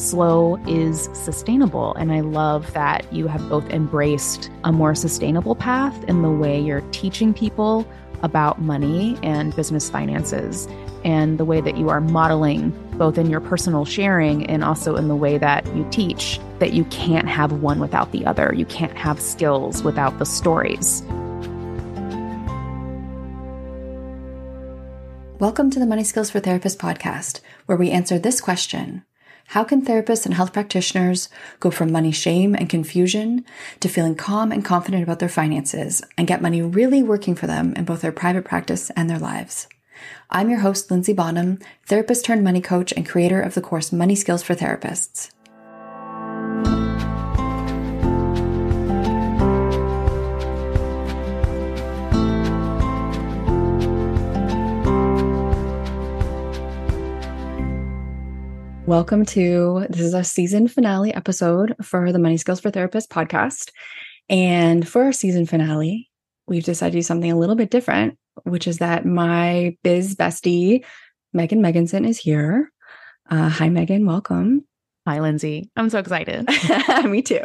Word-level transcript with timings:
Slow 0.00 0.56
is 0.66 1.08
sustainable. 1.12 1.94
And 1.94 2.10
I 2.10 2.20
love 2.20 2.72
that 2.72 3.10
you 3.12 3.26
have 3.26 3.46
both 3.48 3.68
embraced 3.70 4.50
a 4.64 4.72
more 4.72 4.94
sustainable 4.94 5.54
path 5.54 6.02
in 6.04 6.22
the 6.22 6.30
way 6.30 6.58
you're 6.58 6.80
teaching 6.90 7.34
people 7.34 7.86
about 8.22 8.60
money 8.60 9.18
and 9.22 9.54
business 9.56 9.88
finances, 9.88 10.68
and 11.04 11.38
the 11.38 11.44
way 11.44 11.60
that 11.62 11.78
you 11.78 11.88
are 11.88 12.00
modeling 12.00 12.70
both 12.98 13.16
in 13.16 13.30
your 13.30 13.40
personal 13.40 13.86
sharing 13.86 14.44
and 14.46 14.62
also 14.62 14.96
in 14.96 15.08
the 15.08 15.16
way 15.16 15.38
that 15.38 15.66
you 15.74 15.86
teach 15.90 16.38
that 16.58 16.74
you 16.74 16.84
can't 16.86 17.28
have 17.28 17.52
one 17.52 17.80
without 17.80 18.12
the 18.12 18.26
other. 18.26 18.52
You 18.54 18.66
can't 18.66 18.96
have 18.96 19.20
skills 19.20 19.82
without 19.82 20.18
the 20.18 20.26
stories. 20.26 21.02
Welcome 25.38 25.70
to 25.70 25.78
the 25.78 25.86
Money 25.86 26.04
Skills 26.04 26.28
for 26.30 26.40
Therapists 26.40 26.76
podcast, 26.76 27.40
where 27.64 27.78
we 27.78 27.90
answer 27.90 28.18
this 28.18 28.42
question 28.42 29.04
how 29.50 29.64
can 29.64 29.84
therapists 29.84 30.26
and 30.26 30.34
health 30.34 30.52
practitioners 30.52 31.28
go 31.58 31.72
from 31.72 31.90
money 31.90 32.12
shame 32.12 32.54
and 32.54 32.70
confusion 32.70 33.44
to 33.80 33.88
feeling 33.88 34.14
calm 34.14 34.52
and 34.52 34.64
confident 34.64 35.02
about 35.02 35.18
their 35.18 35.28
finances 35.28 36.02
and 36.16 36.28
get 36.28 36.40
money 36.40 36.62
really 36.62 37.02
working 37.02 37.34
for 37.34 37.48
them 37.48 37.72
in 37.74 37.84
both 37.84 38.00
their 38.00 38.12
private 38.12 38.44
practice 38.44 38.90
and 38.90 39.10
their 39.10 39.18
lives? 39.18 39.66
I'm 40.30 40.50
your 40.50 40.60
host, 40.60 40.88
Linzy 40.88 41.16
Bonham, 41.16 41.58
therapist 41.86 42.24
turned 42.24 42.44
money 42.44 42.60
coach 42.60 42.92
and 42.92 43.08
creator 43.08 43.42
of 43.42 43.54
the 43.54 43.60
course 43.60 43.90
Money 43.90 44.14
Skills 44.14 44.44
for 44.44 44.54
Therapists. 44.54 45.32
Welcome 58.90 59.24
to 59.26 59.86
this 59.88 60.00
is 60.00 60.14
a 60.14 60.24
season 60.24 60.66
finale 60.66 61.14
episode 61.14 61.76
for 61.80 62.10
the 62.10 62.18
Money 62.18 62.36
Skills 62.36 62.58
for 62.58 62.72
Therapists 62.72 63.06
podcast. 63.06 63.70
And 64.28 64.86
for 64.86 65.04
our 65.04 65.12
season 65.12 65.46
finale, 65.46 66.10
we've 66.48 66.64
decided 66.64 66.94
to 66.94 66.98
do 66.98 67.02
something 67.02 67.30
a 67.30 67.38
little 67.38 67.54
bit 67.54 67.70
different, 67.70 68.18
which 68.42 68.66
is 68.66 68.78
that 68.78 69.06
my 69.06 69.76
biz 69.84 70.16
bestie, 70.16 70.84
Maegan 71.32 71.62
Megginson, 71.62 72.04
is 72.04 72.18
here. 72.18 72.72
Uh, 73.30 73.48
hi, 73.48 73.68
Maegan. 73.68 74.06
Welcome. 74.06 74.66
Hi, 75.06 75.18
Linzy. 75.18 75.70
I'm 75.76 75.88
so 75.88 76.00
excited. 76.00 76.48
Me 77.08 77.22
too. 77.22 77.44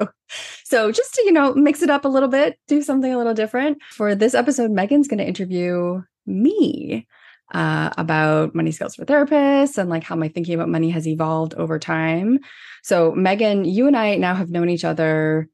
So, 0.63 0.91
just 0.91 1.13
to, 1.13 1.25
you 1.25 1.31
know, 1.31 1.53
mix 1.53 1.83
it 1.83 1.91
up 1.91 2.05
a 2.05 2.09
little 2.09 2.29
bit, 2.29 2.57
do 2.67 2.81
something 2.81 3.13
a 3.13 3.19
little 3.19 3.35
different. 3.35 3.77
For 3.91 4.15
this 4.15 4.33
episode, 4.33 4.71
Maegan's 4.71 5.07
going 5.07 5.19
to 5.19 5.27
interview 5.27 6.01
me 6.25 7.05
uh, 7.53 7.91
about 7.97 8.55
money 8.55 8.71
skills 8.71 8.95
for 8.95 9.05
therapists 9.05 9.77
and 9.77 9.89
like 9.89 10.03
how 10.03 10.15
my 10.15 10.27
thinking 10.27 10.55
about 10.55 10.69
money 10.69 10.89
has 10.89 11.07
evolved 11.07 11.53
over 11.55 11.79
time. 11.79 12.39
So, 12.83 13.11
Maegan, 13.13 13.65
you 13.65 13.87
and 13.87 13.95
I 13.95 14.15
now 14.15 14.35
have 14.35 14.49
known 14.49 14.69
each 14.69 14.83
other. 14.83 15.47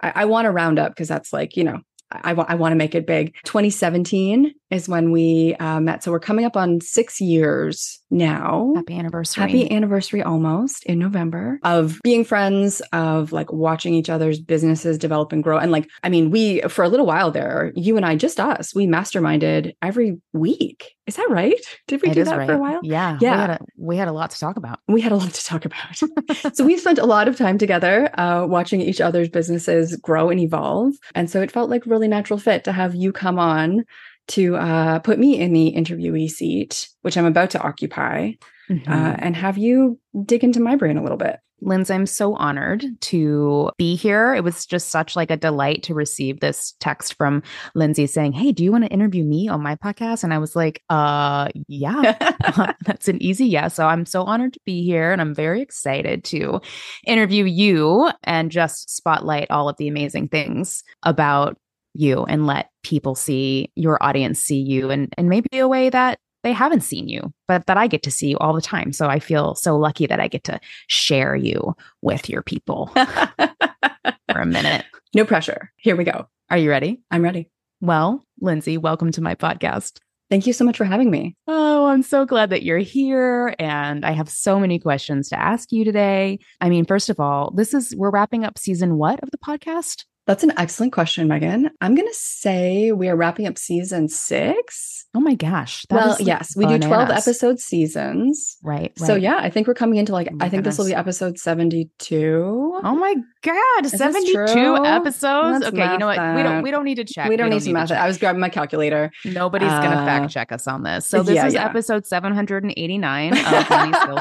I, 0.00 0.12
I 0.16 0.24
want 0.26 0.46
to 0.46 0.50
round 0.50 0.78
up 0.78 0.92
because 0.92 1.08
that's 1.08 1.32
like, 1.32 1.56
you 1.56 1.64
know, 1.64 1.80
I, 2.10 2.32
I 2.32 2.54
want 2.54 2.72
to 2.72 2.76
make 2.76 2.94
it 2.94 3.06
big. 3.06 3.34
2017 3.44 4.54
is 4.70 4.88
when 4.88 5.10
we 5.12 5.54
uh, 5.56 5.80
met. 5.80 6.02
So 6.02 6.10
we're 6.10 6.20
coming 6.20 6.44
up 6.44 6.56
on 6.56 6.80
six 6.80 7.20
years 7.20 8.00
now. 8.10 8.72
Happy 8.76 8.96
anniversary. 8.96 9.40
Happy 9.42 9.70
anniversary 9.70 10.22
almost 10.22 10.84
in 10.84 10.98
November 10.98 11.58
of 11.62 12.00
being 12.02 12.24
friends, 12.24 12.80
of 12.92 13.32
like 13.32 13.52
watching 13.52 13.94
each 13.94 14.10
other's 14.10 14.40
businesses 14.40 14.98
develop 14.98 15.32
and 15.32 15.42
grow. 15.42 15.58
And 15.58 15.70
like, 15.70 15.88
I 16.02 16.08
mean, 16.08 16.30
we, 16.30 16.60
for 16.62 16.84
a 16.84 16.88
little 16.88 17.06
while 17.06 17.30
there, 17.30 17.72
you 17.74 17.96
and 17.96 18.06
I, 18.06 18.16
just 18.16 18.40
us, 18.40 18.74
we 18.74 18.86
masterminded 18.86 19.74
every 19.82 20.20
week. 20.32 20.94
Is 21.06 21.16
that 21.16 21.28
right? 21.30 21.60
Did 21.86 22.02
we 22.02 22.10
it 22.10 22.14
do 22.14 22.24
that 22.24 22.36
right. 22.36 22.46
for 22.46 22.54
a 22.54 22.58
while? 22.58 22.80
Yeah. 22.82 23.18
Yeah. 23.20 23.34
We 23.34 23.40
had, 23.40 23.50
a, 23.50 23.58
we 23.78 23.96
had 23.96 24.08
a 24.08 24.12
lot 24.12 24.30
to 24.30 24.38
talk 24.38 24.56
about. 24.56 24.80
We 24.88 25.00
had 25.00 25.12
a 25.12 25.16
lot 25.16 25.32
to 25.32 25.44
talk 25.44 25.64
about. 25.64 25.96
so 26.54 26.64
we 26.64 26.76
spent 26.76 26.98
a 26.98 27.06
lot 27.06 27.28
of 27.28 27.36
time 27.36 27.56
together 27.56 28.10
uh, 28.20 28.46
watching 28.46 28.80
each 28.80 29.00
other's 29.00 29.28
businesses 29.28 29.96
grow 29.96 30.28
and 30.28 30.40
evolve. 30.40 30.94
And 31.14 31.30
so 31.30 31.40
it 31.40 31.50
felt 31.50 31.70
like 31.70 31.86
really 31.86 32.08
natural 32.08 32.38
fit 32.38 32.64
to 32.64 32.72
have 32.72 32.94
you 32.94 33.12
come 33.12 33.38
on 33.38 33.84
to 34.28 34.56
uh, 34.56 34.98
put 35.00 35.18
me 35.18 35.38
in 35.38 35.52
the 35.52 35.72
interviewee 35.76 36.30
seat, 36.30 36.88
which 37.02 37.16
I'm 37.16 37.26
about 37.26 37.50
to 37.50 37.62
occupy, 37.62 38.32
mm-hmm. 38.70 38.90
uh, 38.90 39.16
and 39.18 39.36
have 39.36 39.58
you 39.58 39.98
dig 40.24 40.44
into 40.44 40.60
my 40.60 40.76
brain 40.76 40.96
a 40.96 41.02
little 41.02 41.18
bit. 41.18 41.38
Linzy, 41.64 41.90
I'm 41.92 42.06
so 42.06 42.34
honored 42.36 42.84
to 43.00 43.70
be 43.78 43.96
here. 43.96 44.32
It 44.34 44.44
was 44.44 44.64
just 44.64 44.90
such 44.90 45.16
like 45.16 45.30
a 45.30 45.36
delight 45.36 45.82
to 45.84 45.94
receive 45.94 46.38
this 46.38 46.74
text 46.78 47.14
from 47.14 47.42
Linzy 47.74 48.08
saying, 48.08 48.32
"Hey, 48.32 48.52
do 48.52 48.62
you 48.62 48.70
want 48.70 48.84
to 48.84 48.90
interview 48.90 49.24
me 49.24 49.48
on 49.48 49.60
my 49.60 49.74
podcast?" 49.74 50.22
And 50.22 50.32
I 50.32 50.38
was 50.38 50.54
like, 50.54 50.82
"Uh, 50.88 51.48
yeah, 51.66 52.74
that's 52.84 53.08
an 53.08 53.20
easy 53.20 53.46
yes." 53.46 53.74
So 53.74 53.86
I'm 53.86 54.06
so 54.06 54.22
honored 54.22 54.52
to 54.52 54.60
be 54.64 54.84
here, 54.84 55.10
and 55.10 55.20
I'm 55.20 55.34
very 55.34 55.60
excited 55.60 56.22
to 56.24 56.60
interview 57.06 57.44
you 57.44 58.10
and 58.22 58.52
just 58.52 58.94
spotlight 58.94 59.50
all 59.50 59.68
of 59.68 59.76
the 59.78 59.88
amazing 59.88 60.28
things 60.28 60.84
about 61.02 61.58
you 61.94 62.24
and 62.24 62.46
let 62.46 62.70
people 62.82 63.14
see 63.14 63.70
your 63.74 64.02
audience 64.02 64.40
see 64.40 64.60
you 64.60 64.90
and 64.90 65.12
and 65.16 65.28
maybe 65.28 65.58
a 65.58 65.68
way 65.68 65.90
that 65.90 66.18
they 66.42 66.52
haven't 66.52 66.82
seen 66.82 67.08
you 67.08 67.32
but 67.46 67.66
that 67.66 67.76
I 67.76 67.86
get 67.86 68.02
to 68.04 68.10
see 68.10 68.28
you 68.28 68.38
all 68.38 68.52
the 68.52 68.60
time 68.60 68.92
so 68.92 69.08
I 69.08 69.18
feel 69.18 69.54
so 69.54 69.76
lucky 69.76 70.06
that 70.06 70.20
I 70.20 70.28
get 70.28 70.44
to 70.44 70.60
share 70.86 71.34
you 71.34 71.74
with 72.02 72.28
your 72.28 72.42
people 72.42 72.86
for 72.94 74.40
a 74.40 74.46
minute 74.46 74.84
no 75.14 75.24
pressure 75.24 75.72
here 75.76 75.96
we 75.96 76.04
go 76.04 76.28
are 76.50 76.58
you 76.58 76.70
ready 76.70 77.00
I'm 77.10 77.22
ready 77.22 77.50
well 77.80 78.24
Linzy 78.42 78.78
welcome 78.78 79.12
to 79.12 79.20
my 79.20 79.34
podcast 79.34 79.98
Thank 80.30 80.46
you 80.46 80.52
so 80.52 80.64
much 80.64 80.76
for 80.76 80.84
having 80.84 81.10
me. 81.10 81.36
Oh, 81.46 81.86
I'm 81.86 82.02
so 82.02 82.26
glad 82.26 82.50
that 82.50 82.62
you're 82.62 82.78
here. 82.78 83.54
And 83.58 84.04
I 84.04 84.10
have 84.10 84.28
so 84.28 84.60
many 84.60 84.78
questions 84.78 85.30
to 85.30 85.40
ask 85.40 85.72
you 85.72 85.84
today. 85.84 86.38
I 86.60 86.68
mean, 86.68 86.84
first 86.84 87.08
of 87.08 87.18
all, 87.18 87.50
this 87.52 87.72
is, 87.72 87.96
we're 87.96 88.10
wrapping 88.10 88.44
up 88.44 88.58
season 88.58 88.98
what 88.98 89.22
of 89.22 89.30
the 89.30 89.38
podcast? 89.38 90.04
That's 90.28 90.44
an 90.44 90.52
excellent 90.58 90.92
question, 90.92 91.26
Maegan. 91.26 91.70
I'm 91.80 91.94
going 91.94 92.06
to 92.06 92.14
say 92.14 92.92
we 92.92 93.08
are 93.08 93.16
wrapping 93.16 93.46
up 93.46 93.56
season 93.56 94.10
six. 94.10 95.06
Oh 95.14 95.20
my 95.20 95.34
gosh. 95.34 95.86
well, 95.90 96.18
yes, 96.20 96.54
we 96.54 96.66
bananas. 96.66 96.84
do 96.84 96.88
12 96.88 97.08
episode 97.08 97.58
seasons. 97.58 98.58
Right, 98.62 98.80
right, 98.80 98.98
So, 98.98 99.14
yeah, 99.14 99.38
I 99.38 99.48
think 99.48 99.66
we're 99.66 99.72
coming 99.72 99.98
into 99.98 100.12
like, 100.12 100.28
oh 100.30 100.36
I 100.38 100.50
think 100.50 100.64
goodness. 100.64 100.76
this 100.76 100.84
will 100.84 100.90
be 100.90 100.94
episode 100.94 101.38
72. 101.38 102.80
Oh 102.84 102.94
my 102.94 103.14
God. 103.40 103.86
Is 103.86 103.92
72 103.92 104.76
episodes. 104.84 105.60
Let's 105.62 105.66
okay. 105.68 105.92
You 105.92 105.98
know 105.98 106.08
what? 106.08 106.16
that. 106.16 106.36
We 106.36 106.42
don't, 106.42 106.62
we 106.62 106.70
don't 106.72 106.84
need 106.84 106.96
to 106.96 107.04
check. 107.04 107.30
We 107.30 107.36
don't, 107.38 107.48
we 107.48 107.54
need, 107.54 107.62
to 107.62 107.72
math 107.72 107.90
it. 107.90 107.94
I 107.94 108.06
was 108.06 108.18
grabbing 108.18 108.40
my 108.40 108.50
calculator. 108.50 109.10
Nobody's 109.24 109.72
uh, 109.72 109.80
going 109.80 109.92
to 109.92 110.04
fact 110.04 110.30
check 110.30 110.52
us 110.52 110.66
on 110.66 110.82
this. 110.82 111.06
So, 111.06 111.22
this 111.22 111.36
yeah, 111.36 111.46
is 111.46 111.54
yeah. 111.54 111.64
episode 111.64 112.04
789 112.06 113.32
of 113.32 113.70
Money 113.70 113.92
Skills 113.94 114.20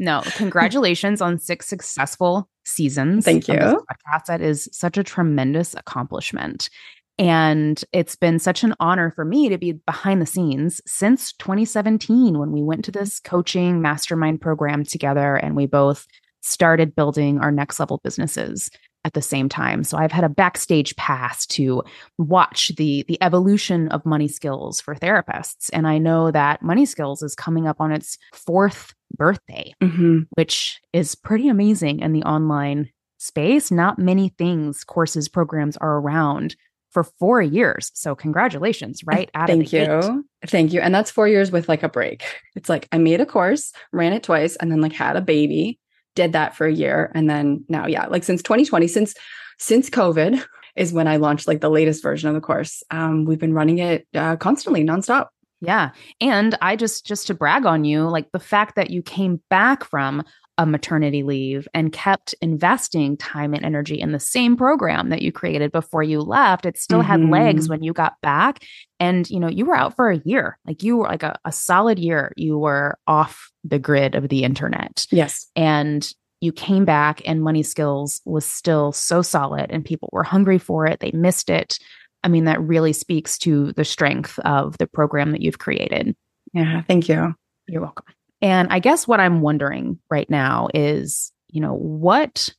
no, 0.00 0.22
congratulations 0.36 1.20
on 1.20 1.38
six 1.38 1.66
successful 1.66 2.48
seasons. 2.64 3.24
Thank 3.24 3.48
you. 3.48 3.54
podcast. 3.54 4.26
That 4.26 4.40
is 4.40 4.68
such 4.72 4.96
a 4.96 5.04
tremendous 5.04 5.74
accomplishment. 5.74 6.70
And 7.18 7.82
it's 7.92 8.16
been 8.16 8.38
such 8.40 8.64
an 8.64 8.74
honor 8.80 9.12
for 9.12 9.24
me 9.24 9.48
to 9.48 9.56
be 9.56 9.72
behind 9.72 10.20
the 10.20 10.26
scenes 10.26 10.80
since 10.84 11.32
2017 11.34 12.38
when 12.38 12.50
we 12.50 12.62
went 12.62 12.84
to 12.86 12.90
this 12.90 13.20
coaching 13.20 13.80
mastermind 13.80 14.40
program 14.40 14.84
together 14.84 15.36
and 15.36 15.54
we 15.54 15.66
both 15.66 16.06
started 16.40 16.96
building 16.96 17.38
our 17.38 17.52
next 17.52 17.78
level 17.78 18.00
businesses 18.02 18.68
at 19.04 19.14
the 19.14 19.22
same 19.22 19.48
time. 19.48 19.84
So 19.84 19.98
I've 19.98 20.12
had 20.12 20.24
a 20.24 20.28
backstage 20.28 20.96
pass 20.96 21.46
to 21.46 21.82
watch 22.18 22.72
the 22.76 23.04
the 23.08 23.18
evolution 23.20 23.88
of 23.88 24.06
money 24.06 24.28
skills 24.28 24.80
for 24.80 24.94
therapists 24.94 25.70
and 25.72 25.86
I 25.86 25.98
know 25.98 26.30
that 26.30 26.62
money 26.62 26.86
skills 26.86 27.22
is 27.22 27.34
coming 27.34 27.66
up 27.66 27.80
on 27.80 27.92
its 27.92 28.16
4th 28.34 28.92
birthday, 29.16 29.74
mm-hmm. 29.82 30.20
which 30.30 30.80
is 30.92 31.14
pretty 31.14 31.48
amazing 31.48 32.00
in 32.00 32.12
the 32.12 32.22
online 32.22 32.90
space. 33.18 33.70
Not 33.70 33.98
many 33.98 34.30
things, 34.30 34.84
courses, 34.84 35.28
programs 35.28 35.76
are 35.78 35.98
around 35.98 36.56
for 36.90 37.04
four 37.04 37.42
years. 37.42 37.90
So 37.94 38.14
congratulations, 38.14 39.02
right? 39.04 39.28
Out 39.34 39.48
Thank 39.48 39.72
you. 39.72 39.86
Gate. 39.86 40.04
Thank 40.46 40.72
you. 40.72 40.80
And 40.80 40.94
that's 40.94 41.10
four 41.10 41.26
years 41.26 41.50
with 41.50 41.68
like 41.68 41.82
a 41.82 41.88
break. 41.88 42.24
It's 42.54 42.68
like 42.68 42.88
I 42.92 42.98
made 42.98 43.20
a 43.20 43.26
course, 43.26 43.72
ran 43.92 44.12
it 44.12 44.22
twice, 44.22 44.54
and 44.56 44.70
then 44.70 44.80
like 44.80 44.92
had 44.92 45.16
a 45.16 45.20
baby, 45.20 45.80
did 46.14 46.32
that 46.32 46.56
for 46.56 46.66
a 46.66 46.72
year. 46.72 47.10
And 47.14 47.28
then 47.28 47.64
now, 47.68 47.86
yeah, 47.86 48.06
like 48.06 48.24
since 48.24 48.42
2020, 48.42 48.88
since 48.88 49.14
since 49.58 49.90
COVID 49.90 50.44
is 50.76 50.92
when 50.92 51.06
I 51.06 51.16
launched 51.16 51.46
like 51.46 51.60
the 51.60 51.70
latest 51.70 52.02
version 52.02 52.28
of 52.28 52.34
the 52.34 52.40
course. 52.40 52.82
Um, 52.90 53.24
we've 53.24 53.38
been 53.38 53.54
running 53.54 53.78
it 53.78 54.06
uh, 54.14 54.36
constantly, 54.36 54.82
nonstop. 54.84 55.28
Yeah. 55.60 55.90
And 56.20 56.58
I 56.60 56.76
just 56.76 57.06
just 57.06 57.26
to 57.28 57.34
brag 57.34 57.64
on 57.64 57.84
you, 57.84 58.08
like 58.08 58.30
the 58.32 58.40
fact 58.40 58.76
that 58.76 58.90
you 58.90 59.02
came 59.02 59.40
back 59.48 59.84
from 59.84 60.24
a 60.56 60.66
maternity 60.66 61.22
leave 61.22 61.66
and 61.74 61.92
kept 61.92 62.34
investing 62.40 63.16
time 63.16 63.54
and 63.54 63.64
energy 63.64 63.98
in 64.00 64.12
the 64.12 64.20
same 64.20 64.56
program 64.56 65.08
that 65.08 65.22
you 65.22 65.32
created 65.32 65.72
before 65.72 66.02
you 66.02 66.20
left 66.20 66.64
it 66.64 66.78
still 66.78 67.00
mm-hmm. 67.00 67.08
had 67.22 67.28
legs 67.28 67.64
mm-hmm. 67.64 67.72
when 67.72 67.82
you 67.82 67.92
got 67.92 68.20
back 68.20 68.64
and 69.04 69.28
you 69.28 69.38
know 69.38 69.48
you 69.48 69.66
were 69.66 69.76
out 69.76 69.94
for 69.94 70.10
a 70.10 70.18
year. 70.24 70.58
Like 70.66 70.82
you 70.82 70.96
were 70.96 71.04
like 71.04 71.22
a, 71.22 71.38
a 71.44 71.52
solid 71.52 71.98
year. 71.98 72.32
You 72.36 72.58
were 72.58 72.98
off 73.06 73.50
the 73.62 73.78
grid 73.78 74.14
of 74.14 74.28
the 74.28 74.44
internet. 74.44 75.06
Yes. 75.10 75.46
And 75.54 76.10
you 76.40 76.52
came 76.52 76.84
back 76.84 77.22
and 77.24 77.42
money 77.42 77.62
skills 77.62 78.20
was 78.24 78.44
still 78.44 78.92
so 78.92 79.22
solid 79.22 79.70
and 79.70 79.84
people 79.84 80.08
were 80.12 80.22
hungry 80.22 80.58
for 80.58 80.86
it. 80.86 81.00
They 81.00 81.12
missed 81.12 81.50
it. 81.50 81.78
I 82.22 82.28
mean 82.28 82.44
that 82.44 82.60
really 82.60 82.92
speaks 82.92 83.38
to 83.38 83.72
the 83.72 83.84
strength 83.84 84.38
of 84.40 84.78
the 84.78 84.86
program 84.86 85.32
that 85.32 85.42
you've 85.42 85.58
created. 85.58 86.16
Yeah 86.52 86.82
thank 86.82 87.08
you. 87.08 87.34
You're 87.66 87.82
welcome. 87.82 88.06
And 88.40 88.68
I 88.70 88.78
guess 88.78 89.06
what 89.06 89.20
I'm 89.20 89.40
wondering 89.40 89.98
right 90.10 90.28
now 90.28 90.68
is, 90.74 91.32
you 91.48 91.60
know, 91.60 91.74
what 91.74 92.50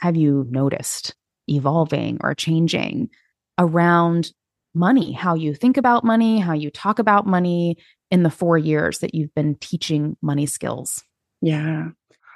have 0.00 0.16
you 0.16 0.46
noticed 0.50 1.14
evolving 1.48 2.18
or 2.22 2.34
changing 2.34 3.10
around 3.58 4.32
money, 4.74 5.12
how 5.12 5.34
you 5.34 5.54
think 5.54 5.76
about 5.76 6.04
money, 6.04 6.38
how 6.38 6.52
you 6.52 6.70
talk 6.70 6.98
about 6.98 7.26
money 7.26 7.76
in 8.10 8.22
the 8.22 8.30
four 8.30 8.58
years 8.58 8.98
that 8.98 9.14
you've 9.14 9.34
been 9.34 9.56
teaching 9.56 10.16
money 10.22 10.46
skills? 10.46 11.02
Yeah. 11.40 11.88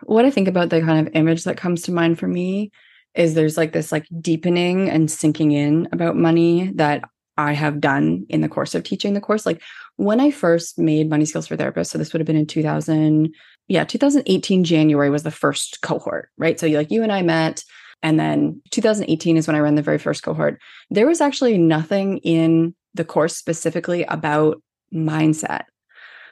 What 0.04 0.24
I 0.24 0.30
think 0.30 0.48
about 0.48 0.70
the 0.70 0.80
kind 0.80 1.06
of 1.06 1.14
image 1.14 1.44
that 1.44 1.56
comes 1.56 1.82
to 1.82 1.92
mind 1.92 2.18
for 2.18 2.28
me 2.28 2.70
is 3.14 3.34
there's 3.34 3.56
like 3.56 3.72
this 3.72 3.90
like 3.90 4.06
deepening 4.20 4.88
and 4.88 5.10
sinking 5.10 5.52
in 5.52 5.88
about 5.92 6.16
money 6.16 6.72
that 6.74 7.02
I 7.36 7.52
have 7.52 7.80
done 7.80 8.26
in 8.28 8.40
the 8.40 8.48
course 8.48 8.74
of 8.74 8.82
teaching 8.82 9.14
the 9.14 9.20
course. 9.20 9.46
Like 9.46 9.62
when 9.96 10.20
I 10.20 10.30
first 10.30 10.78
made 10.78 11.08
Money 11.08 11.24
Skills 11.24 11.46
for 11.46 11.56
Therapists, 11.56 11.88
so 11.88 11.98
this 11.98 12.12
would 12.12 12.20
have 12.20 12.26
been 12.26 12.36
in 12.36 12.46
2000, 12.46 13.32
yeah, 13.68 13.84
2018 13.84 14.64
January 14.64 15.08
was 15.08 15.22
the 15.22 15.30
first 15.30 15.80
cohort, 15.80 16.30
right? 16.36 16.58
So 16.58 16.66
like 16.66 16.90
you 16.90 17.02
and 17.02 17.12
I 17.12 17.22
met, 17.22 17.62
and 18.02 18.18
then 18.18 18.60
2018 18.70 19.36
is 19.36 19.46
when 19.46 19.56
I 19.56 19.60
ran 19.60 19.74
the 19.74 19.82
very 19.82 19.98
first 19.98 20.22
cohort. 20.22 20.60
There 20.90 21.06
was 21.06 21.20
actually 21.20 21.58
nothing 21.58 22.18
in 22.18 22.74
the 22.94 23.04
course 23.04 23.36
specifically 23.36 24.04
about 24.04 24.62
mindset. 24.94 25.64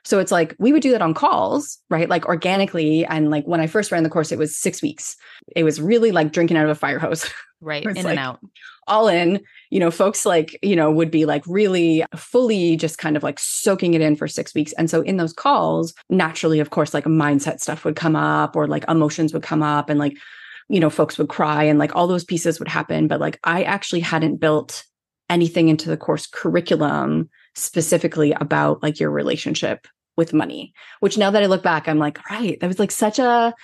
So 0.05 0.21
it's 0.21 0.31
like 0.31 0.55
we 0.61 0.73
would 0.73 0.83
do 0.83 0.93
that 0.93 1.03
on 1.03 1.15
calls, 1.15 1.79
right? 1.91 2.09
Like 2.09 2.27
organically. 2.27 3.05
And 3.07 3.29
like 3.29 3.45
when 3.45 3.61
I 3.61 3.67
first 3.67 3.91
ran 3.91 4.05
the 4.05 4.09
course, 4.09 4.31
it 4.31 4.39
was 4.39 4.57
six 4.57 4.81
weeks. 4.81 5.17
It 5.57 5.65
was 5.65 5.81
really 5.81 6.13
like 6.13 6.33
drinking 6.33 6.57
out 6.57 6.65
of 6.65 6.71
a 6.71 6.75
fire 6.75 6.99
hose. 6.99 7.29
Right. 7.63 7.87
in 7.87 7.95
like 7.95 8.05
and 8.05 8.19
out. 8.19 8.39
All 8.87 9.09
in, 9.09 9.41
you 9.71 9.81
know, 9.81 9.91
folks 9.91 10.27
like, 10.27 10.59
you 10.63 10.77
know, 10.77 10.91
would 10.91 11.11
be 11.11 11.25
like 11.25 11.43
really 11.47 12.05
fully 12.15 12.77
just 12.77 12.99
kind 12.99 13.17
of 13.17 13.23
like 13.23 13.39
soaking 13.39 13.95
it 13.95 14.03
in 14.03 14.15
for 14.15 14.29
six 14.29 14.55
weeks. 14.55 14.75
And 14.75 14.91
so 14.91 15.01
in 15.01 15.17
those 15.17 15.33
calls, 15.33 15.95
naturally, 16.11 16.61
of 16.61 16.69
course, 16.69 16.93
like 16.93 17.05
mindset 17.05 17.61
stuff 17.61 17.83
would 17.87 17.97
come 17.97 18.15
up 18.15 18.57
or 18.57 18.69
like 18.69 18.85
emotions 18.89 19.33
would 19.33 19.43
come 19.43 19.63
up 19.63 19.89
and 19.89 19.99
like, 19.99 20.19
you 20.69 20.81
know, 20.81 20.91
folks 20.91 21.19
would 21.19 21.29
cry 21.29 21.65
and 21.65 21.79
like 21.79 21.95
all 21.95 22.07
those 22.07 22.25
pieces 22.25 22.59
would 22.59 22.69
happen. 22.69 23.09
But 23.09 23.21
like 23.21 23.39
I 23.45 23.63
actually 23.63 24.01
hadn't 24.01 24.37
built 24.37 24.85
anything 25.29 25.69
into 25.69 25.89
the 25.89 25.97
course 25.97 26.27
curriculum 26.27 27.29
specifically 27.55 28.33
about 28.33 28.83
like 28.83 29.01
your 29.01 29.11
relationship 29.11 29.87
with 30.17 30.33
money, 30.33 30.73
which 31.01 31.19
now 31.19 31.31
that 31.31 31.43
I 31.43 31.47
look 31.47 31.63
back, 31.63 31.89
I'm 31.89 31.99
like, 31.99 32.19
right, 32.31 32.59
that 32.61 32.67
was 32.67 32.79
like 32.79 32.91
such 32.91 33.19
a 33.19 33.55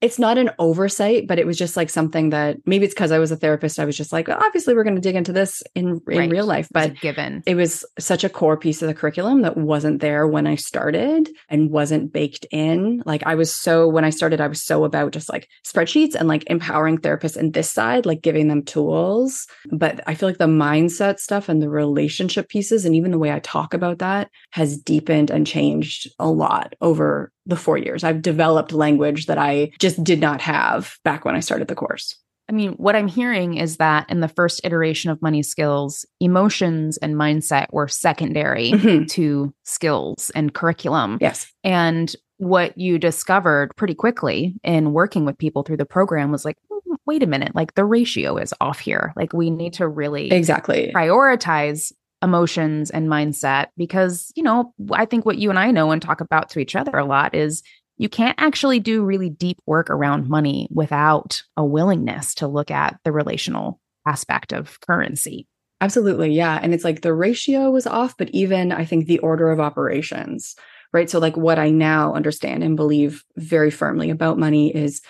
it's 0.00 0.18
not 0.18 0.38
an 0.38 0.50
oversight, 0.58 1.26
but 1.26 1.38
it 1.38 1.46
was 1.46 1.58
just 1.58 1.76
like 1.76 1.90
something 1.90 2.30
that 2.30 2.56
maybe 2.64 2.84
it's 2.86 2.94
because 2.94 3.12
I 3.12 3.18
was 3.18 3.30
a 3.30 3.36
therapist. 3.36 3.78
I 3.78 3.84
was 3.84 3.96
just 3.96 4.12
like, 4.12 4.28
obviously, 4.28 4.74
we're 4.74 4.84
going 4.84 4.96
to 4.96 5.00
dig 5.00 5.14
into 5.14 5.32
this 5.32 5.62
in 5.74 6.00
in 6.08 6.18
right. 6.18 6.30
real 6.30 6.46
life. 6.46 6.68
But 6.70 6.98
given 7.00 7.42
it 7.46 7.54
was 7.54 7.84
such 7.98 8.24
a 8.24 8.28
core 8.28 8.56
piece 8.56 8.80
of 8.82 8.88
the 8.88 8.94
curriculum 8.94 9.42
that 9.42 9.56
wasn't 9.56 10.00
there 10.00 10.26
when 10.26 10.46
I 10.46 10.54
started 10.54 11.28
and 11.48 11.70
wasn't 11.70 12.12
baked 12.12 12.46
in. 12.50 13.02
Like 13.04 13.22
I 13.26 13.34
was 13.34 13.54
so 13.54 13.88
when 13.88 14.04
I 14.04 14.10
started, 14.10 14.40
I 14.40 14.46
was 14.46 14.62
so 14.62 14.84
about 14.84 15.12
just 15.12 15.28
like 15.28 15.48
spreadsheets 15.66 16.14
and 16.14 16.28
like 16.28 16.44
empowering 16.48 16.98
therapists 16.98 17.36
in 17.36 17.52
this 17.52 17.70
side, 17.70 18.06
like 18.06 18.22
giving 18.22 18.48
them 18.48 18.64
tools. 18.64 19.46
But 19.70 20.00
I 20.06 20.14
feel 20.14 20.28
like 20.28 20.38
the 20.38 20.46
mindset 20.46 21.18
stuff 21.18 21.48
and 21.48 21.60
the 21.60 21.70
relationship 21.70 22.48
pieces, 22.48 22.84
and 22.84 22.94
even 22.94 23.10
the 23.10 23.18
way 23.18 23.32
I 23.32 23.40
talk 23.40 23.74
about 23.74 23.98
that, 23.98 24.30
has 24.50 24.78
deepened 24.78 25.30
and 25.30 25.46
changed 25.46 26.08
a 26.18 26.30
lot 26.30 26.74
over 26.80 27.32
the 27.50 27.56
four 27.56 27.76
years. 27.76 28.02
I've 28.02 28.22
developed 28.22 28.72
language 28.72 29.26
that 29.26 29.38
I 29.38 29.72
just 29.78 30.02
did 30.02 30.20
not 30.20 30.40
have 30.40 30.96
back 31.04 31.24
when 31.24 31.34
I 31.34 31.40
started 31.40 31.68
the 31.68 31.74
course. 31.74 32.16
I 32.48 32.52
mean, 32.52 32.72
what 32.72 32.96
I'm 32.96 33.06
hearing 33.06 33.58
is 33.58 33.76
that 33.76 34.10
in 34.10 34.18
the 34.18 34.28
first 34.28 34.60
iteration 34.64 35.10
of 35.12 35.22
money 35.22 35.42
skills, 35.42 36.04
emotions 36.18 36.96
and 36.96 37.14
mindset 37.14 37.66
were 37.70 37.86
secondary 37.86 38.72
mm-hmm. 38.72 39.04
to 39.04 39.54
skills 39.62 40.32
and 40.34 40.52
curriculum. 40.52 41.18
Yes. 41.20 41.52
And 41.62 42.12
what 42.38 42.76
you 42.76 42.98
discovered 42.98 43.76
pretty 43.76 43.94
quickly 43.94 44.56
in 44.64 44.92
working 44.92 45.26
with 45.26 45.38
people 45.38 45.62
through 45.62 45.76
the 45.76 45.86
program 45.86 46.32
was 46.32 46.44
like, 46.44 46.56
hmm, 46.68 46.94
wait 47.06 47.22
a 47.22 47.26
minute, 47.26 47.54
like 47.54 47.74
the 47.74 47.84
ratio 47.84 48.36
is 48.36 48.52
off 48.60 48.80
here. 48.80 49.12
Like 49.14 49.32
we 49.32 49.50
need 49.50 49.74
to 49.74 49.86
really 49.86 50.32
exactly 50.32 50.90
prioritize 50.92 51.92
emotions 52.22 52.90
and 52.90 53.08
mindset 53.08 53.68
because, 53.76 54.32
you 54.36 54.42
know, 54.42 54.74
I 54.92 55.04
think 55.04 55.24
what 55.24 55.38
you 55.38 55.50
and 55.50 55.58
I 55.58 55.70
know 55.70 55.90
and 55.90 56.02
talk 56.02 56.20
about 56.20 56.50
to 56.50 56.60
each 56.60 56.76
other 56.76 56.96
a 56.96 57.04
lot 57.04 57.34
is 57.34 57.62
you 57.96 58.08
can't 58.08 58.40
actually 58.40 58.80
do 58.80 59.04
really 59.04 59.28
deep 59.28 59.58
work 59.66 59.90
around 59.90 60.28
money 60.28 60.68
without 60.70 61.42
a 61.56 61.64
willingness 61.64 62.34
to 62.36 62.48
look 62.48 62.70
at 62.70 62.98
the 63.04 63.12
relational 63.12 63.80
aspect 64.06 64.52
of 64.52 64.80
currency. 64.80 65.46
Absolutely. 65.82 66.32
Yeah. 66.32 66.58
And 66.62 66.74
it's 66.74 66.84
like 66.84 67.00
the 67.00 67.14
ratio 67.14 67.70
was 67.70 67.86
off, 67.86 68.16
but 68.16 68.28
even 68.30 68.72
I 68.72 68.84
think 68.84 69.06
the 69.06 69.18
order 69.20 69.50
of 69.50 69.60
operations, 69.60 70.54
right? 70.92 71.08
So, 71.08 71.18
like 71.18 71.36
what 71.36 71.58
I 71.58 71.70
now 71.70 72.14
understand 72.14 72.62
and 72.62 72.76
believe 72.76 73.24
very 73.36 73.70
firmly 73.70 74.10
about 74.10 74.38
money 74.38 74.74
is 74.74 75.00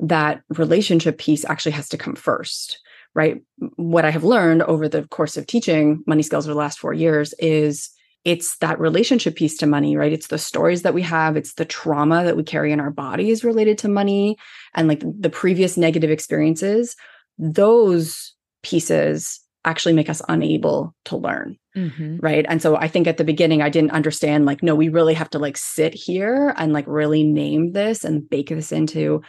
that 0.00 0.42
relationship 0.50 1.18
piece 1.18 1.44
actually 1.44 1.72
has 1.72 1.88
to 1.90 1.98
come 1.98 2.14
first 2.14 2.78
right? 3.14 3.42
What 3.76 4.04
I 4.04 4.10
have 4.10 4.24
learned 4.24 4.62
over 4.62 4.88
the 4.88 5.04
course 5.08 5.36
of 5.36 5.46
teaching 5.46 6.02
money 6.06 6.22
skills 6.22 6.46
over 6.46 6.54
the 6.54 6.58
last 6.58 6.78
four 6.78 6.92
years 6.92 7.34
is 7.38 7.90
it's 8.24 8.56
that 8.58 8.80
relationship 8.80 9.36
piece 9.36 9.56
to 9.58 9.66
money, 9.66 9.96
right? 9.96 10.12
It's 10.12 10.28
the 10.28 10.38
stories 10.38 10.82
that 10.82 10.94
we 10.94 11.02
have, 11.02 11.36
it's 11.36 11.54
the 11.54 11.66
trauma 11.66 12.24
that 12.24 12.36
we 12.36 12.42
carry 12.42 12.72
in 12.72 12.80
our 12.80 12.90
bodies 12.90 13.44
related 13.44 13.78
to 13.78 13.88
money 13.88 14.36
and 14.74 14.88
like 14.88 15.02
the 15.04 15.30
previous 15.30 15.76
negative 15.76 16.10
experiences. 16.10 16.96
Those 17.38 18.34
pieces 18.62 19.40
actually 19.66 19.94
make 19.94 20.10
us 20.10 20.22
unable 20.28 20.94
to 21.06 21.16
learn. 21.16 21.56
Mm-hmm. 21.76 22.18
Right. 22.18 22.46
And 22.48 22.62
so 22.62 22.76
I 22.76 22.88
think 22.88 23.06
at 23.06 23.16
the 23.16 23.24
beginning, 23.24 23.60
I 23.60 23.68
didn't 23.68 23.90
understand, 23.90 24.46
like, 24.46 24.62
no, 24.62 24.74
we 24.74 24.88
really 24.88 25.14
have 25.14 25.30
to 25.30 25.38
like 25.38 25.56
sit 25.56 25.92
here 25.92 26.54
and 26.56 26.72
like 26.72 26.84
really 26.86 27.24
name 27.24 27.72
this 27.72 28.04
and 28.04 28.28
bake 28.28 28.50
this 28.50 28.72
into 28.72 29.22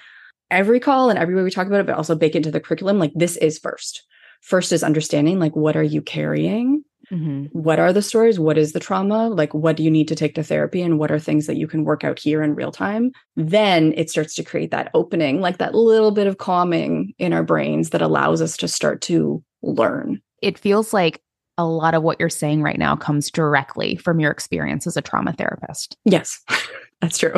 every 0.51 0.79
call 0.79 1.09
and 1.09 1.19
every 1.19 1.35
way 1.35 1.43
we 1.43 1.51
talk 1.51 1.67
about 1.67 1.81
it, 1.81 1.85
but 1.85 1.95
also 1.95 2.15
bake 2.15 2.35
into 2.35 2.51
the 2.51 2.59
curriculum. 2.59 2.99
Like 2.99 3.13
this 3.15 3.37
is 3.37 3.59
first. 3.59 4.03
First 4.41 4.71
is 4.71 4.83
understanding 4.83 5.39
like 5.39 5.55
what 5.55 5.75
are 5.75 5.83
you 5.83 6.01
carrying? 6.01 6.83
Mm-hmm. 7.11 7.45
What 7.51 7.79
are 7.79 7.93
the 7.93 8.01
stories? 8.01 8.39
What 8.39 8.57
is 8.57 8.73
the 8.73 8.79
trauma? 8.79 9.29
Like 9.29 9.53
what 9.53 9.75
do 9.75 9.83
you 9.83 9.91
need 9.91 10.07
to 10.07 10.15
take 10.15 10.35
to 10.35 10.43
therapy? 10.43 10.81
And 10.81 10.99
what 10.99 11.11
are 11.11 11.19
things 11.19 11.47
that 11.47 11.57
you 11.57 11.67
can 11.67 11.83
work 11.83 12.03
out 12.03 12.19
here 12.19 12.43
in 12.43 12.55
real 12.55 12.71
time? 12.71 13.11
Then 13.35 13.93
it 13.95 14.09
starts 14.09 14.35
to 14.35 14.43
create 14.43 14.71
that 14.71 14.91
opening, 14.93 15.41
like 15.41 15.57
that 15.57 15.75
little 15.75 16.11
bit 16.11 16.27
of 16.27 16.37
calming 16.37 17.13
in 17.17 17.33
our 17.33 17.43
brains 17.43 17.91
that 17.91 18.01
allows 18.01 18.41
us 18.41 18.57
to 18.57 18.67
start 18.67 19.01
to 19.01 19.43
learn. 19.61 20.21
It 20.41 20.57
feels 20.57 20.93
like 20.93 21.21
a 21.57 21.65
lot 21.65 21.93
of 21.93 22.03
what 22.03 22.19
you're 22.19 22.29
saying 22.29 22.61
right 22.61 22.77
now 22.77 22.95
comes 22.95 23.31
directly 23.31 23.95
from 23.95 24.19
your 24.19 24.31
experience 24.31 24.85
as 24.87 24.97
a 24.97 25.01
trauma 25.01 25.33
therapist. 25.33 25.97
Yes, 26.05 26.41
that's 27.01 27.17
true. 27.17 27.35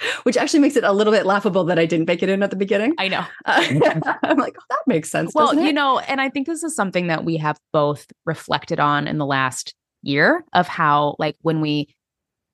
which 0.22 0.36
actually 0.36 0.60
makes 0.60 0.76
it 0.76 0.84
a 0.84 0.92
little 0.92 1.12
bit 1.12 1.26
laughable 1.26 1.64
that 1.64 1.78
I 1.78 1.86
didn't 1.86 2.06
bake 2.06 2.22
it 2.22 2.28
in 2.28 2.42
at 2.42 2.50
the 2.50 2.56
beginning. 2.56 2.94
I 2.98 3.08
know. 3.08 3.24
Uh, 3.44 3.64
I'm 4.22 4.38
like, 4.38 4.56
oh, 4.58 4.64
that 4.70 4.82
makes 4.86 5.10
sense. 5.10 5.32
Well, 5.34 5.54
you 5.54 5.72
know, 5.72 5.98
and 5.98 6.20
I 6.20 6.28
think 6.28 6.46
this 6.46 6.62
is 6.62 6.74
something 6.74 7.08
that 7.08 7.24
we 7.24 7.36
have 7.38 7.58
both 7.72 8.06
reflected 8.24 8.80
on 8.80 9.06
in 9.06 9.18
the 9.18 9.26
last 9.26 9.74
year 10.02 10.44
of 10.52 10.68
how, 10.68 11.16
like, 11.18 11.36
when 11.42 11.60
we 11.60 11.88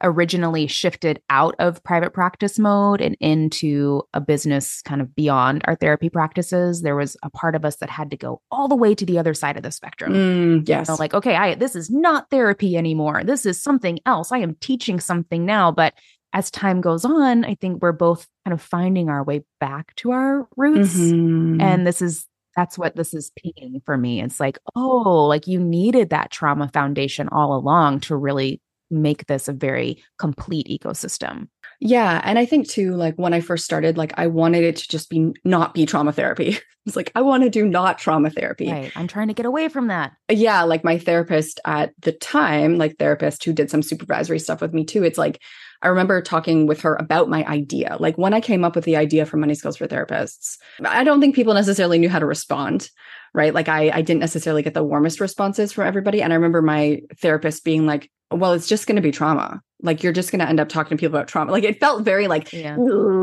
originally 0.03 0.67
shifted 0.67 1.21
out 1.31 1.55
of 1.59 1.83
private 1.83 2.13
practice 2.13 2.59
mode 2.59 3.01
and 3.01 3.17
into 3.21 4.03
a 4.13 4.21
business 4.21 4.83
kind 4.83 5.01
of 5.01 5.15
beyond 5.15 5.63
our 5.67 5.77
therapy 5.77 6.11
practices, 6.11 6.83
there 6.83 6.97
was 6.97 7.17
a 7.23 7.31
part 7.31 7.55
of 7.55 7.65
us 7.65 7.77
that 7.77 7.89
had 7.89 8.11
to 8.11 8.17
go 8.17 8.41
all 8.51 8.69
the 8.69 8.77
way 8.77 8.95
to 8.95 9.07
the 9.07 9.19
other 9.19 9.35
side 9.35 9.57
of 9.57 9.63
the 9.63 9.71
spectrum. 9.71 10.13
Mm, 10.13 10.69
yes. 10.69 10.89
You 10.89 10.93
know, 10.93 10.97
like, 10.99 11.15
okay, 11.15 11.37
I 11.37 11.55
this 11.55 11.75
is 11.75 11.91
not 11.91 12.29
therapy 12.31 12.77
anymore. 12.77 13.23
This 13.25 13.47
is 13.47 13.61
something 13.61 13.99
else. 14.05 14.31
I 14.31 14.39
am 14.39 14.57
teaching 14.57 15.01
something 15.01 15.47
now. 15.47 15.73
But 15.73 15.95
as 16.35 16.51
time 16.51 16.81
goes 16.81 17.05
on, 17.05 17.45
I 17.45 17.55
think 17.55 17.81
we're 17.81 17.93
both 17.93 18.27
kind 18.45 18.53
of 18.53 18.61
finding 18.61 19.09
our 19.09 19.23
way 19.23 19.45
back 19.61 19.95
to 19.97 20.11
our 20.11 20.49
roots. 20.57 20.97
Mhm. 20.97 21.63
And 21.63 21.87
this 21.87 22.03
is 22.03 22.27
that's 22.57 22.79
what 22.79 22.95
this 22.95 23.15
is 23.15 23.33
pinging 23.37 23.81
for 23.85 23.97
me. 23.97 24.23
It's 24.23 24.39
like, 24.39 24.59
oh, 24.77 25.27
like 25.27 25.47
you 25.47 25.59
needed 25.59 26.11
that 26.11 26.31
trauma 26.31 26.71
foundation 26.73 27.29
all 27.31 27.57
along 27.57 28.01
to 28.01 28.17
really 28.17 28.61
make 28.91 29.27
this 29.27 29.49
a 29.49 29.53
very 29.53 30.03
complete 30.19 30.69
ecosystem. 30.69 31.49
Yeah. 31.81 32.21
And 32.23 32.39
I 32.39 32.47
think 32.47 32.69
too, 32.69 32.95
like 32.95 33.17
when 33.17 33.35
I 33.35 33.41
first 33.41 33.65
started, 33.65 33.97
like 33.97 34.13
I 34.17 34.29
wanted 34.29 34.63
it 34.63 34.77
to 34.77 34.89
just 34.89 35.11
be 35.11 35.33
not 35.45 35.75
be 35.75 35.87
trauma 35.87 36.13
therapy. 36.13 36.59
It's 36.87 36.97
like, 36.97 37.11
I 37.15 37.23
want 37.23 37.45
to 37.45 37.49
do 37.49 37.65
not 37.65 37.97
trauma 37.97 38.29
therapy. 38.29 38.71
Right. 38.71 38.93
I'm 38.95 39.09
trying 39.09 39.29
to 39.29 39.33
get 39.35 39.47
away 39.47 39.71
from 39.71 39.87
that. 39.87 40.13
Yeah. 40.31 40.65
Like 40.65 40.85
my 40.85 40.99
therapist 40.99 41.59
at 41.65 41.95
the 42.01 42.13
time, 42.13 42.77
like 42.77 42.99
therapist 42.99 43.43
who 43.43 43.55
did 43.55 43.71
some 43.71 43.81
supervisory 43.81 44.39
stuff 44.39 44.61
with 44.61 44.75
me 44.75 44.85
too. 44.85 45.03
It's 45.03 45.17
like, 45.17 45.41
I 45.85 45.89
remember 45.89 46.21
talking 46.23 46.67
with 46.67 46.81
her 46.81 46.97
about 46.97 47.29
my 47.29 47.45
idea. 47.45 47.97
Like 48.01 48.17
when 48.17 48.33
I 48.33 48.41
came 48.41 48.65
up 48.65 48.75
with 48.75 48.85
the 48.85 48.97
idea 48.97 49.27
for 49.27 49.37
Money 49.37 49.55
Skills 49.55 49.77
for 49.77 49.87
Therapists, 49.87 50.57
I 50.85 51.05
don't 51.05 51.21
think 51.21 51.35
people 51.35 51.55
necessarily 51.55 51.99
knew 51.99 52.09
how 52.09 52.19
to 52.19 52.27
respond. 52.27 52.91
Right. 53.35 53.53
Like 53.53 53.69
I, 53.69 53.91
I 53.91 54.01
didn't 54.01 54.21
necessarily 54.21 54.63
get 54.63 54.75
the 54.75 54.85
warmest 54.85 55.21
responses 55.21 55.73
from 55.73 55.87
everybody. 55.87 56.23
And 56.23 56.33
I 56.33 56.37
remember 56.37 56.63
my 56.63 57.03
therapist 57.19 57.65
being 57.65 57.85
like, 57.85 58.11
well, 58.31 58.53
it's 58.53 58.69
just 58.69 58.87
going 58.87 58.97
to 58.97 59.03
be 59.03 59.11
trauma. 59.11 59.61
Like 59.83 60.03
you're 60.03 60.13
just 60.13 60.31
going 60.31 60.39
to 60.39 60.49
end 60.49 60.61
up 60.61 60.69
talking 60.69 60.97
to 60.97 61.01
people 61.01 61.17
about 61.17 61.29
trauma. 61.29 61.53
Like 61.53 61.65
it 61.65 61.81
felt 61.81 62.03
very 62.03 62.29
like 62.29 62.53
Yeah. 62.53 62.77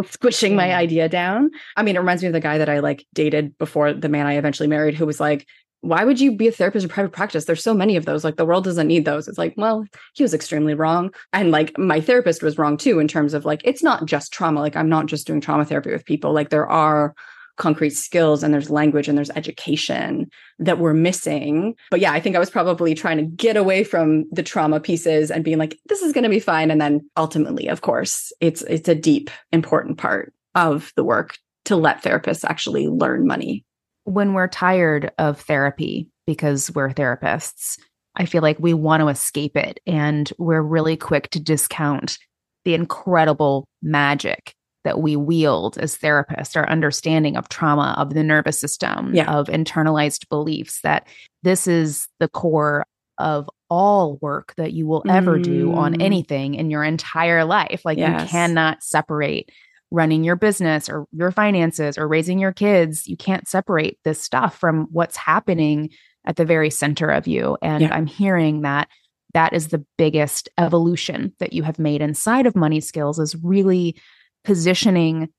Squishing 0.09 0.55
my 0.55 0.75
idea 0.75 1.09
down. 1.09 1.49
I 1.75 1.83
mean, 1.83 1.95
it 1.95 1.99
reminds 1.99 2.21
me 2.21 2.27
of 2.27 2.33
the 2.33 2.39
guy 2.39 2.59
that 2.59 2.69
I 2.69 2.79
like 2.79 3.05
dated 3.13 3.57
before 3.57 3.93
the 3.93 4.09
man 4.09 4.27
I 4.27 4.33
eventually 4.33 4.67
married, 4.67 4.93
who 4.93 5.05
was 5.05 5.19
like, 5.19 5.47
why 5.81 6.03
would 6.03 6.19
you 6.19 6.35
be 6.35 6.47
a 6.47 6.51
therapist 6.51 6.83
in 6.83 6.89
private 6.89 7.11
practice? 7.11 7.45
There's 7.45 7.63
so 7.63 7.73
many 7.73 7.95
of 7.95 8.05
those. 8.05 8.23
Like 8.23 8.37
the 8.37 8.45
world 8.45 8.63
doesn't 8.63 8.87
need 8.87 9.05
those. 9.05 9.27
It's 9.27 9.37
like, 9.37 9.55
well, 9.57 9.85
he 10.13 10.23
was 10.23 10.33
extremely 10.33 10.75
wrong. 10.75 11.13
And 11.33 11.51
like 11.51 11.77
my 11.77 11.99
therapist 11.99 12.43
was 12.43 12.57
wrong 12.57 12.77
too, 12.77 12.99
in 12.99 13.07
terms 13.07 13.33
of 13.33 13.45
like, 13.45 13.61
it's 13.63 13.83
not 13.83 14.05
just 14.05 14.31
trauma. 14.31 14.59
Like 14.59 14.75
I'm 14.75 14.89
not 14.89 15.07
just 15.07 15.25
doing 15.25 15.41
trauma 15.41 15.65
therapy 15.65 15.91
with 15.91 16.05
people. 16.05 16.33
Like 16.33 16.49
there 16.49 16.67
are 16.67 17.15
concrete 17.57 17.91
skills 17.91 18.43
and 18.43 18.53
there's 18.53 18.69
language 18.69 19.07
and 19.07 19.17
there's 19.17 19.29
education 19.31 20.29
that 20.59 20.79
we're 20.79 20.93
missing. 20.93 21.75
But 21.89 21.99
yeah, 21.99 22.11
I 22.11 22.19
think 22.19 22.35
I 22.35 22.39
was 22.39 22.49
probably 22.49 22.93
trying 22.93 23.17
to 23.17 23.23
get 23.23 23.57
away 23.57 23.83
from 23.83 24.25
the 24.31 24.43
trauma 24.43 24.79
pieces 24.79 25.31
and 25.31 25.43
being 25.43 25.57
like, 25.57 25.77
this 25.87 26.01
is 26.01 26.13
going 26.13 26.23
to 26.23 26.29
be 26.29 26.39
fine. 26.39 26.71
And 26.71 26.79
then 26.79 27.09
ultimately, 27.17 27.67
of 27.67 27.81
course, 27.81 28.31
it's 28.39 28.61
it's 28.63 28.89
a 28.89 28.95
deep, 28.95 29.29
important 29.51 29.97
part 29.97 30.33
of 30.55 30.91
the 30.95 31.03
work 31.03 31.37
to 31.65 31.75
let 31.75 32.03
therapists 32.03 32.43
actually 32.43 32.87
learn 32.87 33.27
money. 33.27 33.63
When 34.11 34.33
we're 34.33 34.47
tired 34.47 35.11
of 35.17 35.39
therapy 35.39 36.07
because 36.27 36.69
we're 36.75 36.89
therapists, 36.89 37.79
I 38.15 38.25
feel 38.25 38.41
like 38.41 38.57
we 38.59 38.73
want 38.73 39.01
to 39.01 39.07
escape 39.07 39.55
it. 39.55 39.79
And 39.87 40.31
we're 40.37 40.61
really 40.61 40.97
quick 40.97 41.29
to 41.31 41.39
discount 41.39 42.17
the 42.65 42.73
incredible 42.73 43.67
magic 43.81 44.53
that 44.83 44.99
we 44.99 45.15
wield 45.15 45.77
as 45.77 45.97
therapists, 45.97 46.55
our 46.57 46.67
understanding 46.67 47.37
of 47.37 47.47
trauma, 47.49 47.95
of 47.97 48.13
the 48.13 48.23
nervous 48.23 48.59
system, 48.59 49.13
Yeah. 49.13 49.31
of 49.31 49.47
internalized 49.47 50.27
beliefs, 50.29 50.81
that 50.81 51.07
this 51.43 51.67
is 51.67 52.07
the 52.19 52.27
core 52.27 52.83
of 53.17 53.49
all 53.69 54.17
work 54.21 54.53
that 54.57 54.73
you 54.73 54.87
will 54.87 55.03
ever 55.07 55.37
do 55.39 55.73
on 55.73 55.93
Mm. 55.93 56.01
anything 56.01 56.55
in 56.55 56.69
your 56.71 56.83
entire 56.83 57.45
life. 57.45 57.81
Like 57.85 57.97
you 57.99 58.27
cannot 58.27 58.83
separate 58.83 59.49
running 59.91 60.23
your 60.23 60.35
business 60.37 60.89
or 60.89 61.05
your 61.11 61.31
finances 61.31 61.97
or 61.97 62.07
raising 62.07 62.39
your 62.39 62.53
kids. 62.53 63.07
You 63.07 63.17
can't 63.17 63.47
separate 63.47 63.99
this 64.03 64.21
stuff 64.21 64.57
from 64.57 64.87
what's 64.91 65.17
happening 65.17 65.89
at 66.25 66.37
the 66.37 66.45
very 66.45 66.69
center 66.69 67.09
of 67.09 67.27
you. 67.27 67.57
And 67.61 67.81
Yeah. 67.83 67.93
I'm 67.93 68.05
hearing 68.05 68.61
that 68.61 68.87
that 69.33 69.53
is 69.53 69.67
the 69.69 69.83
biggest 69.97 70.49
evolution 70.57 71.33
that 71.39 71.53
you 71.53 71.63
have 71.63 71.79
made 71.79 72.01
inside 72.01 72.45
of 72.45 72.55
money 72.55 72.79
skills 72.79 73.19
is 73.19 73.35
really 73.35 73.95
positioning 74.43 75.29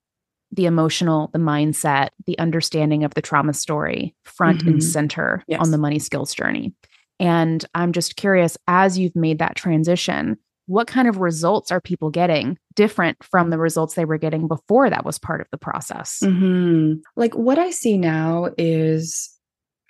the 0.50 0.66
emotional, 0.66 1.30
the 1.32 1.38
mindset, 1.38 2.08
the 2.26 2.38
understanding 2.38 3.04
of 3.04 3.14
the 3.14 3.22
trauma 3.22 3.54
story 3.54 4.14
front 4.24 4.64
Mhm. 4.64 4.66
and 4.68 4.84
center 4.84 5.42
Yes. 5.48 5.60
on 5.60 5.70
the 5.70 5.78
money 5.78 5.98
skills 5.98 6.34
journey. 6.34 6.74
And 7.18 7.64
I'm 7.74 7.92
just 7.92 8.16
curious, 8.16 8.58
as 8.68 8.98
you've 8.98 9.16
made 9.16 9.38
that 9.38 9.56
transition, 9.56 10.36
what 10.72 10.86
kind 10.86 11.06
of 11.06 11.18
results 11.18 11.70
are 11.70 11.82
people 11.82 12.08
getting 12.08 12.56
different 12.74 13.22
from 13.22 13.50
the 13.50 13.58
results 13.58 13.94
they 13.94 14.06
were 14.06 14.16
getting 14.16 14.48
before 14.48 14.88
that 14.88 15.04
was 15.04 15.18
part 15.18 15.42
of 15.42 15.46
the 15.50 15.58
process? 15.58 16.20
Mhm. 16.22 17.00
Like 17.14 17.34
what 17.34 17.58
I 17.58 17.70
see 17.70 17.98
now 17.98 18.48
is 18.56 19.30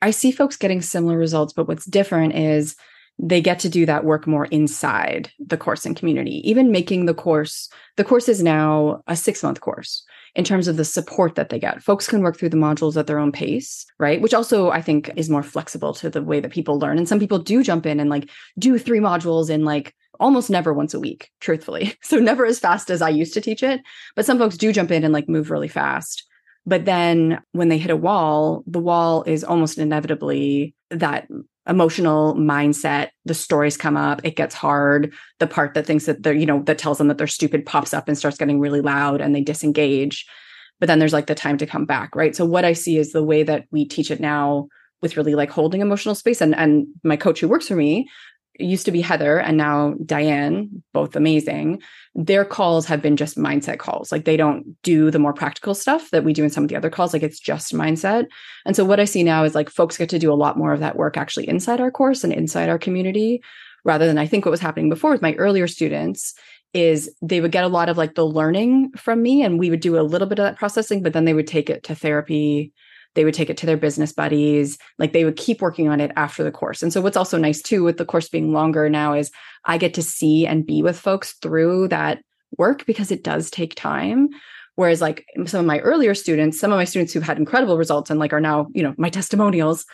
I 0.02 0.10
see 0.10 0.32
folks 0.32 0.56
getting 0.56 0.82
similar 0.82 1.16
results, 1.16 1.52
but 1.52 1.68
what's 1.68 1.86
different 1.86 2.34
is 2.34 2.74
they 3.16 3.40
get 3.40 3.60
to 3.60 3.68
do 3.68 3.86
that 3.86 4.04
work 4.04 4.26
more 4.26 4.46
inside 4.46 5.30
the 5.38 5.56
course 5.56 5.86
and 5.86 5.94
community. 5.94 6.42
Even 6.48 6.72
making 6.72 7.06
the 7.06 7.14
course, 7.14 7.68
the 7.96 8.02
course 8.02 8.28
is 8.28 8.42
now 8.42 9.02
a 9.06 9.14
six 9.14 9.40
month 9.44 9.60
course 9.60 10.04
in 10.34 10.42
terms 10.42 10.66
of 10.66 10.76
the 10.76 10.84
support 10.84 11.36
that 11.36 11.50
they 11.50 11.60
get. 11.60 11.80
Folks 11.80 12.08
can 12.08 12.22
work 12.22 12.36
through 12.36 12.48
the 12.48 12.56
modules 12.56 12.96
at 12.96 13.06
their 13.06 13.20
own 13.20 13.30
pace, 13.30 13.86
right? 14.00 14.20
Which 14.20 14.34
also 14.34 14.70
I 14.70 14.82
think 14.82 15.12
is 15.14 15.30
more 15.30 15.44
flexible 15.44 15.92
to 15.94 16.10
the 16.10 16.22
way 16.22 16.40
that 16.40 16.50
people 16.50 16.80
learn. 16.80 16.98
And 16.98 17.08
some 17.08 17.20
people 17.20 17.38
do 17.38 17.62
jump 17.62 17.86
in 17.86 18.00
and 18.00 18.10
like 18.10 18.28
do 18.58 18.78
three 18.78 18.98
modules 18.98 19.48
in 19.48 19.64
like 19.64 19.94
almost 20.22 20.50
never 20.50 20.72
once 20.72 20.94
a 20.94 21.00
week, 21.00 21.30
truthfully. 21.40 21.94
So 22.02 22.18
never 22.18 22.44
as 22.44 22.58
fast 22.58 22.90
as 22.90 23.00
I 23.00 23.08
used 23.08 23.32
to 23.34 23.40
teach 23.40 23.62
it. 23.62 23.80
But 24.14 24.26
some 24.26 24.38
folks 24.38 24.56
do 24.56 24.72
jump 24.72 24.90
in 24.90 25.02
and 25.02 25.12
like 25.12 25.28
move 25.28 25.50
really 25.50 25.68
fast. 25.68 26.26
But 26.66 26.84
then 26.84 27.40
when 27.52 27.68
they 27.68 27.78
hit 27.78 27.90
a 27.90 27.96
wall, 27.96 28.62
the 28.66 28.78
wall 28.78 29.24
is 29.24 29.44
almost 29.44 29.78
inevitably 29.78 30.74
that 30.90 31.26
emotional 31.68 32.34
mindset. 32.34 33.10
The 33.24 33.34
stories 33.34 33.76
come 33.76 33.96
up, 33.96 34.20
it 34.24 34.36
gets 34.36 34.54
hard. 34.54 35.12
The 35.38 35.46
part 35.46 35.74
that 35.74 35.86
thinks 35.86 36.06
that 36.06 36.22
they're, 36.22 36.34
you 36.34 36.46
know, 36.46 36.62
that 36.64 36.78
tells 36.78 36.98
them 36.98 37.08
that 37.08 37.18
they're 37.18 37.26
stupid 37.26 37.64
pops 37.64 37.94
up 37.94 38.08
and 38.08 38.18
starts 38.18 38.36
getting 38.36 38.60
really 38.60 38.80
loud 38.80 39.20
and 39.20 39.34
they 39.34 39.40
disengage. 39.40 40.26
But 40.80 40.86
then 40.86 40.98
there's 40.98 41.12
like 41.12 41.26
the 41.26 41.34
time 41.34 41.58
to 41.58 41.66
come 41.66 41.86
back, 41.86 42.14
right? 42.14 42.36
So 42.36 42.44
what 42.44 42.64
I 42.64 42.72
see 42.72 42.98
is 42.98 43.12
the 43.12 43.22
way 43.22 43.42
that 43.42 43.66
we 43.70 43.84
teach 43.84 44.10
it 44.10 44.20
now 44.20 44.68
with 45.00 45.16
really 45.16 45.34
like 45.34 45.50
holding 45.50 45.80
emotional 45.80 46.14
space. 46.14 46.40
And 46.40 46.54
and 46.54 46.86
my 47.02 47.16
coach 47.16 47.40
who 47.40 47.48
works 47.48 47.68
for 47.68 47.76
me 47.76 48.08
used 48.58 48.84
to 48.86 48.92
be 48.92 49.00
Heather 49.00 49.38
and 49.38 49.56
now 49.56 49.94
Diane, 50.04 50.82
both 50.92 51.16
amazing 51.16 51.82
their 52.14 52.44
calls 52.44 52.84
have 52.86 53.00
been 53.00 53.16
just 53.16 53.38
mindset 53.38 53.78
calls. 53.78 54.12
Like 54.12 54.24
they 54.24 54.36
don't 54.36 54.76
do 54.82 55.10
the 55.10 55.18
more 55.18 55.32
practical 55.32 55.74
stuff 55.74 56.10
that 56.10 56.24
we 56.24 56.32
do 56.32 56.44
in 56.44 56.50
some 56.50 56.62
of 56.62 56.68
the 56.68 56.76
other 56.76 56.90
calls. 56.90 57.12
Like 57.12 57.22
it's 57.22 57.40
just 57.40 57.72
mindset. 57.72 58.26
And 58.66 58.76
so 58.76 58.84
what 58.84 59.00
I 59.00 59.06
see 59.06 59.22
now 59.22 59.44
is 59.44 59.54
like 59.54 59.70
folks 59.70 59.96
get 59.96 60.10
to 60.10 60.18
do 60.18 60.32
a 60.32 60.34
lot 60.34 60.58
more 60.58 60.72
of 60.72 60.80
that 60.80 60.96
work 60.96 61.16
actually 61.16 61.48
inside 61.48 61.80
our 61.80 61.90
course 61.90 62.22
and 62.22 62.32
inside 62.32 62.68
our 62.68 62.78
community 62.78 63.42
rather 63.84 64.06
than 64.06 64.18
I 64.18 64.26
think 64.26 64.44
what 64.44 64.50
was 64.50 64.60
happening 64.60 64.90
before 64.90 65.10
with 65.10 65.22
my 65.22 65.32
earlier 65.34 65.66
students 65.66 66.34
is 66.74 67.10
they 67.22 67.40
would 67.40 67.52
get 67.52 67.64
a 67.64 67.68
lot 67.68 67.88
of 67.88 67.98
like 67.98 68.14
the 68.14 68.26
learning 68.26 68.92
from 68.96 69.22
me 69.22 69.42
and 69.42 69.58
we 69.58 69.70
would 69.70 69.80
do 69.80 69.98
a 69.98 70.02
little 70.02 70.28
bit 70.28 70.38
of 70.38 70.44
that 70.44 70.58
processing, 70.58 71.02
but 71.02 71.12
then 71.12 71.24
they 71.24 71.34
would 71.34 71.46
take 71.46 71.68
it 71.70 71.82
to 71.84 71.94
therapy. 71.94 72.72
They 73.14 73.24
would 73.24 73.34
take 73.34 73.50
it 73.50 73.56
to 73.58 73.66
their 73.66 73.76
business 73.76 74.12
buddies. 74.12 74.78
Like 74.98 75.12
they 75.12 75.24
would 75.24 75.36
keep 75.36 75.60
working 75.60 75.88
on 75.88 76.00
it 76.00 76.12
after 76.16 76.42
the 76.42 76.50
course. 76.50 76.82
And 76.82 76.92
so 76.92 77.00
what's 77.00 77.16
also 77.16 77.38
nice 77.38 77.60
too 77.60 77.84
with 77.84 77.98
the 77.98 78.04
course 78.04 78.28
being 78.28 78.52
longer 78.52 78.88
now 78.88 79.12
is 79.14 79.30
I 79.64 79.78
get 79.78 79.94
to 79.94 80.02
see 80.02 80.46
and 80.46 80.66
be 80.66 80.82
with 80.82 80.98
folks 80.98 81.32
through 81.42 81.88
that 81.88 82.22
work 82.58 82.86
because 82.86 83.10
it 83.10 83.24
does 83.24 83.50
take 83.50 83.74
time. 83.74 84.28
Whereas 84.74 85.00
like 85.00 85.26
some 85.46 85.60
of 85.60 85.66
my 85.66 85.80
earlier 85.80 86.14
students, 86.14 86.58
some 86.58 86.72
of 86.72 86.76
my 86.76 86.84
students 86.84 87.12
who 87.12 87.20
had 87.20 87.38
incredible 87.38 87.76
results 87.76 88.10
and 88.10 88.18
like 88.18 88.32
are 88.32 88.40
now, 88.40 88.68
you 88.72 88.82
know, 88.82 88.94
my 88.96 89.10
testimonials. 89.10 89.84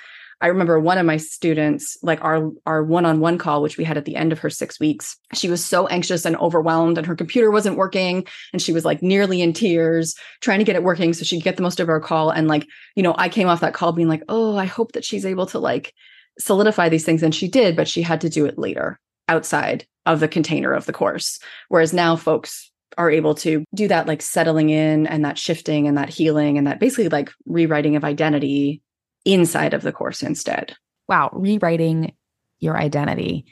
I 0.41 0.49
remember 0.49 0.79
one 0.79 0.99
of 0.99 1.07
my 1.07 1.17
students, 1.17 1.97
like 2.03 2.23
our 2.23 2.51
our 2.65 2.85
one-on-one 2.85 3.39
call, 3.39 3.61
which 3.61 3.77
we 3.77 3.85
had 3.85 3.97
at 3.97 4.05
the 4.05 4.17
end 4.17 4.33
of 4.33 4.39
her 4.39 4.51
six 4.51 4.79
weeks, 4.79 5.17
she 5.35 5.51
was 5.51 5.65
so 5.65 5.87
anxious 5.89 6.25
and 6.25 6.37
overwhelmed, 6.37 6.97
and 6.97 7.07
her 7.07 7.17
computer 7.17 7.51
wasn't 7.51 7.77
working, 7.77 8.25
and 8.53 8.63
she 8.63 8.73
was 8.73 8.85
like 8.85 9.03
nearly 9.03 9.43
in 9.43 9.53
tears, 9.53 10.15
trying 10.41 10.59
to 10.59 10.65
get 10.65 10.77
it 10.77 10.85
working 10.85 11.13
so 11.13 11.25
she 11.25 11.39
could 11.39 11.45
get 11.45 11.57
the 11.57 11.63
most 11.63 11.81
of 11.81 11.89
our 11.89 12.01
call. 12.01 12.31
And 12.31 12.47
like, 12.47 12.67
you 12.95 13.03
know, 13.03 13.15
I 13.19 13.29
came 13.29 13.49
off 13.49 13.61
that 13.61 13.75
call 13.75 13.93
being 13.93 14.09
like, 14.09 14.23
oh, 14.29 14.57
I 14.57 14.67
hope 14.67 14.93
that 14.93 15.05
she's 15.05 15.27
able 15.27 15.47
to 15.47 15.59
like 15.59 15.93
solidify 16.39 16.89
these 16.89 17.05
things. 17.05 17.23
And 17.23 17.35
she 17.35 17.49
did, 17.49 17.75
but 17.75 17.89
she 17.89 18.03
had 18.03 18.21
to 18.21 18.31
do 18.31 18.47
it 18.47 18.59
later 18.59 19.01
outside 19.29 19.87
of 20.07 20.21
the 20.21 20.29
container 20.29 20.73
of 20.73 20.87
the 20.87 20.93
course. 20.93 21.41
Whereas 21.69 21.93
now 21.93 22.17
folks 22.17 22.71
are 22.97 23.11
able 23.11 23.35
to 23.35 23.65
do 23.75 23.89
that 23.89 24.07
like 24.07 24.23
settling 24.23 24.71
in 24.71 25.07
and 25.07 25.25
that 25.25 25.39
shifting 25.39 25.87
and 25.87 25.99
that 25.99 26.09
healing 26.09 26.59
and 26.59 26.67
that 26.67 26.81
basically 26.81 27.09
like 27.09 27.31
rewriting 27.47 27.97
of 27.97 28.05
identity 28.05 28.83
inside 29.25 29.75
of 29.75 29.83
the 29.83 29.93
course 29.93 30.23
instead. 30.23 30.75
Wow, 31.09 31.31
rewriting 31.33 32.13
your 32.59 32.77
identity. 32.77 33.47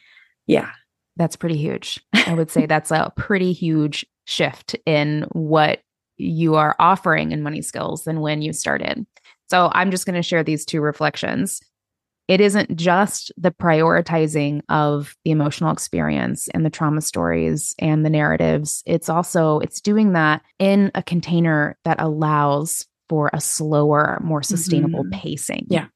Yeah. 0.47 0.71
That's 1.17 1.37
pretty 1.37 1.57
huge. 1.57 2.01
I 2.13 2.35
would 2.35 2.51
say 2.51 2.67
that's 2.67 2.91
a 2.91 3.13
pretty 3.17 3.53
huge 3.53 4.05
shift 4.25 4.77
in 4.85 5.27
what 5.33 5.81
you 6.19 6.57
are 6.57 6.77
offering 6.79 7.33
in 7.33 7.43
money 7.43 7.63
skills 7.63 8.05
than 8.05 8.21
when 8.21 8.43
you 8.43 8.53
started. 8.53 9.07
So 9.49 9.71
I'm 9.73 9.91
just 9.91 10.07
going 10.07 10.17
to 10.17 10.23
share 10.23 10.43
these 10.43 10.65
two 10.65 10.81
reflections. 10.81 11.61
It 12.29 12.41
isn't 12.41 12.77
just 12.77 13.31
the 13.37 13.53
prioritizing 13.53 14.63
of 14.69 15.15
the 15.25 15.31
emotional 15.31 15.71
experience 15.71 16.49
and 16.49 16.67
the 16.67 16.71
trauma 16.71 17.01
stories 17.01 17.75
and 17.79 18.05
the 18.05 18.11
narratives. 18.11 18.83
It's 18.85 19.09
also 19.09 19.61
it's 19.61 19.81
doing 19.81 20.13
that 20.15 20.43
in 20.59 20.91
a 20.95 21.03
container 21.03 21.79
that 21.85 22.01
allows 22.01 22.87
for 23.09 23.31
a 23.33 23.41
slower, 23.41 24.21
more 24.23 24.43
sustainable 24.43 25.05
mm-hmm. 25.05 25.21
pacing. 25.21 25.67
Yeah. 25.69 25.87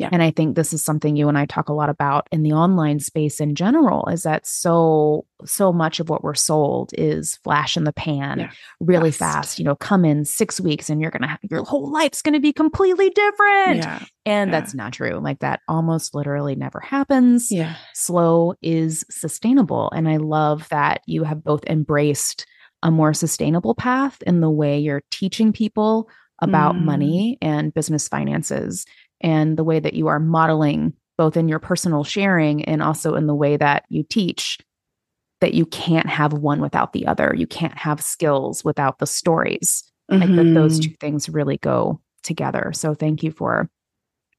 Yeah. 0.00 0.08
And 0.12 0.22
I 0.22 0.30
think 0.30 0.56
this 0.56 0.72
is 0.72 0.82
something 0.82 1.14
you 1.14 1.28
and 1.28 1.36
I 1.36 1.44
talk 1.44 1.68
a 1.68 1.74
lot 1.74 1.90
about 1.90 2.26
in 2.32 2.42
the 2.42 2.52
online 2.52 3.00
space 3.00 3.38
in 3.38 3.54
general 3.54 4.08
is 4.08 4.22
that 4.22 4.46
so 4.46 5.26
so 5.44 5.74
much 5.74 6.00
of 6.00 6.08
what 6.08 6.24
we're 6.24 6.34
sold 6.34 6.92
is 6.96 7.36
flash 7.44 7.76
in 7.76 7.84
the 7.84 7.92
pan, 7.92 8.38
yeah. 8.38 8.50
really 8.80 9.10
fast. 9.10 9.34
fast. 9.34 9.58
You 9.58 9.66
know, 9.66 9.76
come 9.76 10.06
in 10.06 10.24
6 10.24 10.60
weeks 10.62 10.88
and 10.88 11.02
you're 11.02 11.10
going 11.10 11.20
to 11.20 11.28
have 11.28 11.40
your 11.50 11.64
whole 11.64 11.92
life's 11.92 12.22
going 12.22 12.32
to 12.32 12.40
be 12.40 12.54
completely 12.54 13.10
different. 13.10 13.76
Yeah. 13.76 14.02
And 14.24 14.50
yeah. 14.50 14.58
that's 14.58 14.72
not 14.72 14.94
true. 14.94 15.20
Like 15.22 15.40
that 15.40 15.60
almost 15.68 16.14
literally 16.14 16.56
never 16.56 16.80
happens. 16.80 17.52
Yeah. 17.52 17.74
Slow 17.92 18.54
is 18.62 19.04
sustainable 19.10 19.90
and 19.94 20.08
I 20.08 20.16
love 20.16 20.66
that 20.70 21.02
you 21.04 21.24
have 21.24 21.44
both 21.44 21.64
embraced 21.66 22.46
a 22.82 22.90
more 22.90 23.12
sustainable 23.12 23.74
path 23.74 24.22
in 24.22 24.40
the 24.40 24.50
way 24.50 24.78
you're 24.78 25.02
teaching 25.10 25.52
people 25.52 26.08
about 26.40 26.74
mm. 26.74 26.84
money 26.84 27.38
and 27.40 27.74
business 27.74 28.08
finances 28.08 28.86
and 29.20 29.56
the 29.56 29.64
way 29.64 29.80
that 29.80 29.94
you 29.94 30.08
are 30.08 30.20
modeling 30.20 30.94
both 31.18 31.36
in 31.36 31.48
your 31.48 31.58
personal 31.58 32.02
sharing 32.02 32.64
and 32.64 32.82
also 32.82 33.14
in 33.14 33.26
the 33.26 33.34
way 33.34 33.56
that 33.56 33.84
you 33.88 34.02
teach 34.02 34.58
that 35.40 35.54
you 35.54 35.66
can't 35.66 36.08
have 36.08 36.32
one 36.32 36.60
without 36.60 36.92
the 36.92 37.06
other. 37.06 37.34
You 37.36 37.46
can't 37.46 37.76
have 37.76 38.02
skills 38.02 38.64
without 38.64 38.98
the 38.98 39.06
stories. 39.06 39.84
Mm-hmm. 40.10 40.20
Like 40.20 40.36
that 40.36 40.54
those 40.54 40.80
mm-hmm. 40.80 40.90
two 40.90 40.96
things 40.98 41.28
really 41.28 41.58
go 41.58 42.00
together. 42.22 42.72
So 42.74 42.94
thank 42.94 43.22
you 43.22 43.30
for 43.30 43.70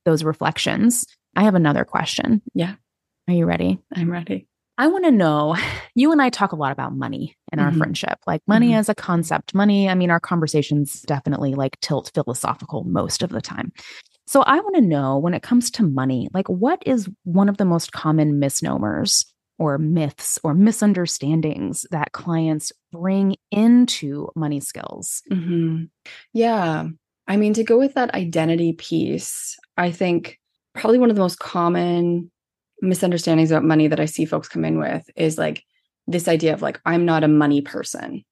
those 0.06 0.24
reflections. 0.24 1.06
I 1.36 1.44
have 1.44 1.56
another 1.56 1.86
question. 1.86 2.42
Yeah. 2.54 2.76
Are 3.28 3.34
you 3.34 3.46
ready? 3.46 3.80
I'm 3.96 4.12
ready. 4.12 4.48
I 4.78 4.88
want 4.88 5.06
to 5.06 5.12
know 5.12 5.56
you 5.96 6.12
and 6.12 6.22
I 6.22 6.30
talk 6.30 6.52
a 6.52 6.56
lot 6.56 6.72
about 6.72 6.96
money 6.96 7.36
in 7.52 7.60
mm-hmm. 7.60 7.68
our 7.68 7.74
friendship, 7.74 8.20
like 8.28 8.42
money 8.48 8.70
mm-hmm. 8.70 8.80
as 8.80 8.90
a 8.90 8.96
concept. 8.96 9.54
Money, 9.54 9.90
I 9.90 9.96
mean, 9.96 10.12
our 10.12 10.20
conversations 10.20 11.02
definitely 11.02 11.56
like 11.56 11.80
tilt 11.82 12.12
philosophical 12.14 12.84
most 12.84 13.24
of 13.24 13.30
the 13.30 13.42
time. 13.42 13.72
So 14.28 14.42
I 14.44 14.60
want 14.60 14.76
to 14.76 14.82
know 14.82 15.18
when 15.18 15.34
it 15.34 15.44
comes 15.44 15.70
to 15.72 15.84
money, 15.84 16.30
like 16.34 16.48
what 16.48 16.82
is 16.86 17.10
one 17.24 17.50
of 17.50 17.58
the 17.58 17.66
most 17.66 17.92
common 17.92 18.40
misnomers 18.40 19.26
or 19.60 19.78
myths 19.78 20.40
or 20.44 20.54
misunderstandings 20.54 21.86
that 21.92 22.14
clients 22.14 22.72
bring 22.92 23.36
into 23.52 24.30
money 24.36 24.60
skills? 24.60 25.22
Mm-hmm. 25.32 25.84
Yeah. 26.34 26.88
I 27.28 27.38
mean, 27.38 27.54
to 27.54 27.64
go 27.64 27.78
with 27.78 27.94
that 27.96 28.14
identity 28.14 28.74
piece, 28.74 29.58
I 29.78 29.92
think 29.92 30.40
probably 30.74 30.98
one 30.98 31.10
of 31.10 31.16
the 31.16 31.22
most 31.22 31.40
common 31.40 32.32
misunderstandings 32.82 33.52
about 33.52 33.64
money 33.64 33.88
that 33.88 34.00
I 34.00 34.06
see 34.06 34.26
folks 34.26 34.48
come 34.48 34.66
in 34.66 34.80
with 34.80 35.10
is 35.16 35.38
like 35.38 35.64
this 36.08 36.28
idea 36.28 36.54
of 36.54 36.62
like, 36.62 36.82
I'm 36.86 37.06
not 37.06 37.24
a 37.24 37.28
money 37.28 37.62
person 37.62 38.24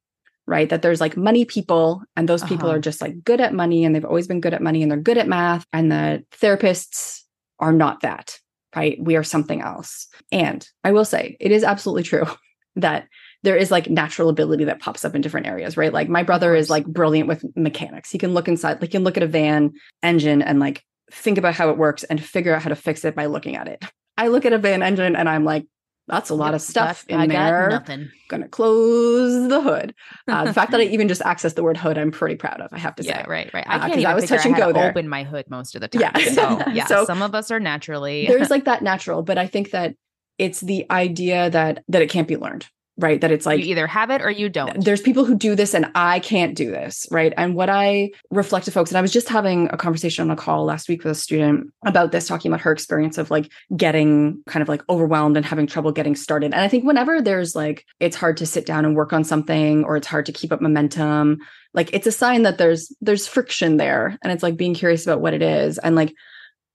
right? 0.50 0.70
That 0.70 0.82
there's 0.82 1.00
like 1.00 1.16
money 1.16 1.46
people, 1.46 2.02
and 2.16 2.28
those 2.28 2.44
people 2.44 2.68
uh-huh. 2.68 2.78
are 2.78 2.82
just 2.82 3.02
like 3.02 3.24
good 3.24 3.40
at 3.40 3.54
money 3.54 3.86
and 3.86 3.94
they've 3.94 4.04
always 4.04 4.28
been 4.28 4.42
good 4.42 4.54
at 4.54 4.64
money 4.64 4.82
and 4.82 4.92
they're 4.92 5.00
good 5.00 5.20
at 5.20 5.28
math. 5.28 5.64
And 5.72 5.92
the 5.92 6.26
therapists 6.32 7.22
are 7.60 7.72
not 7.72 8.02
that, 8.02 8.40
right? 8.76 8.98
We 9.00 9.16
are 9.16 9.24
something 9.24 9.62
else. 9.62 10.08
And 10.32 10.68
I 10.84 10.92
will 10.92 11.06
say, 11.06 11.38
it 11.40 11.52
is 11.52 11.64
absolutely 11.64 12.04
true 12.04 12.26
that 12.76 13.08
there 13.44 13.56
is 13.56 13.70
like 13.70 13.92
natural 13.92 14.28
ability 14.28 14.66
that 14.66 14.82
pops 14.82 15.06
up 15.06 15.14
in 15.14 15.22
different 15.22 15.46
areas, 15.46 15.78
right? 15.78 15.94
Like 15.94 16.10
my 16.10 16.24
brother 16.24 16.56
is 16.56 16.70
like 16.70 16.86
brilliant 16.86 17.28
with 17.28 17.46
mechanics. 17.56 18.10
He 18.10 18.18
can 18.18 18.34
look 18.34 18.48
inside, 18.48 18.82
like, 18.82 18.90
he 18.90 18.98
can 18.98 19.04
look 19.04 19.18
at 19.18 19.24
a 19.24 19.28
van 19.28 19.74
engine 20.02 20.42
and 20.42 20.60
like 20.60 20.84
think 21.12 21.38
about 21.38 21.54
how 21.54 21.70
it 21.70 21.78
works 21.78 22.04
and 22.04 22.24
figure 22.24 22.56
out 22.56 22.64
how 22.64 22.70
to 22.70 22.76
fix 22.76 23.06
it 23.06 23.16
by 23.16 23.28
looking 23.28 23.56
at 23.56 23.68
it. 23.68 23.86
I 24.20 24.28
look 24.28 24.46
at 24.46 24.52
a 24.52 24.58
van 24.58 24.84
engine 24.84 25.16
and 25.16 25.30
I'm 25.30 25.46
like, 25.46 25.66
that's 26.08 26.30
a 26.30 26.36
lot 26.36 26.48
yep, 26.48 26.56
of 26.56 26.62
stuff 26.62 27.06
in 27.08 27.22
I 27.22 27.28
there. 27.28 27.70
nothing. 27.70 28.10
Gonna 28.28 28.50
close 28.50 29.48
the 29.48 29.62
hood. 29.62 29.96
Uh, 30.28 30.44
the 30.44 30.54
fact 30.54 30.72
that 30.72 30.82
I 30.82 30.84
even 30.96 31.08
just 31.08 31.22
accessed 31.22 31.56
the 31.56 31.64
word 31.64 31.78
hood, 31.78 31.98
I'm 31.98 32.12
pretty 32.12 32.36
proud 32.36 32.60
of. 32.60 32.74
I 32.74 32.80
have 32.80 32.96
to 32.96 33.04
yeah, 33.04 33.24
say. 33.24 33.30
right, 33.30 33.54
right. 33.54 33.66
I 33.66 33.76
uh, 33.76 33.80
can't 33.80 33.94
even 33.94 34.06
I 34.08 34.16
was 34.16 34.28
touch 34.28 34.46
and 34.46 34.56
go 34.56 34.74
there. 34.74 34.90
Open 34.90 35.08
my 35.08 35.24
hood 35.24 35.46
most 35.50 35.76
of 35.76 35.82
the 35.82 35.88
time. 35.88 36.02
Yeah. 36.16 36.34
So 36.34 36.72
yeah, 36.72 36.86
so 36.86 37.06
some 37.06 37.22
of 37.22 37.34
us 37.34 37.50
are 37.50 37.60
naturally. 37.60 38.28
there's 38.28 38.50
like 38.50 38.66
that 38.72 38.82
natural, 38.82 39.22
but 39.22 39.38
I 39.38 39.48
think 39.48 39.72
that 39.72 39.96
it's 40.38 40.60
the 40.60 40.86
idea 40.92 41.50
that 41.52 41.84
that 41.88 42.02
it 42.02 42.10
can't 42.10 42.28
be 42.28 42.36
learned 42.36 42.68
right? 43.00 43.22
That 43.22 43.32
it's 43.32 43.46
like 43.46 43.60
you 43.60 43.72
either 43.72 43.88
have 43.88 44.10
it 44.10 44.22
or 44.22 44.30
you 44.30 44.50
don't. 44.50 44.84
There's 44.84 45.02
people 45.02 45.24
who 45.24 45.36
do 45.36 45.56
this 45.56 45.74
and 45.74 45.90
I 45.96 46.20
can't 46.20 46.56
do 46.56 46.70
this, 46.70 47.08
right? 47.10 47.34
And 47.38 47.56
what 47.56 47.70
I 47.70 48.12
reflect 48.30 48.66
to 48.66 48.72
folks, 48.72 48.92
and 48.92 48.98
I 48.98 49.02
was 49.02 49.14
just 49.14 49.30
having 49.30 49.70
a 49.72 49.78
conversation 49.78 50.24
on 50.24 50.32
a 50.32 50.36
call 50.36 50.66
last 50.66 50.90
week 50.90 51.04
with 51.04 51.12
a 51.12 51.16
student 51.16 51.72
about 51.86 52.12
this, 52.12 52.28
talking 52.28 52.52
about 52.52 52.62
her 52.62 52.72
experience 52.72 53.18
of 53.18 53.32
like 53.32 53.50
getting 53.76 54.44
kind 54.48 54.62
of 54.62 54.68
like 54.68 54.84
overwhelmed 54.90 55.38
and 55.38 55.46
having 55.46 55.66
trouble 55.66 55.92
getting 55.92 56.16
started. 56.16 56.54
And 56.54 56.62
I 56.62 56.68
think 56.68 56.84
whenever 56.84 57.22
there's 57.22 57.56
like, 57.56 57.86
it's 58.00 58.18
hard 58.18 58.38
to 58.38 58.46
sit 58.46 58.66
down 58.66 58.86
and 58.86 58.96
work 58.96 59.14
on 59.14 59.24
something 59.24 59.86
or 59.86 59.96
it's 59.96 60.08
hard 60.08 60.26
to 60.26 60.34
keep 60.34 60.52
up 60.52 60.62
momentum, 60.62 61.40
like 61.74 61.94
it's 61.94 62.08
a 62.08 62.12
sign 62.12 62.44
that 62.44 62.58
there's 62.58 62.94
there's 63.00 63.28
friction 63.28 63.78
there. 63.78 64.18
And 64.22 64.34
it's 64.34 64.44
like 64.44 64.58
being 64.58 64.74
curious 64.74 65.06
about 65.06 65.22
what 65.22 65.34
it 65.34 65.42
is. 65.42 65.78
And 65.78 65.96
like 65.96 66.14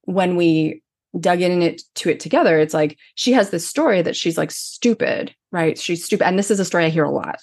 when 0.03 0.37
we 0.37 0.83
dug 1.19 1.41
in 1.41 1.63
it 1.63 1.83
to 1.97 2.11
it 2.11 2.21
together, 2.21 2.59
it's 2.59 2.75
like 2.75 2.99
she 3.15 3.33
has 3.33 3.51
this 3.51 3.67
story 3.67 4.03
that 4.03 4.17
she's 4.17 4.39
like 4.39 4.51
stupid, 4.51 5.35
right? 5.53 5.79
She's 5.79 6.05
stupid. 6.05 6.27
And 6.27 6.39
this 6.39 6.51
is 6.51 6.61
a 6.61 6.65
story 6.65 6.85
I 6.85 6.91
hear 6.91 7.05
a 7.05 7.11
lot. 7.11 7.39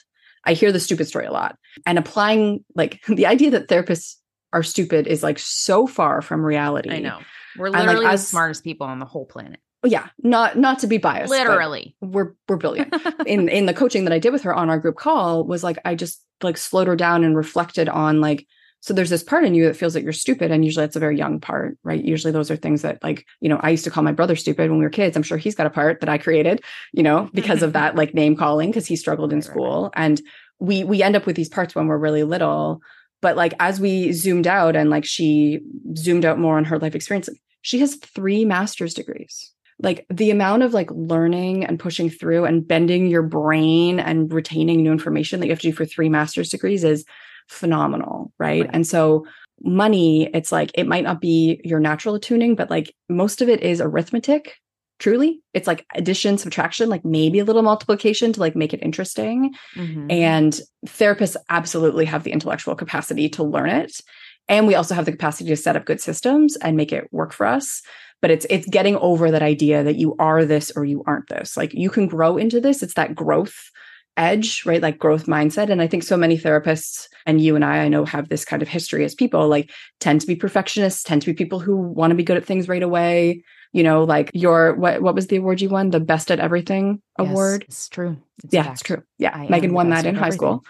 I 0.46 0.54
hear 0.54 0.72
the 0.72 0.80
stupid 0.80 1.08
story 1.08 1.26
a 1.26 1.32
lot. 1.32 1.58
And 1.86 1.98
applying 2.00 2.64
like 2.76 3.02
the 3.08 3.26
idea 3.26 3.52
that 3.52 3.68
therapists 3.68 4.16
are 4.54 4.64
stupid 4.64 5.08
is 5.08 5.24
like 5.24 5.40
so 5.40 5.88
far 5.88 6.22
from 6.22 6.44
reality. 6.44 6.92
I 6.92 7.00
know. 7.00 7.20
We're 7.58 7.70
literally 7.70 8.06
like, 8.06 8.14
the 8.14 8.18
smartest 8.18 8.64
people 8.64 8.88
on 8.88 9.00
the 9.00 9.06
whole 9.06 9.26
planet. 9.26 9.60
Oh, 9.84 9.88
yeah, 9.88 10.10
not 10.22 10.58
not 10.58 10.80
to 10.80 10.88
be 10.88 10.98
biased. 10.98 11.32
Literally. 11.32 11.96
We're 12.02 12.34
we're 12.48 12.58
brilliant. 12.58 12.94
in 13.26 13.50
in 13.50 13.66
the 13.66 13.74
coaching 13.74 14.04
that 14.06 14.14
I 14.14 14.20
did 14.20 14.32
with 14.32 14.44
her 14.44 14.54
on 14.54 14.70
our 14.70 14.78
group 14.78 14.96
call 14.96 15.44
was 15.44 15.64
like 15.64 15.80
I 15.84 15.96
just 15.96 16.24
like 16.44 16.58
slowed 16.58 16.88
her 16.88 16.96
down 16.96 17.24
and 17.24 17.36
reflected 17.36 17.90
on 17.90 18.22
like 18.22 18.48
so 18.82 18.96
there's 18.96 19.12
this 19.12 19.24
part 19.24 19.46
in 19.46 19.54
you 19.54 19.66
that 19.66 19.76
feels 19.76 19.94
like 19.94 20.04
you're 20.04 20.12
stupid. 20.12 20.52
And 20.52 20.66
usually 20.66 20.86
it's 20.86 20.96
a 20.96 21.00
very 21.00 21.16
young 21.16 21.40
part, 21.40 21.78
right? 21.84 22.04
Usually 22.04 22.32
those 22.32 22.50
are 22.50 22.56
things 22.56 22.82
that 22.82 23.02
like, 23.04 23.28
you 23.40 23.48
know, 23.48 23.60
I 23.62 23.70
used 23.70 23.84
to 23.84 23.92
call 23.92 24.04
my 24.04 24.12
brother 24.12 24.36
stupid 24.36 24.72
when 24.72 24.80
we 24.80 24.86
were 24.86 24.90
kids. 24.90 25.16
I'm 25.16 25.24
sure 25.24 25.38
he's 25.38 25.54
got 25.54 25.68
a 25.68 25.72
part 25.72 26.00
that 26.00 26.10
I 26.10 26.18
created, 26.18 26.64
you 26.92 27.04
know, 27.04 27.30
because 27.34 27.62
of 27.62 27.70
mm-hmm. 27.70 27.84
that 27.84 27.96
like 27.96 28.16
name 28.16 28.36
calling, 28.36 28.72
because 28.72 28.88
he 28.88 28.96
struggled 28.96 29.32
in 29.32 29.44
school. 29.44 29.92
And 29.96 30.20
we 30.60 30.84
we 30.84 31.04
end 31.04 31.16
up 31.16 31.28
with 31.28 31.36
these 31.36 31.50
parts 31.50 31.76
when 31.76 31.86
we're 31.86 31.98
really 31.98 32.24
little. 32.24 32.82
But 33.22 33.38
like 33.38 33.54
as 33.60 33.80
we 33.80 34.14
zoomed 34.14 34.48
out 34.48 34.76
and 34.76 34.90
like 34.90 35.06
she 35.06 35.60
zoomed 35.96 36.26
out 36.26 36.40
more 36.40 36.58
on 36.58 36.66
her 36.66 36.80
life 36.80 36.96
experience, 36.96 37.30
she 37.62 37.80
has 37.80 37.96
three 37.98 38.46
master's 38.46 38.96
degrees 38.96 39.54
like 39.84 40.06
the 40.12 40.30
amount 40.30 40.62
of 40.64 40.74
like 40.74 40.90
learning 40.92 41.66
and 41.66 41.80
pushing 41.80 42.10
through 42.10 42.46
and 42.46 42.68
bending 42.68 43.08
your 43.08 43.24
brain 43.24 44.00
and 44.00 44.32
retaining 44.32 44.84
new 44.84 44.92
information 44.92 45.40
that 45.40 45.48
you 45.48 45.52
have 45.52 45.60
to 45.60 45.70
do 45.70 45.76
for 45.76 45.86
three 45.86 46.10
master's 46.10 46.50
degrees 46.50 46.84
is 46.84 47.04
phenomenal, 47.48 48.32
right? 48.40 48.62
right? 48.62 48.70
And 48.74 48.86
so 48.86 49.26
money, 49.64 50.30
it's 50.34 50.52
like 50.52 50.72
it 50.74 50.88
might 50.88 51.04
not 51.04 51.22
be 51.22 51.62
your 51.64 51.80
natural 51.80 52.20
tuning, 52.20 52.56
but 52.56 52.70
like 52.70 52.94
most 53.10 53.42
of 53.42 53.50
it 53.50 53.62
is 53.62 53.82
arithmetic. 53.82 54.56
Truly, 55.00 55.42
it's 55.54 55.66
like 55.66 55.86
addition, 55.96 56.38
subtraction, 56.38 56.88
like 56.88 57.04
maybe 57.04 57.40
a 57.40 57.46
little 57.46 57.64
multiplication 57.64 58.34
to 58.34 58.40
like 58.40 58.56
make 58.56 58.74
it 58.74 58.84
interesting. 58.84 59.54
Mm-hmm. 59.76 60.12
And 60.12 60.60
therapists 60.86 61.36
absolutely 61.50 62.06
have 62.06 62.24
the 62.24 62.32
intellectual 62.32 62.76
capacity 62.76 63.28
to 63.30 63.44
learn 63.44 63.70
it. 63.70 64.00
And 64.48 64.68
we 64.68 64.76
also 64.76 64.94
have 64.94 65.06
the 65.06 65.12
capacity 65.12 65.50
to 65.50 65.56
set 65.56 65.76
up 65.76 65.86
good 65.86 66.02
systems 66.02 66.56
and 66.58 66.78
make 66.78 66.92
it 66.92 67.08
work 67.12 67.34
for 67.34 67.48
us 67.48 67.82
but 68.22 68.32
it's 68.32 68.46
it's 68.50 68.68
getting 68.68 68.96
over 68.98 69.32
that 69.32 69.42
idea 69.42 69.84
that 69.84 69.96
you 69.96 70.16
are 70.20 70.46
this 70.46 70.72
or 70.76 70.86
you 70.86 71.04
aren't 71.06 71.28
this 71.28 71.58
like 71.58 71.74
you 71.74 71.90
can 71.90 72.08
grow 72.08 72.38
into 72.38 72.62
this 72.62 72.84
it's 72.84 72.94
that 72.94 73.16
growth 73.16 73.72
edge, 74.18 74.66
right? 74.66 74.82
Like 74.82 75.00
growth 75.00 75.26
mindset. 75.26 75.70
And 75.70 75.82
I 75.82 75.88
think 75.88 76.04
so 76.04 76.18
many 76.18 76.38
therapists 76.38 77.08
and 77.26 77.42
you 77.42 77.56
and 77.56 77.64
I, 77.64 77.80
I 77.80 77.88
know 77.88 78.06
have 78.06 78.30
this 78.30 78.46
kind 78.46 78.62
of 78.62 78.68
history 78.68 79.06
as 79.06 79.16
people 79.16 79.48
like 79.48 79.72
tend 80.00 80.22
to 80.22 80.28
be 80.28 80.36
perfectionists, 80.36 81.04
tend 81.04 81.22
to 81.22 81.28
be 81.28 81.34
people 81.34 81.60
who 81.60 81.78
want 81.78 82.12
to 82.12 82.16
be 82.16 82.24
good 82.24 82.38
at 82.38 82.46
things 82.46 82.68
right 82.68 82.84
away. 82.84 83.44
You 83.74 83.84
know, 83.84 84.04
like 84.04 84.32
your 84.34 84.76
what 84.76 85.02
what 85.02 85.16
was 85.16 85.28
the 85.28 85.38
award 85.38 85.62
you 85.62 85.70
won? 85.70 85.92
The 85.92 86.02
best 86.02 86.30
at 86.30 86.42
everything 86.42 87.02
award. 87.18 87.62
Yes, 87.62 87.68
it's 87.70 87.90
true. 87.90 88.18
It's 88.44 88.54
yeah, 88.54 88.64
fact. 88.64 88.74
it's 88.74 88.82
true. 88.84 89.04
Yeah. 89.18 89.34
I 89.34 89.48
Maegan 89.48 89.74
won 89.74 89.90
that 89.92 90.06
in 90.06 90.16
high 90.16 90.32
school. 90.32 90.66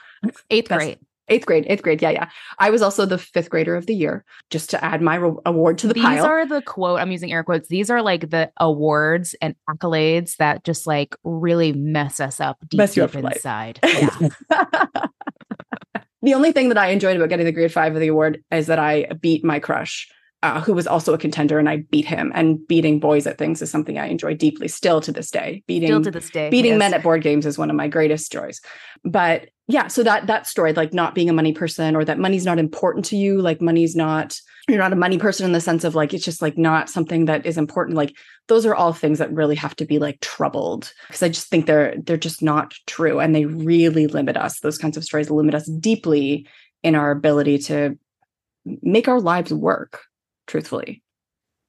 Eighth 0.52 0.70
grade 0.70 1.00
eighth 1.32 1.46
grade, 1.46 1.66
eighth 1.68 1.82
grade. 1.82 2.02
Yeah, 2.02 2.12
yeah. 2.12 2.30
I 2.60 2.70
was 2.70 2.82
also 2.82 3.06
the 3.06 3.18
fifth 3.18 3.50
grader 3.50 3.76
of 3.76 3.88
the 3.88 3.96
year, 3.96 4.24
just 4.50 4.70
to 4.72 4.84
add 4.84 5.02
my 5.02 5.16
re- 5.16 5.38
award 5.46 5.78
to 5.80 5.88
the 5.88 5.94
these 5.94 6.04
pile. 6.04 6.16
These 6.16 6.24
are 6.26 6.46
the 6.46 6.62
quote, 6.62 7.00
I'm 7.00 7.12
using 7.12 7.32
air 7.32 7.44
quotes. 7.44 7.70
These 7.70 7.90
are 7.90 8.02
like 8.02 8.30
the 8.30 8.52
awards 8.58 9.36
and 9.42 9.56
accolades 9.70 10.36
that 10.38 10.64
just 10.64 10.86
like 10.86 11.16
really 11.24 11.74
mess 11.74 12.20
us 12.20 12.40
up 12.40 12.58
deep, 12.68 12.78
mess 12.78 12.94
deep 12.94 13.16
inside. 13.16 13.80
Yeah. 13.92 14.30
the 16.22 16.34
only 16.34 16.52
thing 16.52 16.70
that 16.70 16.78
I 16.78 16.88
enjoyed 16.88 17.16
about 17.16 17.30
getting 17.30 17.46
the 17.46 17.52
grade 17.52 17.72
five 17.72 17.94
of 17.94 18.00
the 18.02 18.08
award 18.08 18.44
is 18.52 18.68
that 18.68 18.80
I 18.80 19.08
beat 19.22 19.44
my 19.44 19.60
crush 19.60 20.08
uh, 20.44 20.60
who 20.60 20.74
was 20.74 20.88
also 20.88 21.14
a 21.14 21.18
contender, 21.18 21.60
and 21.60 21.70
I 21.70 21.78
beat 21.78 22.06
him. 22.06 22.32
And 22.34 22.66
beating 22.68 23.00
boys 23.00 23.28
at 23.28 23.38
things 23.38 23.62
is 23.62 23.70
something 23.70 24.00
I 24.00 24.08
enjoy 24.08 24.34
deeply, 24.36 24.68
still 24.68 25.00
to 25.02 25.12
this 25.12 25.30
day. 25.30 25.64
Beating 25.68 25.90
Still 25.90 26.04
to 26.04 26.12
this 26.12 26.30
day. 26.30 26.50
beating 26.50 26.74
yes. 26.74 26.80
men 26.80 26.94
at 26.94 27.04
board 27.04 27.22
games 27.22 27.46
is 27.46 27.58
one 27.58 27.70
of 27.70 27.76
my 27.76 27.88
greatest 27.88 28.32
joys. 28.32 28.60
But 29.04 29.50
yeah, 29.68 29.88
so 29.88 30.04
that 30.04 30.28
that 30.28 30.48
story, 30.48 30.74
like 30.74 30.94
not 30.94 31.14
being 31.14 31.30
a 31.30 31.34
money 31.34 31.54
person, 31.54 31.96
or 31.96 32.04
that 32.06 32.18
money's 32.18 32.46
not 32.46 32.60
important 32.60 33.06
to 33.06 33.16
you, 33.16 33.40
like 33.42 33.62
money's 33.62 33.96
not 33.96 34.40
you're 34.68 34.80
not 34.80 34.94
a 34.94 34.98
money 34.98 35.18
person 35.18 35.46
in 35.46 35.54
the 35.54 35.62
sense 35.62 35.84
of 35.84 35.96
like 35.96 36.14
it's 36.14 36.26
just 36.26 36.42
like 36.42 36.58
not 36.58 36.90
something 36.90 37.26
that 37.26 37.46
is 37.46 37.58
important. 37.58 37.96
Like 37.96 38.16
those 38.48 38.66
are 38.66 38.76
all 38.76 38.94
things 38.94 39.20
that 39.20 39.32
really 39.32 39.56
have 39.56 39.76
to 39.78 39.86
be 39.86 40.00
like 40.00 40.20
troubled 40.22 40.92
because 41.08 41.24
I 41.24 41.30
just 41.30 41.48
think 41.48 41.68
they're 41.68 41.96
they're 42.04 42.18
just 42.18 42.42
not 42.42 42.74
true, 42.88 43.20
and 43.20 43.36
they 43.36 43.46
really 43.46 44.08
limit 44.08 44.38
us. 44.38 44.60
Those 44.60 44.80
kinds 44.80 44.98
of 44.98 45.04
stories 45.04 45.30
limit 45.30 45.54
us 45.54 45.68
deeply 45.68 46.48
in 46.82 46.96
our 46.96 47.12
ability 47.12 47.60
to 47.60 47.98
make 48.66 49.08
our 49.08 49.20
lives 49.20 49.54
work 49.54 50.02
truthfully. 50.48 51.04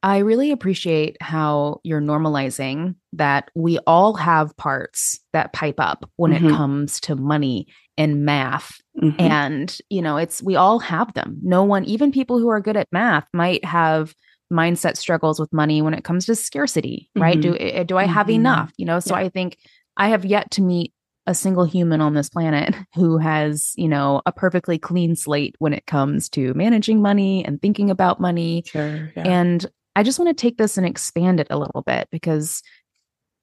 I 0.04 0.18
really 0.18 0.50
appreciate 0.50 1.16
how 1.20 1.80
you're 1.84 2.00
normalizing 2.00 2.96
that 3.12 3.50
we 3.54 3.78
all 3.86 4.14
have 4.14 4.56
parts 4.56 5.20
that 5.32 5.52
pipe 5.52 5.78
up 5.78 6.10
when 6.16 6.32
Mhm. 6.32 6.50
it 6.50 6.56
comes 6.56 6.98
to 7.02 7.14
money 7.14 7.68
and 7.96 8.24
math. 8.24 8.80
Mhm. 9.00 9.14
And, 9.20 9.78
you 9.90 10.02
know, 10.02 10.16
it's 10.16 10.42
we 10.42 10.56
all 10.56 10.80
have 10.80 11.14
them. 11.14 11.38
No 11.42 11.62
one, 11.62 11.84
even 11.84 12.10
people 12.10 12.40
who 12.40 12.48
are 12.48 12.60
good 12.60 12.76
at 12.76 12.88
math, 12.90 13.28
might 13.32 13.64
have 13.64 14.12
mindset 14.52 14.96
struggles 14.96 15.38
with 15.38 15.52
money 15.52 15.80
when 15.82 15.94
it 15.94 16.04
comes 16.04 16.26
to 16.26 16.34
scarcity, 16.34 17.08
right? 17.16 17.40
Do 17.40 17.56
eh, 17.58 17.84
do 17.84 17.96
I 17.96 18.04
have 18.04 18.26
Mhm. 18.26 18.34
enough? 18.34 18.72
You 18.76 18.86
know, 18.86 18.98
so 18.98 19.14
Yeah. 19.14 19.20
I 19.22 19.28
think 19.28 19.56
I 19.96 20.08
have 20.08 20.24
yet 20.24 20.50
to 20.52 20.62
meet 20.62 20.92
a 21.26 21.34
single 21.34 21.64
human 21.64 22.00
on 22.00 22.14
this 22.14 22.28
planet 22.28 22.74
who 22.94 23.16
has, 23.18 23.72
you 23.76 23.88
know, 23.88 24.22
a 24.26 24.32
perfectly 24.32 24.78
clean 24.78 25.14
slate 25.14 25.54
when 25.58 25.72
it 25.72 25.86
comes 25.86 26.28
to 26.30 26.52
managing 26.54 27.00
money 27.00 27.44
and 27.44 27.62
thinking 27.62 27.90
about 27.90 28.20
money. 28.20 28.64
Sure. 28.66 29.12
Yeah. 29.16 29.22
And 29.22 29.66
I 29.94 30.02
just 30.02 30.18
want 30.18 30.36
to 30.36 30.40
take 30.40 30.58
this 30.58 30.76
and 30.76 30.86
expand 30.86 31.38
it 31.38 31.46
a 31.50 31.58
little 31.58 31.82
bit 31.82 32.08
because 32.10 32.62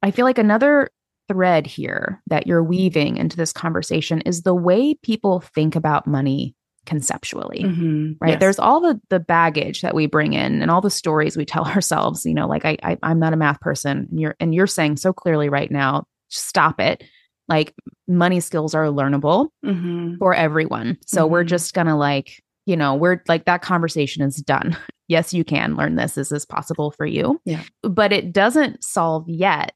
I 0.01 0.11
feel 0.11 0.25
like 0.25 0.37
another 0.37 0.89
thread 1.29 1.67
here 1.67 2.21
that 2.27 2.47
you're 2.47 2.63
weaving 2.63 3.17
into 3.17 3.37
this 3.37 3.53
conversation 3.53 4.21
is 4.21 4.41
the 4.41 4.55
way 4.55 4.95
people 4.95 5.41
think 5.41 5.75
about 5.75 6.07
money 6.07 6.55
conceptually. 6.85 7.63
Mhm. 7.63 8.15
Right. 8.19 8.31
Yes. 8.31 8.39
There's 8.39 8.59
all 8.59 8.81
the 8.81 8.99
the 9.09 9.19
baggage 9.19 9.81
that 9.81 9.93
we 9.93 10.07
bring 10.07 10.33
in 10.33 10.61
and 10.61 10.71
all 10.71 10.81
the 10.81 10.89
stories 10.89 11.37
we 11.37 11.45
tell 11.45 11.65
ourselves, 11.65 12.25
you 12.25 12.33
know, 12.33 12.47
like 12.47 12.65
I, 12.65 12.77
I 12.83 12.97
I'm 13.03 13.19
not 13.19 13.33
a 13.33 13.37
math 13.37 13.61
person. 13.61 14.07
And 14.09 14.19
you're 14.19 14.35
and 14.39 14.55
you're 14.55 14.67
saying 14.67 14.97
so 14.97 15.13
clearly 15.13 15.49
right 15.49 15.69
now, 15.69 16.05
stop 16.29 16.79
it. 16.81 17.03
Like 17.49 17.73
money 18.07 18.39
skills 18.39 18.73
are 18.75 18.85
learnable 18.85 19.49
Mhm. 19.65 20.17
for 20.19 20.33
everyone. 20.33 20.97
So 21.05 21.25
we're 21.27 21.43
Mhm. 21.43 21.47
just 21.47 21.73
gonna 21.73 21.97
like, 21.97 22.41
you 22.65 22.77
know, 22.77 22.95
we're 22.95 23.21
like 23.27 23.45
that 23.45 23.61
conversation 23.61 24.21
is 24.23 24.35
done. 24.37 24.77
yes, 25.07 25.33
you 25.33 25.43
can 25.43 25.75
learn 25.75 25.95
this. 25.95 26.17
Is 26.17 26.29
this 26.29 26.45
possible 26.45 26.91
for 26.91 27.05
you? 27.05 27.41
Yeah. 27.45 27.63
But 27.81 28.13
it 28.13 28.31
doesn't 28.31 28.83
solve 28.83 29.27
yet 29.27 29.73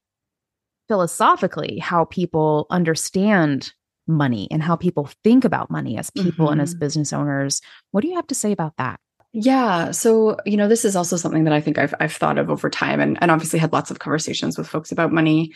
philosophically 0.88 1.78
how 1.78 2.04
people 2.04 2.66
understand 2.70 3.72
money 4.06 4.46
and 4.50 4.62
how 4.62 4.76
people 4.76 5.08
think 5.24 5.44
about 5.44 5.70
money 5.70 5.96
as 5.96 6.10
people 6.10 6.50
and 6.50 6.60
as 6.60 6.74
Mhm. 6.74 6.78
business 6.78 7.12
owners. 7.12 7.62
What 7.90 8.02
do 8.02 8.08
you 8.08 8.16
have 8.16 8.26
to 8.26 8.34
say 8.34 8.52
about 8.52 8.74
that? 8.76 9.00
Yeah. 9.32 9.90
So, 9.92 10.36
you 10.44 10.56
know, 10.58 10.68
this 10.68 10.84
is 10.84 10.94
also 10.94 11.16
something 11.16 11.44
that 11.44 11.54
I 11.54 11.60
think 11.60 11.78
I've 11.78 11.94
I've 12.00 12.12
thought 12.12 12.38
of 12.38 12.50
over 12.50 12.68
time 12.70 13.00
and, 13.00 13.18
and 13.20 13.30
obviously 13.30 13.58
had 13.58 13.72
lots 13.72 13.90
of 13.90 13.98
conversations 13.98 14.56
with 14.58 14.68
folks 14.68 14.92
about 14.92 15.10
money. 15.10 15.52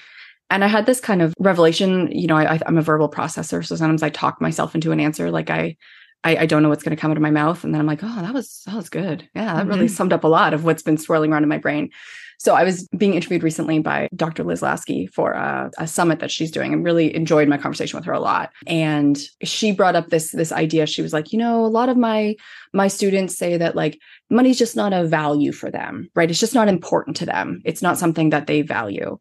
And 0.51 0.65
I 0.65 0.67
had 0.67 0.87
this 0.87 1.01
kind 1.01 1.21
of 1.23 1.35
revelation, 1.39 2.11
you 2.11 2.27
know, 2.27 2.37
I, 2.37 2.59
I'm 2.67 2.79
a 2.79 2.83
verbal 2.83 3.11
processor. 3.11 3.65
So 3.65 3.77
sometimes 3.77 4.03
I 4.03 4.09
talk 4.11 4.41
myself 4.41 4.75
into 4.75 4.93
an 4.93 5.01
answer. 5.01 5.31
Like 5.31 5.51
I, 5.51 5.77
I, 6.25 6.37
I 6.39 6.47
don't 6.47 6.63
know 6.63 6.69
what's 6.69 6.83
going 6.83 6.97
to 6.97 7.01
come 7.01 7.11
out 7.11 7.17
of 7.17 7.23
my 7.23 7.31
mouth. 7.31 7.63
And 7.65 7.75
then 7.75 7.81
I'm 7.81 7.87
like, 7.87 8.01
oh, 8.03 8.21
that 8.23 8.33
was, 8.35 8.63
that 8.67 8.75
was 8.75 8.89
good. 8.89 9.29
Yeah. 9.35 9.55
That 9.57 9.67
really 9.67 9.87
Mhm. 9.87 9.91
summed 9.91 10.13
up 10.13 10.25
a 10.25 10.29
lot 10.29 10.55
of 10.55 10.65
what's 10.65 10.83
been 10.83 10.97
swirling 10.99 11.33
around 11.33 11.43
in 11.43 11.49
my 11.49 11.59
brain. 11.59 11.91
So 12.41 12.55
I 12.55 12.63
was 12.63 12.87
being 12.97 13.15
interviewed 13.15 13.43
recently 13.43 13.81
by 13.81 14.09
Dr. 14.15 14.45
Liz 14.45 14.63
Lasky 14.63 15.09
for 15.09 15.33
a, 15.33 15.71
a 15.77 15.89
summit 15.89 16.21
that 16.21 16.31
she's 16.31 16.53
doing 16.53 16.73
and 16.73 16.85
really 16.85 17.15
enjoyed 17.15 17.49
my 17.49 17.59
conversation 17.59 17.97
with 17.99 18.07
her 18.07 18.13
a 18.13 18.21
lot. 18.21 18.51
And 18.67 19.19
she 19.43 19.73
brought 19.73 19.97
up 19.97 20.07
this, 20.09 20.31
this 20.31 20.53
idea. 20.53 20.87
She 20.87 21.03
was 21.03 21.13
like, 21.13 21.33
you 21.33 21.39
know, 21.39 21.65
a 21.65 21.67
lot 21.67 21.89
of 21.89 21.97
my, 21.97 22.37
my 22.73 22.87
students 22.87 23.37
say 23.37 23.57
that 23.57 23.75
like 23.75 23.99
money's 24.31 24.59
just 24.59 24.77
not 24.77 24.93
a 24.93 25.05
value 25.05 25.51
for 25.51 25.69
them, 25.69 26.09
right? 26.15 26.31
It's 26.31 26.39
just 26.39 26.55
not 26.55 26.69
important 26.69 27.17
to 27.17 27.27
them. 27.27 27.61
It's 27.65 27.83
not 27.83 27.99
something 27.99 28.31
that 28.31 28.47
they 28.47 28.63
value. 28.63 29.19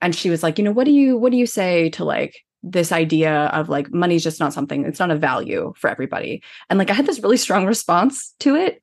And 0.00 0.14
she 0.14 0.30
was 0.30 0.42
like, 0.42 0.58
you 0.58 0.64
know, 0.64 0.72
what 0.72 0.84
do 0.84 0.92
you, 0.92 1.16
what 1.16 1.32
do 1.32 1.38
you 1.38 1.46
say 1.46 1.90
to 1.90 2.04
like, 2.04 2.36
this 2.64 2.90
idea 2.90 3.46
of 3.46 3.68
like 3.68 3.92
money's 3.92 4.24
just 4.24 4.40
not 4.40 4.52
something 4.52 4.84
it's 4.84 4.98
not 4.98 5.10
a 5.10 5.16
value 5.16 5.72
for 5.76 5.88
everybody? 5.88 6.42
And 6.68 6.78
like 6.78 6.90
i 6.90 6.92
had 6.92 7.06
this 7.06 7.20
really 7.20 7.36
strong 7.36 7.66
response 7.66 8.34
to 8.40 8.56
it. 8.56 8.82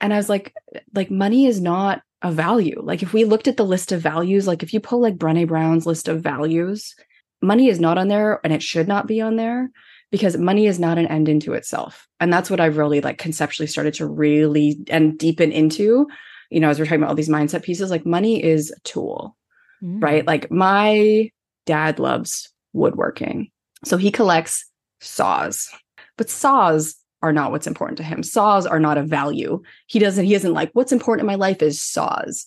And 0.00 0.14
i 0.14 0.16
was 0.16 0.28
like 0.28 0.54
like 0.94 1.10
money 1.10 1.46
is 1.46 1.60
not 1.60 2.02
a 2.22 2.32
value. 2.32 2.80
Like 2.82 3.02
if 3.02 3.12
we 3.12 3.24
looked 3.24 3.48
at 3.48 3.56
the 3.56 3.64
list 3.64 3.92
of 3.92 4.00
values 4.00 4.46
like 4.46 4.62
if 4.62 4.72
you 4.72 4.80
pull 4.80 5.00
like 5.00 5.16
brene 5.16 5.48
brown's 5.48 5.86
list 5.86 6.08
of 6.08 6.22
values 6.22 6.94
money 7.42 7.68
is 7.68 7.80
not 7.80 7.98
on 7.98 8.08
there 8.08 8.40
and 8.42 8.52
it 8.52 8.62
should 8.62 8.88
not 8.88 9.06
be 9.06 9.20
on 9.20 9.36
there 9.36 9.70
because 10.10 10.36
money 10.36 10.66
is 10.66 10.80
not 10.80 10.98
an 10.98 11.06
end 11.06 11.28
into 11.28 11.52
itself. 11.54 12.08
And 12.20 12.32
that's 12.32 12.50
what 12.50 12.60
i've 12.60 12.76
really 12.76 13.00
like 13.00 13.18
conceptually 13.18 13.66
started 13.66 13.94
to 13.94 14.06
really 14.06 14.78
and 14.88 15.18
deepen 15.18 15.52
into. 15.52 16.06
You 16.50 16.60
know 16.60 16.70
as 16.70 16.78
we're 16.78 16.86
talking 16.86 17.00
about 17.00 17.10
all 17.10 17.16
these 17.16 17.28
mindset 17.28 17.62
pieces 17.62 17.90
like 17.90 18.06
money 18.06 18.42
is 18.42 18.70
a 18.70 18.80
tool 18.80 19.36
right? 19.82 20.24
Mm. 20.24 20.26
Like 20.26 20.50
my 20.50 21.30
dad 21.66 21.98
loves 21.98 22.52
woodworking. 22.72 23.50
So 23.84 23.96
he 23.96 24.10
collects 24.10 24.64
saws, 25.00 25.70
but 26.16 26.30
saws 26.30 26.96
are 27.22 27.32
not 27.32 27.50
what's 27.50 27.66
important 27.66 27.96
to 27.98 28.04
him. 28.04 28.22
Saws 28.22 28.66
are 28.66 28.80
not 28.80 28.98
a 28.98 29.02
value. 29.02 29.60
He 29.86 29.98
doesn't, 29.98 30.24
he 30.24 30.34
isn't 30.34 30.52
like, 30.52 30.70
what's 30.72 30.92
important 30.92 31.22
in 31.22 31.26
my 31.26 31.34
life 31.34 31.62
is 31.62 31.82
saws. 31.82 32.46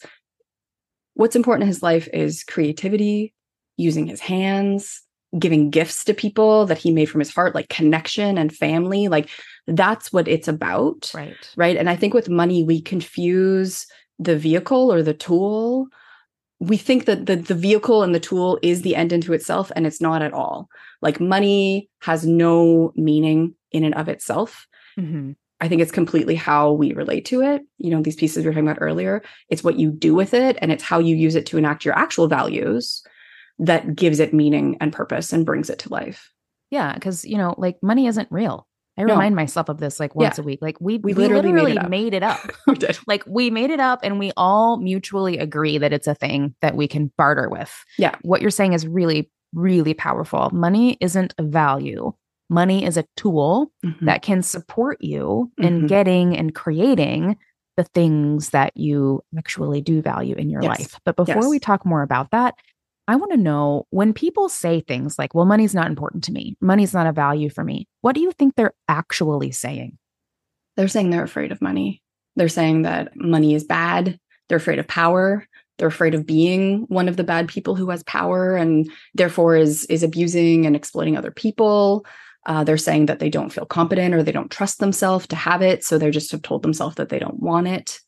What's 1.14 1.36
important 1.36 1.64
in 1.64 1.68
his 1.68 1.84
life 1.84 2.08
is 2.14 2.44
creativity, 2.44 3.34
using 3.78 4.08
his 4.08 4.22
hands, 4.22 5.02
giving 5.38 5.70
gifts 5.70 6.04
to 6.06 6.14
people 6.14 6.66
that 6.66 6.78
he 6.78 6.92
made 6.92 7.10
from 7.10 7.20
his 7.20 7.34
heart, 7.34 7.56
like 7.56 7.70
connection 7.70 8.38
and 8.38 8.56
family. 8.56 9.08
Like 9.08 9.30
that's 9.68 10.12
what 10.12 10.28
it's 10.28 10.48
about. 10.48 11.12
Right. 11.14 11.36
Right. 11.56 11.78
And 11.78 11.90
I 11.90 11.96
think 11.96 12.14
with 12.14 12.30
money, 12.30 12.64
we 12.64 12.82
confuse 12.82 13.86
the 14.20 14.38
vehicle 14.38 14.92
or 14.92 15.02
the 15.04 15.14
tool 15.14 15.88
we 16.64 16.78
think 16.78 17.06
that 17.06 17.26
the, 17.26 17.36
the 17.36 17.56
vehicle 17.56 18.04
and 18.04 18.14
the 18.14 18.20
tool 18.20 18.60
is 18.62 18.84
the 18.84 18.96
end 18.96 19.12
into 19.12 19.34
itself 19.34 19.72
and 19.76 19.88
it's 19.88 20.00
not 20.00 20.22
at 20.22 20.32
all 20.34 20.70
like 21.02 21.20
money 21.20 21.90
has 22.02 22.26
no 22.26 22.94
meaning 22.96 23.56
in 23.72 23.84
and 23.84 23.96
of 23.96 24.08
itself 24.08 24.68
Mhm. 24.98 25.36
i 25.60 25.68
think 25.68 25.82
it's 25.82 25.92
completely 26.00 26.36
how 26.36 26.72
we 26.72 26.94
relate 26.94 27.26
to 27.26 27.42
it 27.42 27.62
you 27.78 27.90
know 27.92 28.02
these 28.02 28.16
pieces 28.16 28.44
we 28.44 28.48
were 28.50 28.54
talking 28.54 28.68
about 28.68 28.82
earlier 28.82 29.24
it's 29.50 29.64
what 29.64 29.80
you 29.80 29.90
do 29.92 30.14
with 30.14 30.34
it 30.34 30.58
and 30.62 30.72
it's 30.72 30.84
how 30.84 31.00
you 31.00 31.16
use 31.16 31.36
it 31.36 31.46
to 31.48 31.58
enact 31.58 31.86
your 31.86 31.98
actual 31.98 32.28
values 32.28 33.02
that 33.60 33.96
gives 33.96 34.20
it 34.20 34.34
meaning 34.34 34.78
and 34.82 34.94
purpose 34.94 35.34
and 35.34 35.46
brings 35.46 35.70
it 35.70 35.80
to 35.80 35.90
life 35.90 36.32
Yeah, 36.72 36.94
because 36.94 37.26
you 37.26 37.38
know, 37.38 37.54
like 37.58 37.78
money 37.82 38.08
isn't 38.08 38.32
real. 38.32 38.68
I 38.98 39.04
No. 39.04 39.14
remind 39.14 39.36
myself 39.36 39.70
of 39.70 39.78
this 39.80 40.00
like 40.00 40.16
once 40.16 40.38
a 40.38 40.44
week. 40.44 40.60
Like 40.62 40.78
we 40.82 40.98
We 40.98 41.14
we, 41.14 41.14
literally 41.14 41.52
literally, 41.54 41.74
made 41.90 42.14
it 42.14 42.24
up. 42.24 42.50
made 42.68 42.84
it 42.84 42.92
up. 42.92 42.98
like 43.08 43.24
we 43.26 43.50
made 43.50 43.70
it 43.70 43.80
up 43.80 44.00
and 44.04 44.20
we 44.20 44.32
all 44.38 44.78
mutually 44.78 45.38
agree 45.38 45.78
that 45.78 45.94
it's 45.94 46.08
a 46.08 46.16
thing 46.16 46.56
that 46.62 46.76
we 46.76 46.88
can 46.88 47.12
barter 47.18 47.50
with. 47.50 47.74
Yeah. 47.98 48.16
What 48.24 48.42
you're 48.42 48.52
saying 48.52 48.74
is 48.74 48.86
really, 48.88 49.32
really 49.54 49.94
powerful. 49.94 50.50
Money 50.52 50.98
isn't 51.00 51.34
a 51.38 51.44
value. 51.44 52.12
Money 52.50 52.84
is 52.84 52.98
a 52.98 53.06
tool 53.16 53.72
Mhm. 53.86 54.06
that 54.06 54.22
can 54.24 54.42
support 54.42 54.98
you 55.02 55.50
in 55.58 55.84
Mhm. 55.84 55.88
getting 55.88 56.38
and 56.38 56.54
creating 56.54 57.38
the 57.78 57.86
things 57.86 58.50
that 58.50 58.76
you 58.76 59.22
actually 59.38 59.80
do 59.80 60.02
value 60.02 60.36
in 60.36 60.50
your 60.50 60.62
Yes. 60.62 60.80
life. 60.80 61.00
But 61.06 61.16
before 61.16 61.36
Yes. 61.44 61.48
we 61.50 61.60
talk 61.60 61.86
more 61.86 62.02
about 62.02 62.32
that, 62.32 62.56
I 63.12 63.16
want 63.16 63.32
to 63.32 63.38
know 63.38 63.86
when 63.90 64.14
people 64.14 64.50
say 64.50 64.82
things 64.82 65.20
like, 65.20 65.36
well, 65.36 65.46
money's 65.46 65.76
not 65.76 65.88
important 65.88 66.24
to 66.26 66.32
me, 66.32 66.58
money's 66.62 66.94
not 66.94 67.08
a 67.08 67.12
value 67.12 67.50
for 67.50 67.64
me, 67.64 67.88
what 68.02 68.16
do 68.16 68.22
you 68.22 68.32
think 68.32 68.56
they're 68.56 68.74
actually 68.88 69.52
saying? 69.52 69.98
they're 70.76 70.88
saying 70.88 71.10
they're 71.10 71.24
afraid 71.24 71.52
of 71.52 71.62
money. 71.62 72.02
They're 72.36 72.50
saying 72.50 72.84
that 72.84 73.16
money 73.16 73.54
is 73.54 73.64
bad. 73.64 74.20
They're 74.48 74.58
afraid 74.58 74.80
of 74.80 74.88
power. 74.88 75.48
They're 75.78 75.88
afraid 75.88 76.14
of 76.14 76.26
being 76.26 76.86
one 76.88 77.08
of 77.08 77.18
the 77.18 77.24
bad 77.24 77.48
people 77.48 77.76
who 77.76 77.90
has 77.90 78.04
power 78.04 78.56
and 78.56 78.90
therefore 79.14 79.56
is 79.56 79.86
is 79.86 80.04
abusing 80.04 80.66
and 80.66 80.76
exploiting 80.76 81.18
other 81.18 81.32
people. 81.32 82.06
Uh, 82.46 82.64
they're 82.64 82.78
saying 82.78 83.06
that 83.06 83.20
they 83.20 83.30
don't 83.30 83.52
feel 83.52 83.66
competent 83.66 84.14
or 84.16 84.24
they 84.24 84.32
don't 84.32 84.52
trust 84.52 84.80
themselves 84.80 85.28
to 85.28 85.36
have 85.36 85.62
it, 85.62 85.84
so 85.84 85.98
they 85.98 86.10
just 86.10 86.32
have 86.32 86.42
told 86.42 86.64
themselves 86.64 86.96
that 86.96 87.10
they 87.10 87.20
don't 87.20 87.40
want 87.40 87.68
it. 87.68 88.00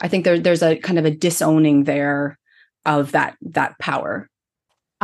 I 0.00 0.08
think 0.08 0.24
there, 0.24 0.38
there's 0.38 0.62
a 0.62 0.76
kind 0.76 0.98
of 0.98 1.04
a 1.04 1.10
disowning 1.10 1.84
there 1.84 2.38
of 2.86 3.12
that 3.12 3.36
that 3.42 3.78
power. 3.78 4.28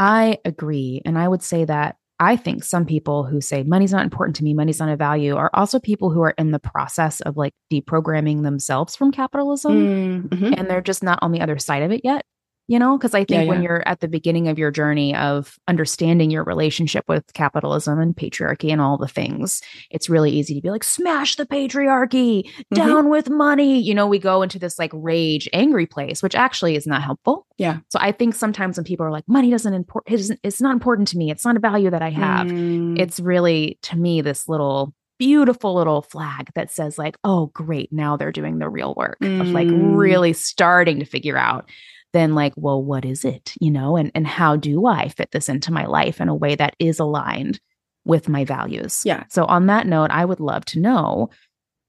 I 0.01 0.39
agree. 0.47 1.03
And 1.05 1.19
I 1.19 1.29
would 1.29 1.43
say 1.43 1.67
that 1.67 1.97
I 2.19 2.37
think 2.37 2.65
some 2.65 2.87
people 2.87 3.25
who 3.25 3.41
say 3.43 3.63
money's 3.65 3.93
not 3.93 4.03
important 4.05 4.37
to 4.37 4.45
me, 4.45 4.55
money's 4.55 4.79
not 4.81 4.89
a 4.89 4.97
value, 4.97 5.37
are 5.37 5.51
also 5.53 5.79
people 5.79 6.11
who 6.11 6.23
are 6.23 6.35
in 6.39 6.53
the 6.53 6.59
process 6.59 7.21
of 7.21 7.37
like 7.37 7.53
deprogramming 7.71 8.43
themselves 8.43 8.97
from 8.97 9.13
capitalism 9.13 10.29
Mhm. 10.29 10.55
and 10.59 10.69
they're 10.71 10.81
just 10.81 11.03
not 11.03 11.19
on 11.23 11.33
the 11.33 11.41
other 11.43 11.59
side 11.59 11.83
of 11.83 11.93
it 11.93 12.01
yet. 12.03 12.25
You 12.71 12.79
know? 12.79 12.97
Because 12.97 13.15
I 13.15 13.25
think 13.25 13.43
Yeah, 13.43 13.49
when 13.49 13.63
you're 13.63 13.83
at 13.87 13.99
the 13.99 14.07
beginning 14.09 14.47
of 14.49 14.57
your 14.59 14.71
journey 14.71 15.15
of 15.17 15.59
understanding 15.67 16.31
your 16.31 16.45
relationship 16.45 17.05
with 17.09 17.25
capitalism 17.35 17.99
and 17.99 18.15
patriarchy 18.17 18.71
and 18.71 18.81
all 18.81 18.97
the 18.97 19.09
things, 19.09 19.61
it's 19.91 20.09
really 20.09 20.31
easy 20.31 20.55
to 20.55 20.61
be 20.61 20.71
like, 20.71 20.85
smash 20.85 21.35
the 21.37 21.45
patriarchy, 21.47 22.45
Mm-hmm. 22.45 22.75
down 22.75 23.09
with 23.11 23.29
money. 23.29 23.81
You 23.81 23.95
know, 23.95 24.07
we 24.07 24.19
go 24.21 24.43
into 24.43 24.59
this 24.59 24.79
like 24.79 24.93
rage, 24.95 25.49
angry 25.53 25.87
place, 25.87 26.23
which 26.23 26.35
actually 26.37 26.77
is 26.77 26.87
not 26.87 27.03
helpful. 27.03 27.47
Yeah. 27.59 27.79
So 27.89 27.99
I 28.01 28.13
think 28.13 28.35
sometimes 28.35 28.77
when 28.77 28.85
people 28.85 29.05
are 29.05 29.11
like, 29.11 29.25
money 29.27 29.51
doesn't 29.51 29.75
import, 29.75 30.05
it 30.07 30.21
isn't, 30.21 30.39
it's 30.45 30.61
not 30.61 30.73
important 30.73 31.09
to 31.09 31.19
me. 31.19 31.31
It's 31.31 31.45
not 31.45 31.57
a 31.57 31.61
value 31.61 31.91
that 31.91 32.03
I 32.03 32.11
have. 32.11 32.47
Mm, 32.47 32.99
It's 32.99 33.19
really, 33.19 33.79
to 33.83 33.97
me, 33.97 34.21
this 34.21 34.49
little 34.49 34.95
beautiful 35.19 35.75
little 35.75 36.01
flag 36.03 36.51
that 36.55 36.71
says 36.71 36.97
like, 36.97 37.17
oh, 37.25 37.47
great. 37.53 37.93
Now 37.93 38.17
they're 38.17 38.33
doing 38.33 38.59
the 38.59 38.69
real 38.71 38.95
work 38.97 39.19
of 39.21 39.49
like 39.49 39.69
Mm. 39.69 39.97
really 39.97 40.33
starting 40.33 41.01
to 41.01 41.05
figure 41.05 41.37
out 41.37 41.69
then 42.13 42.35
like, 42.35 42.53
well, 42.57 42.83
what 42.83 43.05
is 43.05 43.25
it? 43.25 43.55
You 43.61 43.71
know, 43.71 43.97
and 43.97 44.11
and 44.15 44.27
how 44.27 44.57
do 44.57 44.87
I 44.87 45.09
fit 45.09 45.31
this 45.33 45.49
into 45.49 45.73
my 45.73 45.87
life 45.87 46.21
in 46.21 46.29
a 46.29 46.35
way 46.35 46.55
that 46.57 46.75
is 46.79 46.99
aligned 46.99 47.61
with 48.05 48.29
my 48.29 48.45
values? 48.45 49.03
Yeah. 49.05 49.25
So 49.29 49.45
on 49.45 49.67
that 49.67 49.87
note, 49.87 50.11
I 50.11 50.25
would 50.25 50.41
love 50.41 50.65
to 50.67 50.81
know 50.81 51.31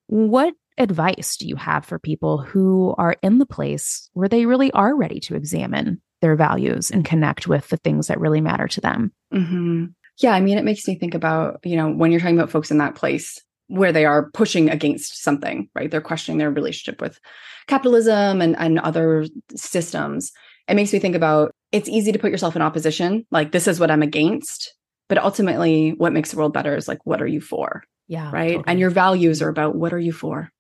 what 0.08 0.54
advice 0.78 1.38
do 1.38 1.48
you 1.48 1.56
have 1.56 1.86
for 1.86 2.00
people 2.00 2.40
who 2.40 2.96
are 2.98 3.18
in 3.22 3.38
the 3.38 3.46
place 3.46 4.10
where 4.14 4.30
they 4.30 4.46
really 4.46 4.72
are 4.72 4.96
ready 4.96 5.20
to 5.22 5.36
examine 5.36 6.02
their 6.22 6.36
values 6.36 6.92
and 6.92 7.06
connect 7.06 7.48
with 7.48 7.68
the 7.70 7.78
things 7.78 8.08
that 8.08 8.20
really 8.20 8.42
matter 8.42 8.68
to 8.68 8.82
them? 8.82 9.12
hmm 9.32 9.86
Yeah, 10.20 10.32
I 10.32 10.42
mean, 10.42 10.58
it 10.58 10.66
makes 10.66 10.88
me 10.88 10.98
think 10.98 11.14
about, 11.14 11.60
you 11.64 11.76
know, 11.76 11.92
when 11.92 12.12
you're 12.12 12.20
talking 12.20 12.38
about 12.38 12.52
folks 12.52 12.72
in 12.72 12.78
that 12.78 12.96
place 12.96 13.40
where 13.72 13.92
they 13.92 14.06
are 14.06 14.30
pushing 14.32 14.70
against 14.70 15.24
something, 15.24 15.70
right? 15.76 15.90
They're 15.90 16.02
questioning 16.02 16.38
their 16.38 16.52
relationship 16.52 17.02
with 17.02 17.20
capitalism 17.68 18.42
and, 18.42 18.56
and 18.58 18.80
other 18.80 19.26
systems. 19.56 20.32
It 20.68 20.76
makes 20.76 20.92
me 20.94 21.00
think 21.00 21.16
about 21.16 21.54
it's 21.72 21.90
easy 21.90 22.12
to 22.12 22.20
put 22.20 22.32
yourself 22.32 22.56
in 22.56 22.62
opposition, 22.62 23.26
like, 23.32 23.52
this 23.52 23.68
is 23.68 23.80
what 23.80 23.90
I'm 23.92 24.02
against. 24.04 24.74
But 25.08 25.18
ultimately, 25.18 25.92
what 25.98 26.14
makes 26.14 26.32
the 26.32 26.38
world 26.38 26.54
better 26.54 26.76
is 26.76 26.88
like, 26.88 27.00
what 27.06 27.22
are 27.22 27.28
you 27.28 27.42
for? 27.42 27.84
Yeah. 28.08 28.30
right 28.34 28.60
and 28.68 28.78
your 28.78 28.90
values 28.90 29.42
are 29.42 29.48
about 29.48 29.76
what 29.76 29.94
are 29.94 30.00
you 30.00 30.12
for 30.12 30.52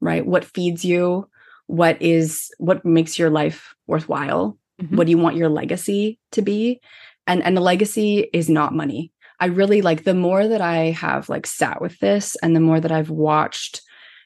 right 0.00 0.24
what 0.24 0.46
feeds 0.46 0.82
you 0.82 1.28
what 1.66 2.00
is 2.00 2.50
what 2.56 2.86
makes 2.86 3.18
your 3.18 3.28
life 3.28 3.74
worthwhile 3.86 4.56
Mhm. 4.80 4.96
what 4.96 5.04
do 5.04 5.10
you 5.10 5.18
want 5.18 5.36
your 5.36 5.50
legacy 5.50 6.18
to 6.32 6.40
be 6.40 6.80
and 7.26 7.42
and 7.42 7.54
the 7.54 7.60
legacy 7.60 8.30
is 8.32 8.48
not 8.48 8.72
money 8.74 9.12
i 9.40 9.46
really 9.46 9.82
like 9.82 10.04
the 10.04 10.14
more 10.14 10.46
that 10.46 10.60
i 10.60 10.90
have 10.90 11.28
like 11.28 11.46
sat 11.46 11.80
with 11.80 11.98
this 11.98 12.36
and 12.42 12.54
the 12.54 12.60
more 12.60 12.80
that 12.80 12.92
i've 12.92 13.10
watched 13.10 13.82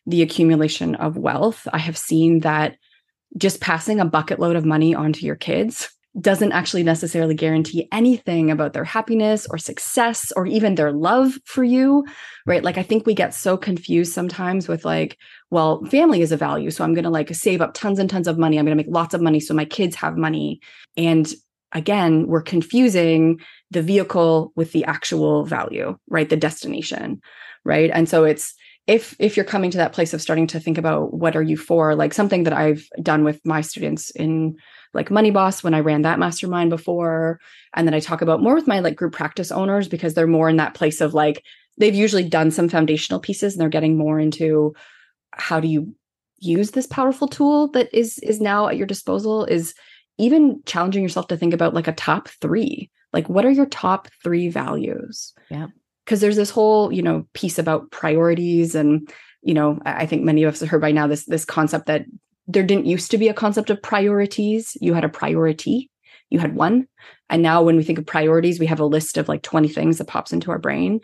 the 0.06 0.22
accumulation 0.22 0.94
of 0.96 1.16
wealth 1.16 1.66
i 1.72 1.78
have 1.78 1.96
seen 1.96 2.40
that 2.40 2.76
just 3.36 3.60
passing 3.60 4.00
a 4.00 4.04
bucket 4.04 4.38
load 4.38 4.56
of 4.56 4.64
money 4.64 4.94
onto 4.94 5.24
your 5.24 5.36
kids 5.36 5.90
doesn't 6.20 6.50
actually 6.50 6.82
necessarily 6.82 7.36
guarantee 7.36 7.86
anything 7.92 8.50
about 8.50 8.72
their 8.72 8.82
happiness 8.82 9.46
or 9.48 9.58
success 9.58 10.32
or 10.34 10.44
even 10.44 10.74
their 10.74 10.90
love 10.90 11.38
for 11.44 11.62
you 11.62 12.04
right? 12.46 12.64
Like 12.64 12.78
i 12.78 12.82
think 12.82 13.06
we 13.06 13.14
get 13.14 13.34
so 13.34 13.56
confused 13.56 14.12
sometimes 14.12 14.66
with 14.66 14.84
like 14.84 15.16
well 15.50 15.84
family 15.84 16.20
is 16.22 16.32
a 16.32 16.36
value 16.36 16.70
so 16.70 16.82
i'm 16.82 16.94
going 16.94 17.04
to 17.04 17.10
like 17.10 17.32
save 17.34 17.60
up 17.60 17.74
tons 17.74 17.98
and 17.98 18.10
tons 18.10 18.26
of 18.26 18.38
money. 18.38 18.58
I'm 18.58 18.64
going 18.64 18.76
to 18.76 18.82
make 18.82 18.92
lots 18.92 19.14
of 19.14 19.20
money 19.20 19.40
so 19.40 19.54
my 19.54 19.64
kids 19.64 19.94
have 19.96 20.16
money. 20.16 20.60
And 20.96 21.32
again 21.72 22.26
we're 22.26 22.42
confusing 22.42 23.40
the 23.70 23.82
vehicle 23.82 24.52
with 24.56 24.72
the 24.72 24.84
actual 24.84 25.44
value 25.44 25.96
right? 26.08 26.28
The 26.28 26.36
destination 26.36 27.20
right? 27.64 27.90
And 27.92 28.08
so 28.08 28.24
it's 28.24 28.54
if 28.86 29.14
if 29.18 29.36
you're 29.36 29.44
coming 29.44 29.70
to 29.70 29.78
that 29.78 29.92
place 29.92 30.14
of 30.14 30.22
starting 30.22 30.46
to 30.48 30.58
think 30.58 30.78
about 30.78 31.14
what 31.14 31.36
are 31.36 31.42
you 31.42 31.56
for 31.56 31.94
like 31.94 32.14
something 32.14 32.44
that 32.44 32.52
i've 32.52 32.88
done 33.02 33.24
with 33.24 33.40
my 33.44 33.60
students 33.60 34.10
in 34.10 34.56
like 34.94 35.10
money 35.10 35.30
boss 35.30 35.62
when 35.62 35.74
i 35.74 35.80
ran 35.80 36.02
that 36.02 36.18
mastermind 36.18 36.70
before 36.70 37.38
and 37.74 37.86
then 37.86 37.94
i 37.94 38.00
talk 38.00 38.22
about 38.22 38.42
more 38.42 38.54
with 38.54 38.66
my 38.66 38.80
like 38.80 38.96
group 38.96 39.12
practice 39.12 39.52
owners 39.52 39.86
because 39.86 40.14
they're 40.14 40.26
more 40.26 40.48
in 40.48 40.56
that 40.56 40.74
place 40.74 41.00
of 41.00 41.14
like 41.14 41.44
they've 41.78 41.94
usually 41.94 42.28
done 42.28 42.50
some 42.50 42.68
foundational 42.68 43.20
pieces 43.20 43.52
and 43.54 43.60
they're 43.60 43.68
getting 43.68 43.96
more 43.96 44.18
into 44.18 44.74
how 45.32 45.60
do 45.60 45.68
you 45.68 45.94
use 46.38 46.70
this 46.70 46.86
powerful 46.86 47.28
tool 47.28 47.68
that 47.68 47.88
is 47.96 48.18
is 48.20 48.40
now 48.40 48.66
at 48.66 48.76
your 48.76 48.86
disposal 48.86 49.44
is 49.44 49.74
even 50.18 50.62
challenging 50.66 51.02
yourself 51.02 51.28
to 51.28 51.36
think 51.36 51.54
about 51.54 51.74
like 51.74 51.88
a 51.88 51.92
top 51.92 52.28
3 52.28 52.90
like 53.12 53.28
what 53.28 53.44
are 53.44 53.50
your 53.50 53.66
top 53.66 54.08
3 54.22 54.48
values? 54.50 55.34
Yeah. 55.50 55.68
because 56.04 56.20
there's 56.20 56.36
this 56.36 56.50
whole 56.50 56.92
you 56.92 57.02
know 57.02 57.26
piece 57.34 57.58
about 57.58 57.90
priorities 57.90 58.74
and 58.74 59.12
you 59.42 59.54
know 59.54 59.78
i 59.84 60.02
I 60.02 60.06
think 60.06 60.22
many 60.22 60.42
of 60.44 60.54
us 60.54 60.60
have 60.60 60.68
heard 60.68 60.80
by 60.80 60.92
now 60.92 61.06
this 61.06 61.24
this 61.26 61.44
concept 61.44 61.86
that 61.86 62.04
there 62.46 62.62
didn't 62.64 62.86
used 62.86 63.10
to 63.12 63.18
be 63.18 63.28
a 63.28 63.34
concept 63.34 63.70
of 63.70 63.80
priorities. 63.80 64.76
You 64.80 64.92
had 64.94 65.04
a 65.04 65.08
priority. 65.08 65.88
You 66.30 66.40
had 66.40 66.56
one. 66.56 66.88
And 67.28 67.42
now 67.42 67.62
when 67.62 67.76
we 67.76 67.84
think 67.84 67.98
of 67.98 68.06
priorities 68.06 68.58
we 68.58 68.66
have 68.66 68.80
a 68.80 68.84
list 68.84 69.16
of 69.16 69.28
like 69.28 69.42
20 69.42 69.68
things 69.68 69.98
that 69.98 70.08
pops 70.08 70.32
into 70.32 70.50
our 70.50 70.58
brain 70.58 71.00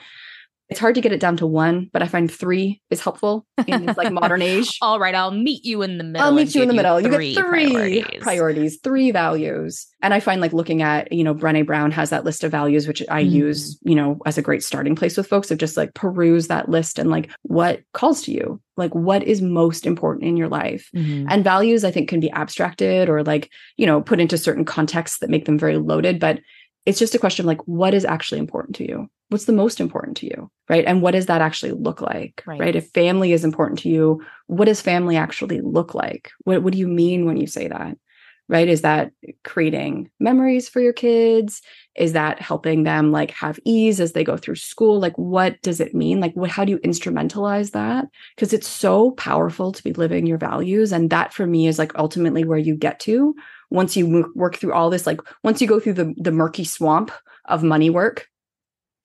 it's 0.68 0.80
hard 0.80 0.94
to 0.96 1.00
get 1.00 1.12
it 1.12 1.20
down 1.20 1.36
to 1.36 1.46
one 1.46 1.88
but 1.92 2.02
i 2.02 2.06
find 2.08 2.30
three 2.30 2.80
is 2.90 3.00
helpful 3.00 3.46
in 3.66 3.86
this 3.86 3.96
like 3.96 4.12
modern 4.12 4.42
age 4.52 4.78
All 4.82 4.98
right, 4.98 5.14
I'll 5.14 5.30
meet 5.30 5.64
you 5.64 5.82
in 5.82 5.98
the 5.98 6.04
middle. 6.04 6.26
I'll 6.26 6.34
meet 6.34 6.54
you 6.54 6.62
in 6.62 6.68
the 6.68 6.74
middle. 6.74 7.00
You 7.00 7.08
get 7.08 7.16
three 7.16 7.34
priorities. 7.34 8.04
priorities. 8.22 8.78
three 8.82 9.10
values. 9.10 9.86
And 10.02 10.12
I 10.12 10.20
find 10.20 10.40
like 10.40 10.52
looking 10.52 10.82
at, 10.82 11.10
you 11.12 11.24
know, 11.24 11.34
Brene 11.34 11.66
Brown 11.66 11.90
has 11.92 12.10
that 12.10 12.24
list 12.24 12.44
of 12.44 12.50
values, 12.52 12.86
which 12.86 13.02
I 13.08 13.24
Mhm. 13.24 13.30
use, 13.30 13.78
you 13.82 13.94
know, 13.94 14.18
as 14.26 14.36
a 14.38 14.42
great 14.42 14.62
starting 14.62 14.94
place 14.94 15.16
with 15.16 15.26
folks 15.26 15.50
of 15.50 15.58
just 15.58 15.76
like 15.76 15.94
peruse 15.94 16.48
that 16.48 16.68
list 16.68 16.98
and 16.98 17.10
like 17.10 17.30
what 17.42 17.80
calls 17.92 18.22
to 18.22 18.32
you, 18.32 18.60
like 18.76 18.94
what 18.94 19.22
is 19.22 19.40
most 19.42 19.86
important 19.86 20.24
in 20.26 20.36
your 20.36 20.48
life. 20.48 20.90
Mhm. 20.94 21.26
And 21.28 21.42
values, 21.44 21.82
I 21.84 21.90
think, 21.90 22.08
can 22.08 22.20
be 22.20 22.30
abstracted 22.30 23.08
or 23.08 23.22
like, 23.24 23.50
you 23.76 23.86
know, 23.86 24.00
put 24.02 24.20
into 24.20 24.36
certain 24.38 24.64
contexts 24.64 25.18
that 25.20 25.30
make 25.30 25.44
them 25.46 25.58
very 25.58 25.76
loaded. 25.78 26.20
But 26.20 26.40
it's 26.84 26.98
just 26.98 27.14
a 27.14 27.18
question 27.18 27.44
of 27.44 27.46
like, 27.48 27.66
what 27.66 27.94
is 27.94 28.04
actually 28.04 28.38
important 28.38 28.76
to 28.76 28.86
you? 28.86 29.08
What's 29.30 29.46
the 29.46 29.52
most 29.52 29.80
important 29.80 30.16
to 30.18 30.26
you? 30.26 30.50
Right. 30.68 30.84
And 30.84 31.00
what 31.00 31.12
does 31.12 31.26
that 31.26 31.40
actually 31.40 31.72
look 31.72 32.00
like? 32.00 32.42
Right. 32.46 32.58
Right. 32.58 32.76
If 32.76 32.90
family 32.90 33.32
is 33.32 33.44
important 33.44 33.78
to 33.80 33.88
you, 33.88 34.20
what 34.48 34.64
does 34.64 34.80
family 34.80 35.16
actually 35.16 35.60
look 35.60 35.94
like? 35.94 36.32
What, 36.42 36.62
what 36.62 36.72
do 36.72 36.78
you 36.78 36.88
mean 36.88 37.24
when 37.24 37.36
you 37.36 37.46
say 37.46 37.68
that? 37.68 37.96
Right. 38.48 38.68
Is 38.68 38.82
that 38.82 39.10
creating 39.42 40.08
memories 40.20 40.68
for 40.68 40.80
your 40.80 40.92
kids? 40.92 41.62
Is 41.96 42.12
that 42.12 42.40
helping 42.40 42.84
them 42.84 43.10
like 43.10 43.32
have 43.32 43.58
ease 43.64 44.00
as 44.00 44.12
they 44.12 44.22
go 44.22 44.36
through 44.36 44.56
school? 44.56 45.00
Like, 45.00 45.16
what 45.16 45.60
does 45.62 45.80
it 45.80 45.94
mean? 45.94 46.20
Like, 46.20 46.34
what, 46.34 46.50
how 46.50 46.64
do 46.64 46.70
you 46.70 46.78
instrumentalize 46.78 47.72
that? 47.72 48.06
Because 48.34 48.52
it's 48.52 48.68
so 48.68 49.12
powerful 49.12 49.72
to 49.72 49.82
be 49.82 49.92
living 49.92 50.26
your 50.26 50.38
values. 50.38 50.92
And 50.92 51.10
that 51.10 51.32
for 51.32 51.46
me 51.46 51.66
is 51.66 51.78
like 51.78 51.92
ultimately 51.96 52.44
where 52.44 52.58
you 52.58 52.76
get 52.76 53.00
to 53.00 53.34
once 53.70 53.96
you 53.96 54.32
work 54.36 54.56
through 54.56 54.72
all 54.72 54.90
this, 54.90 55.06
like, 55.06 55.20
once 55.42 55.60
you 55.60 55.66
go 55.66 55.80
through 55.80 55.94
the, 55.94 56.14
the 56.16 56.30
murky 56.30 56.64
swamp 56.64 57.10
of 57.46 57.64
money 57.64 57.90
work, 57.90 58.28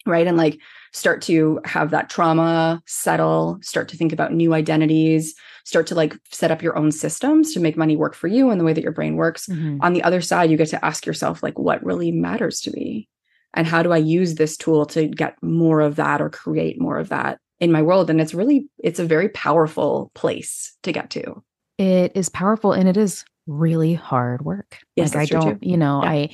right? 0.06 0.28
And 0.28 0.38
like, 0.38 0.60
start 0.94 1.22
to 1.24 1.60
have 1.66 1.92
that 1.92 2.10
trauma 2.10 2.82
settle, 2.86 3.58
start 3.62 3.88
to 3.90 3.98
think 3.98 4.12
about 4.12 4.34
new 4.34 4.54
identities, 4.54 5.34
start 5.64 5.88
to 5.88 5.96
like 5.96 6.16
set 6.32 6.52
up 6.52 6.62
your 6.62 6.78
own 6.78 6.92
systems 6.92 7.54
to 7.54 7.60
make 7.60 7.78
money 7.78 7.96
work 7.96 8.14
for 8.14 8.28
you 8.28 8.50
and 8.50 8.60
the 8.60 8.66
way 8.66 8.74
that 8.74 8.84
your 8.84 8.92
brain 8.92 9.16
works. 9.16 9.48
Mhm. 9.48 9.78
On 9.82 9.94
the 9.94 10.04
other 10.04 10.22
side, 10.22 10.52
you 10.52 10.58
get 10.58 10.68
to 10.70 10.84
ask 10.86 11.06
yourself, 11.06 11.42
like, 11.42 11.58
what 11.58 11.84
really 11.84 12.12
matters 12.12 12.60
to 12.62 12.72
me? 12.72 13.08
And 13.54 13.68
how 13.68 13.84
do 13.84 13.92
I 13.92 13.98
use 13.98 14.36
this 14.36 14.56
tool 14.58 14.86
to 14.88 15.08
get 15.08 15.36
more 15.42 15.82
of 15.82 15.96
that 15.98 16.22
or 16.22 16.30
create 16.30 16.80
more 16.80 16.98
of 16.98 17.10
that 17.10 17.40
in 17.60 17.72
my 17.72 17.82
world? 17.82 18.10
And 18.10 18.20
it's 18.22 18.34
really, 18.34 18.68
it's 18.80 19.00
a 19.00 19.06
very 19.06 19.30
powerful 19.30 20.12
place 20.14 20.76
to 20.84 20.92
get 20.92 21.10
to. 21.12 21.42
It 21.78 22.12
is 22.16 22.30
powerful 22.30 22.74
and 22.74 22.88
it 22.88 22.98
is 22.98 23.26
really 23.48 23.94
hard 23.94 24.44
work. 24.44 24.78
Yes, 24.96 25.16
like 25.16 25.24
I 25.24 25.26
don't, 25.26 25.62
too. 25.62 25.70
you 25.70 25.78
know, 25.78 26.02
Yeah. 26.04 26.10
I 26.10 26.30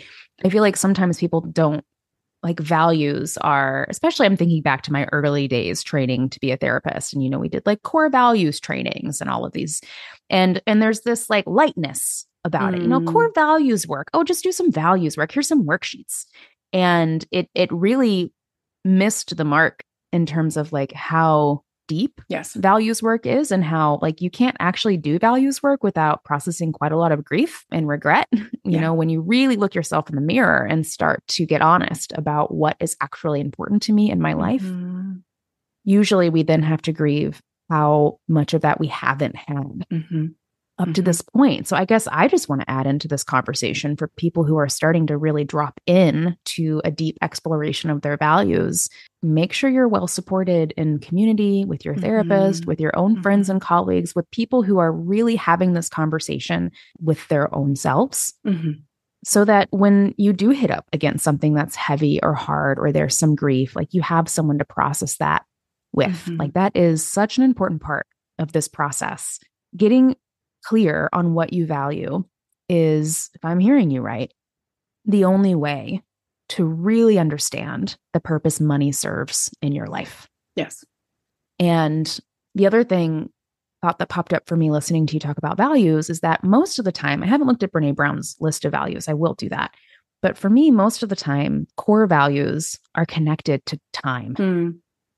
I 0.46 0.50
feel 0.50 0.62
like 0.62 0.78
sometimes 0.78 1.17
people 1.20 1.41
don't 1.41 1.84
like 2.47 2.60
values 2.60 3.38
are 3.41 3.86
especially 3.89 4.25
I'm 4.25 4.38
thinking 4.38 4.62
back 4.62 4.81
to 4.83 4.93
my 4.93 5.07
early 5.12 5.47
days 5.47 5.83
training 5.83 6.29
to 6.29 6.39
be 6.39 6.51
a 6.51 6.57
therapist 6.57 7.13
and 7.13 7.21
you 7.23 7.29
know 7.29 7.39
we 7.39 7.49
did 7.49 7.65
like 7.65 7.83
core 7.83 8.10
values 8.10 8.60
trainings 8.60 9.19
and 9.21 9.29
all 9.29 9.45
of 9.45 9.51
these 9.53 9.81
and 10.29 10.62
and 10.65 10.81
there's 10.81 11.01
this 11.01 11.29
like 11.29 11.45
lightness 11.45 12.25
about 12.45 12.73
it. 12.73 12.81
You 12.81 12.88
know, 12.88 13.01
Mm. 13.01 13.12
core 13.12 13.31
values 13.36 13.86
work. 13.88 14.07
Oh, 14.13 14.23
just 14.23 14.43
do 14.43 14.51
some 14.53 14.71
values 14.71 15.17
work. 15.17 15.31
Here's 15.31 15.49
some 15.49 15.65
worksheets. 15.65 16.25
And 16.71 17.25
it 17.31 17.49
it 17.53 17.69
really 17.73 18.31
missed 18.86 19.36
the 19.36 19.43
mark 19.43 19.83
in 20.13 20.25
terms 20.25 20.55
of 20.55 20.71
like 20.71 20.93
how 20.93 21.63
deep 21.88 22.21
Yes. 22.30 22.54
values 22.54 23.02
work 23.02 23.26
is 23.26 23.52
and 23.52 23.63
how 23.63 24.00
like 24.02 24.21
you 24.21 24.30
can't 24.30 24.56
actually 24.60 24.97
do 24.97 25.17
values 25.19 25.63
work 25.63 25.84
without 25.84 26.23
processing 26.23 26.71
quite 26.71 26.91
a 26.91 26.97
lot 26.97 27.12
of 27.12 27.23
grief 27.26 27.65
and 27.71 27.88
regret 27.88 28.28
you 28.32 28.50
Yeah. 28.65 28.82
know 28.82 28.93
when 28.93 29.10
you 29.10 29.21
really 29.21 29.56
look 29.56 29.73
yourself 29.73 30.10
in 30.10 30.15
the 30.15 30.21
mirror 30.21 30.65
and 30.65 30.86
start 30.86 31.26
to 31.30 31.45
get 31.45 31.62
honest 31.62 32.12
about 32.15 32.54
what 32.54 32.76
is 32.80 32.95
actually 33.02 33.41
important 33.41 33.82
to 33.84 33.93
me 33.93 34.12
in 34.12 34.21
my 34.21 34.34
life 34.34 34.63
Mhm. 34.63 35.21
usually 35.84 36.30
we 36.30 36.43
then 36.43 36.62
have 36.63 36.82
to 36.84 36.91
grieve 36.91 37.41
how 37.69 38.19
much 38.28 38.54
of 38.54 38.62
that 38.62 38.80
we 38.80 38.88
haven't 38.88 39.36
had 39.36 39.86
Mhm. 39.91 40.36
Up 40.80 40.94
to 40.94 41.02
Mhm. 41.02 41.06
this 41.06 41.22
point. 41.22 41.68
So 41.68 41.76
I 41.76 41.86
guess 41.86 42.08
I 42.12 42.28
just 42.28 42.48
want 42.50 42.62
to 42.62 42.70
add 42.70 42.86
into 42.86 43.08
this 43.08 43.24
conversation 43.24 43.96
for 43.96 44.10
people 44.10 44.44
who 44.44 44.58
are 44.58 44.70
starting 44.70 45.08
to 45.08 45.18
really 45.18 45.44
drop 45.44 45.80
in 45.88 46.38
to 46.46 46.82
a 46.86 46.92
deep 46.92 47.18
exploration 47.22 47.90
of 47.90 48.02
their 48.02 48.16
values. 48.18 48.88
Make 49.24 49.54
sure 49.54 49.70
you're 49.70 49.88
well 49.88 50.08
supported 50.08 50.74
in 50.78 51.00
community 51.00 51.66
with 51.66 51.84
your 51.84 51.96
therapist, 51.96 52.63
Mhm. 52.63 52.68
with 52.68 52.80
your 52.80 52.96
own 52.98 53.22
friends 53.24 53.48
Mhm. 53.48 53.54
and 53.54 53.62
colleagues, 53.62 54.13
with 54.16 54.30
people 54.32 54.62
who 54.62 54.78
are 54.78 54.92
really 54.92 55.36
having 55.36 55.74
this 55.74 55.90
conversation 55.90 56.72
with 57.02 57.28
their 57.28 57.54
own 57.56 57.76
selves 57.76 58.36
Mhm. 58.46 58.84
so 59.26 59.44
that 59.46 59.68
when 59.72 60.13
you 60.18 60.32
do 60.32 60.50
hit 60.52 60.70
up 60.70 60.86
against 60.94 61.24
something 61.24 61.54
that's 61.56 61.76
heavy 61.76 62.22
or 62.22 62.34
hard 62.34 62.78
or 62.78 62.92
there's 62.92 63.18
some 63.18 63.34
grief, 63.36 63.76
like 63.76 63.94
you 63.96 64.02
have 64.04 64.30
someone 64.30 64.60
to 64.60 64.66
process 64.66 65.18
that 65.18 65.44
with. 65.92 66.28
Like 66.38 66.54
that 66.54 66.76
is 66.76 67.04
such 67.04 67.40
an 67.40 67.44
important 67.44 67.82
part 67.82 68.06
of 68.38 68.52
this 68.52 68.68
process. 68.68 69.40
Getting 69.76 70.16
clear 70.67 71.10
on 71.13 71.34
what 71.34 71.53
you 71.53 71.65
value 71.65 72.23
is, 72.69 73.30
if 73.34 73.45
I'm 73.45 73.60
hearing 73.60 73.89
you 73.91 74.01
right, 74.01 74.32
the 75.06 75.23
only 75.25 75.56
way 75.56 76.01
to 76.49 76.65
really 76.65 77.17
understand 77.17 77.97
the 78.13 78.19
purpose 78.19 78.60
money 78.60 78.91
serves 78.91 79.49
in 79.62 79.71
your 79.73 79.88
life. 79.88 80.27
Yes. 80.56 80.84
And 81.60 82.19
the 82.56 82.67
other 82.67 82.84
thing 82.84 83.30
thought 83.82 83.99
that 83.99 84.10
popped 84.10 84.34
up 84.34 84.47
for 84.47 84.56
me 84.56 84.71
listening 84.71 85.06
to 85.06 85.13
you 85.13 85.19
talk 85.19 85.38
about 85.38 85.56
values 85.58 86.10
is 86.10 86.21
that 86.21 86.43
most 86.43 86.80
of 86.80 86.86
the 86.86 86.91
time, 86.91 87.21
I 87.21 87.27
haven't 87.27 87.47
looked 87.47 87.63
at 87.63 87.71
Brene 87.71 87.95
Brown's 87.95 88.36
list 88.39 88.65
of 88.65 88.71
values. 88.71 89.08
I 89.08 89.13
will 89.13 89.36
do 89.36 89.49
that. 89.49 89.73
But 90.21 90.38
for 90.38 90.49
me, 90.49 90.71
most 90.71 91.03
of 91.03 91.10
the 91.10 91.15
time, 91.15 91.67
core 91.77 92.08
values 92.08 92.80
are 92.95 93.06
connected 93.06 93.65
to 93.67 93.80
time 93.93 94.36
Hmm. 94.36 94.69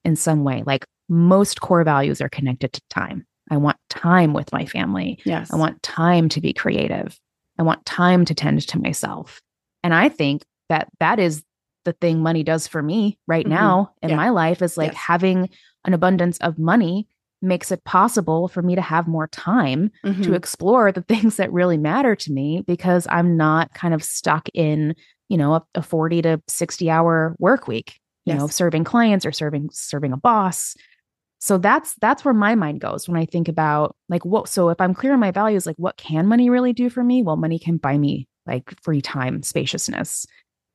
in 0.03 0.15
some 0.15 0.43
way. 0.43 0.63
Like 0.65 0.85
most 1.07 1.62
core 1.62 1.83
values 1.83 2.19
are 2.21 2.29
connected 2.29 2.73
to 2.73 2.81
time. 2.89 3.25
I 3.49 3.57
want 3.57 3.77
time 3.89 4.33
with 4.33 4.51
my 4.53 4.65
family. 4.65 5.19
Yes. 5.25 5.51
I 5.51 5.55
want 5.57 5.81
time 5.83 6.29
to 6.29 6.41
be 6.41 6.53
creative. 6.53 7.19
I 7.57 7.63
want 7.63 7.85
time 7.85 8.25
to 8.25 8.33
tend 8.33 8.65
to 8.67 8.79
myself. 8.79 9.41
And 9.83 9.93
I 9.93 10.09
think 10.09 10.43
that 10.69 10.88
that 10.99 11.19
is 11.19 11.43
the 11.85 11.93
thing 11.93 12.19
money 12.21 12.43
does 12.43 12.67
for 12.67 12.81
me 12.83 13.17
right 13.27 13.45
Mhm. 13.45 13.49
now 13.49 13.91
in 14.01 14.09
Yeah. 14.09 14.15
my 14.17 14.29
life 14.29 14.62
is 14.62 14.77
like 14.77 14.91
Yes. 14.91 15.01
having 15.01 15.49
an 15.85 15.93
abundance 15.93 16.38
of 16.39 16.59
money 16.59 17.07
makes 17.41 17.71
it 17.71 17.83
possible 17.85 18.49
for 18.49 18.62
me 18.62 18.75
to 18.75 18.81
have 18.81 19.07
more 19.07 19.27
time 19.29 19.89
to 20.03 20.09
Mhm. 20.09 20.35
explore 20.35 20.91
the 20.91 21.01
things 21.07 21.38
that 21.38 21.51
really 21.53 21.77
matter 21.77 22.13
to 22.15 22.31
me 22.33 22.63
because 22.67 23.07
I'm 23.09 23.38
not 23.38 23.73
kind 23.73 23.93
of 23.93 24.03
stuck 24.03 24.49
in, 24.53 24.93
you 25.29 25.38
know, 25.38 25.53
a, 25.55 25.63
a 25.75 25.81
40 25.81 26.21
to 26.23 26.41
60 26.47 26.89
hour 26.89 27.35
work 27.39 27.65
week, 27.67 27.97
you 28.25 28.33
know, 28.35 28.47
serving 28.47 28.83
clients 28.83 29.25
or 29.25 29.31
serving 29.31 29.69
serving 29.71 30.12
a 30.12 30.17
boss. 30.17 30.75
So 31.39 31.58
that's 31.58 31.95
that's 32.02 32.25
where 32.25 32.34
my 32.34 32.56
mind 32.56 32.82
goes 32.82 33.08
when 33.08 33.17
I 33.17 33.25
think 33.25 33.47
about 33.47 33.95
like 34.10 34.25
what 34.25 34.49
so 34.49 34.69
if 34.69 34.80
I'm 34.82 34.93
clear 34.93 35.13
on 35.13 35.19
my 35.19 35.32
values, 35.32 35.65
like 35.65 35.78
what 35.78 35.97
can 35.97 36.28
money 36.28 36.49
really 36.49 36.73
do 36.73 36.89
for 36.89 37.04
me? 37.04 37.23
Well, 37.23 37.38
money 37.38 37.58
can 37.58 37.78
buy 37.78 37.97
me 37.97 38.28
like 38.45 38.73
free 38.82 39.02
time, 39.02 39.41
spaciousness. 39.41 40.25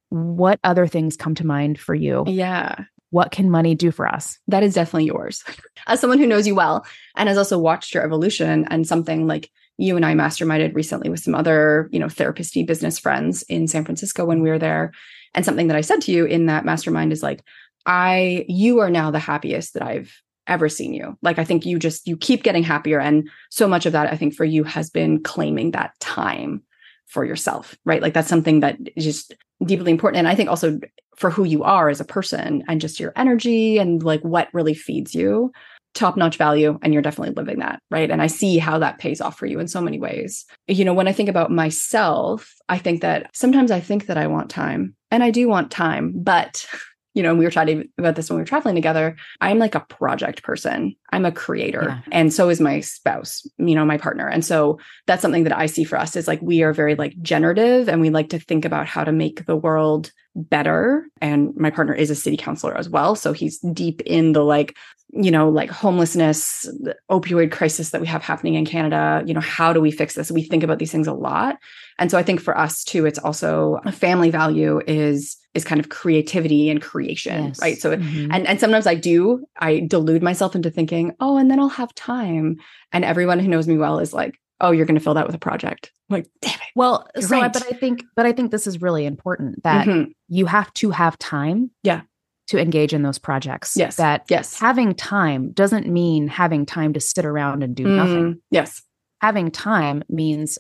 What 0.09 0.61
other 0.65 0.87
things 0.87 1.17
come 1.17 1.35
to 1.37 1.47
mind 1.47 1.79
for 1.79 1.95
you? 1.95 2.25
yeah. 2.27 2.85
What 3.11 3.31
can 3.31 3.49
money 3.49 3.77
do 3.77 3.93
for 3.93 4.09
us? 4.09 4.41
that 4.49 4.65
is 4.65 4.75
definitely 4.75 5.05
yours. 5.05 5.45
As 5.87 6.01
someone 6.01 6.19
who 6.19 6.27
knows 6.27 6.49
you 6.49 6.57
well 6.57 6.85
and 7.15 7.29
has 7.29 7.39
also 7.39 7.59
watched 7.59 7.95
your 7.95 8.03
evolution 8.03 8.67
and 8.71 8.89
something 8.89 9.29
like 9.29 9.51
you 9.79 9.95
and 9.95 10.05
I 10.05 10.15
masterminded 10.15 10.75
recently 10.75 11.09
with 11.09 11.21
some 11.21 11.35
other, 11.35 11.89
you 11.93 12.01
know, 12.01 12.09
therapist 12.09 12.55
business 12.67 12.99
friends 12.99 13.43
in 13.43 13.69
San 13.69 13.85
Francisco 13.85 14.25
when 14.25 14.43
we 14.43 14.51
were 14.51 14.59
there. 14.59 14.93
And 15.33 15.45
something 15.45 15.69
that 15.69 15.77
I 15.77 15.81
said 15.81 16.01
to 16.03 16.13
you 16.13 16.25
in 16.25 16.47
that 16.47 16.65
mastermind 16.65 17.13
is 17.13 17.23
like, 17.23 17.43
I, 17.87 18.47
you 18.49 18.81
are 18.81 18.91
now 18.91 19.11
the 19.11 19.19
happiest 19.19 19.75
that 19.75 19.83
I've 19.83 20.13
ever 20.47 20.69
seen 20.69 20.95
you. 20.95 21.17
Like, 21.23 21.39
I 21.39 21.45
think 21.45 21.65
you 21.65 21.79
just, 21.79 22.07
you 22.07 22.17
keep 22.17 22.43
getting 22.43 22.63
happier. 22.63 23.01
And 23.01 23.29
so 23.51 23.67
much 23.69 23.87
of 23.87 23.93
that, 23.93 24.13
I 24.13 24.17
think 24.17 24.35
for 24.35 24.45
you 24.45 24.65
has 24.65 24.91
been 24.91 25.23
claiming 25.23 25.71
that 25.71 25.99
time 26.01 26.63
for 27.07 27.25
yourself, 27.25 27.77
right? 27.85 28.03
Like, 28.03 28.15
that's 28.15 28.29
something 28.29 28.61
that 28.61 28.79
is 28.97 29.05
just 29.05 29.35
deeply 29.65 29.91
important. 29.91 30.19
And 30.19 30.29
I 30.29 30.35
think 30.35 30.49
also 30.49 30.79
for 31.17 31.31
who 31.31 31.45
you 31.45 31.63
are 31.63 31.89
as 31.89 32.01
a 32.01 32.05
person 32.05 32.65
and 32.69 32.81
just 32.81 33.01
your 33.01 33.13
energy 33.17 33.79
and 33.79 34.03
like 34.03 34.21
what 34.23 34.49
really 34.53 34.75
feeds 34.75 35.15
you 35.15 35.53
top 35.95 36.17
notch 36.17 36.37
value 36.37 36.79
and 36.83 36.93
you're 36.93 37.03
definitely 37.03 37.35
living 37.35 37.61
that 37.61 37.81
right 37.91 38.11
and 38.11 38.21
i 38.21 38.27
see 38.27 38.59
how 38.59 38.79
that 38.79 38.99
pays 38.99 39.21
off 39.21 39.39
for 39.39 39.47
you 39.47 39.61
in 39.61 39.69
so 39.69 39.81
many 39.81 39.99
ways 39.99 40.45
you 40.67 40.85
know 40.85 40.93
when 40.93 41.09
i 41.09 41.13
think 41.13 41.29
about 41.29 41.51
myself 41.53 42.53
i 42.69 42.77
think 42.77 43.01
that 43.01 43.31
sometimes 43.33 43.71
i 43.71 43.81
think 43.81 44.07
that 44.07 44.19
i 44.19 44.27
want 44.27 44.51
time 44.51 44.95
and 45.11 45.23
i 45.23 45.31
do 45.31 45.49
want 45.49 45.71
time 45.71 46.13
but 46.17 46.67
you 47.15 47.23
know 47.23 47.31
and 47.31 47.39
we 47.39 47.45
were 47.45 47.51
chatting 47.51 47.89
about 47.99 48.17
this 48.17 48.29
when 48.29 48.37
we 48.37 48.43
were 48.43 48.47
traveling 48.47 48.75
together. 48.75 49.17
I'm 49.41 49.59
like 49.59 49.75
a 49.75 49.81
project 49.81 50.43
person. 50.43 50.95
I'm 51.13 51.25
a 51.25 51.33
creator. 51.33 51.85
Yeah. 51.89 52.01
and 52.13 52.33
so 52.33 52.49
is 52.49 52.61
my 52.61 52.81
spouse 52.81 53.47
you 53.59 53.75
know 53.75 53.85
my 53.85 53.99
partner. 53.99 54.29
And 54.29 54.45
so 54.45 54.79
that's 55.07 55.23
something 55.23 55.45
that 55.45 55.57
i 55.57 55.67
see 55.67 55.85
for 55.85 55.99
us 55.99 56.17
is 56.17 56.29
like 56.29 56.43
we 56.43 56.63
are 56.63 56.73
very 56.73 56.95
like 56.95 57.15
generative 57.23 57.89
and 57.89 58.01
we 58.01 58.11
like 58.11 58.31
to 58.31 58.39
think 58.39 58.65
about 58.65 58.87
how 58.87 59.05
to 59.05 59.13
make 59.13 59.47
the 59.47 59.57
world 59.57 60.11
better 60.35 61.07
and 61.21 61.55
my 61.57 61.71
partner 61.71 61.95
is 61.95 62.11
a 62.11 62.15
city 62.15 62.37
councilor 62.37 62.77
as 62.77 62.89
well 62.89 63.15
so 63.15 63.33
he's 63.33 63.59
deep 63.73 64.01
in 64.03 64.33
the 64.33 64.43
like 64.43 64.77
you 65.13 65.31
know 65.31 65.49
like 65.49 65.71
homelessness 65.71 66.63
the 66.83 66.97
opioid 67.09 67.53
crisis 67.53 67.91
that 67.91 68.01
we 68.01 68.07
have 68.07 68.21
happening 68.23 68.55
in 68.55 68.65
canada 68.65 69.23
you 69.27 69.33
know 69.33 69.41
how 69.41 69.73
do 69.73 69.81
we 69.81 69.93
fix 69.93 70.15
this 70.15 70.33
we 70.33 70.43
think 70.43 70.65
about 70.65 70.81
these 70.81 70.91
things 70.91 71.07
a 71.07 71.13
lot 71.13 71.57
and 72.01 72.11
so 72.11 72.19
i 72.19 72.23
think 72.23 72.41
for 72.41 72.59
us 72.59 72.83
too 72.83 73.07
it's 73.07 73.19
also 73.21 73.79
a 73.85 73.93
family 73.93 74.29
value 74.31 74.81
is 74.89 75.37
is 75.55 75.65
kind 75.65 75.79
of 75.79 75.89
creativity 75.89 76.69
and 76.69 76.83
creation 76.83 77.45
Yes. 77.45 77.61
right 77.61 77.79
so 77.79 77.97
Mhm. 77.97 78.29
and 78.35 78.45
and 78.49 78.59
sometimes 78.59 78.89
I 78.89 78.97
do 78.97 79.45
I 79.61 79.81
delude 79.87 80.21
myself 80.21 80.57
into 80.57 80.69
thinking, 80.69 81.13
"Oh, 81.21 81.37
and 81.37 81.49
then 81.49 81.61
I'll 81.61 81.69
have 81.69 81.95
time." 81.95 82.57
And 82.91 83.05
everyone 83.05 83.39
who 83.39 83.47
knows 83.47 83.69
me 83.69 83.79
well 83.79 84.01
is 84.01 84.13
like, 84.13 84.35
"Oh, 84.61 84.71
you're 84.71 84.87
going 84.87 84.99
to 84.99 85.05
fill 85.05 85.15
that 85.15 85.27
with 85.27 85.35
a 85.35 85.39
project." 85.39 85.91
I'm 86.11 86.17
like, 86.17 86.29
"Damn 86.43 86.55
it." 86.55 86.61
well, 86.77 87.07
so 87.21 87.37
I- 87.37 87.41
right. 87.43 87.53
but 87.53 87.65
I 87.67 87.77
think 87.77 88.05
but 88.17 88.27
I 88.27 88.33
think 88.33 88.51
this 88.51 88.67
is 88.67 88.81
really 88.83 89.07
important 89.07 89.63
that 89.63 89.87
Mhm. 89.87 90.13
you 90.29 90.47
have 90.47 90.73
to 90.75 90.91
have 90.91 91.19
time 91.19 91.71
Yeah. 91.83 92.03
to 92.49 92.59
engage 92.61 92.93
in 92.93 93.03
those 93.03 93.19
projects 93.19 93.75
Yes. 93.77 93.97
that 93.97 94.25
Yes. 94.29 94.59
having 94.61 94.95
time 94.95 95.53
doesn't 95.53 95.87
mean 95.89 96.29
having 96.29 96.67
time 96.67 96.93
to 96.93 97.01
sit 97.01 97.25
around 97.25 97.63
and 97.63 97.75
do 97.75 97.85
nothing 97.85 98.35
Mm, 98.35 98.41
Yes. 98.51 98.83
having 99.21 99.51
time 99.51 100.03
means 100.09 100.59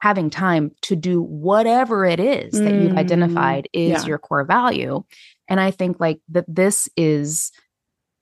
having 0.00 0.30
time 0.30 0.72
to 0.80 0.96
do 0.96 1.20
whatever 1.22 2.06
it 2.06 2.18
is 2.20 2.52
that 2.52 2.72
you've 2.72 2.92
Mm, 2.92 2.98
identified 2.98 3.68
is 3.74 3.90
yeah. 4.02 4.06
your 4.06 4.18
core 4.18 4.44
value 4.44 5.02
and 5.46 5.60
i 5.60 5.70
think 5.70 6.00
like 6.00 6.20
that 6.30 6.46
this 6.48 6.88
is 6.96 7.52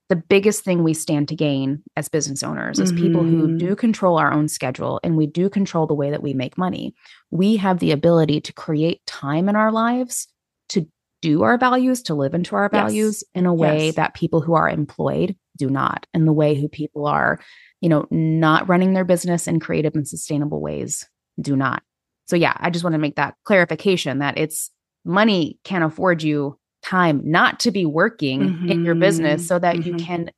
the 0.09 0.17
biggest 0.17 0.65
thing 0.65 0.83
we 0.83 0.95
stand 0.95 1.29
to 1.29 1.37
gain 1.37 1.83
as 1.97 2.09
business 2.09 2.43
owners 2.43 2.81
as 2.81 2.93
people 2.93 3.25
who 3.25 3.47
Mhm. 3.49 3.59
do 3.59 3.77
control 3.77 4.17
our 4.19 4.33
own 4.33 4.49
schedule 4.49 4.99
and 5.05 5.17
we 5.17 5.27
do 5.27 5.51
control 5.51 5.87
the 5.87 5.95
way 5.95 6.11
that 6.11 6.23
we 6.23 6.33
make 6.35 6.57
money 6.57 6.95
we 7.31 7.57
have 7.57 7.79
the 7.79 7.91
ability 7.93 8.41
to 8.41 8.53
create 8.55 9.05
time 9.07 9.49
in 9.49 9.57
our 9.57 9.71
lives 9.71 10.27
to 10.71 10.87
do 11.21 11.43
our 11.43 11.59
values 11.59 12.03
to 12.05 12.15
live 12.15 12.33
into 12.35 12.57
our 12.57 12.71
Yes. 12.73 12.83
values 12.83 13.25
in 13.35 13.45
a 13.47 13.53
way 13.55 13.87
Yes. 13.87 13.97
that 13.97 14.15
people 14.15 14.41
who 14.41 14.55
are 14.55 14.69
employed 14.69 15.37
do 15.57 15.69
not 15.69 16.07
and 16.15 16.27
the 16.27 16.33
way 16.33 16.55
who 16.55 16.69
people 16.69 17.07
are 17.07 17.39
you 17.81 17.89
know 17.89 18.07
not 18.11 18.69
running 18.69 18.93
their 18.95 19.05
business 19.05 19.47
in 19.47 19.61
creative 19.61 19.95
and 19.95 20.07
sustainable 20.09 20.61
ways 20.61 21.07
do 21.41 21.55
not 21.57 21.83
so 22.27 22.35
yeah 22.37 22.55
i 22.61 22.71
just 22.71 22.85
want 22.85 22.95
to 22.95 22.99
make 22.99 23.17
that 23.17 23.35
clarification 23.45 24.21
that 24.21 24.39
it's 24.39 24.71
money 25.05 25.59
can 25.65 25.83
afford 25.83 26.23
you 26.23 26.57
time 26.83 27.21
not 27.25 27.61
to 27.61 27.71
be 27.71 27.85
working 27.87 28.59
in 28.69 28.85
your 28.85 28.95
business 28.95 29.43
Mhm. 29.43 29.47
so 29.47 29.59
that 29.59 29.85
you 29.85 29.93
Mhm. 29.95 29.99
can 29.99 30.31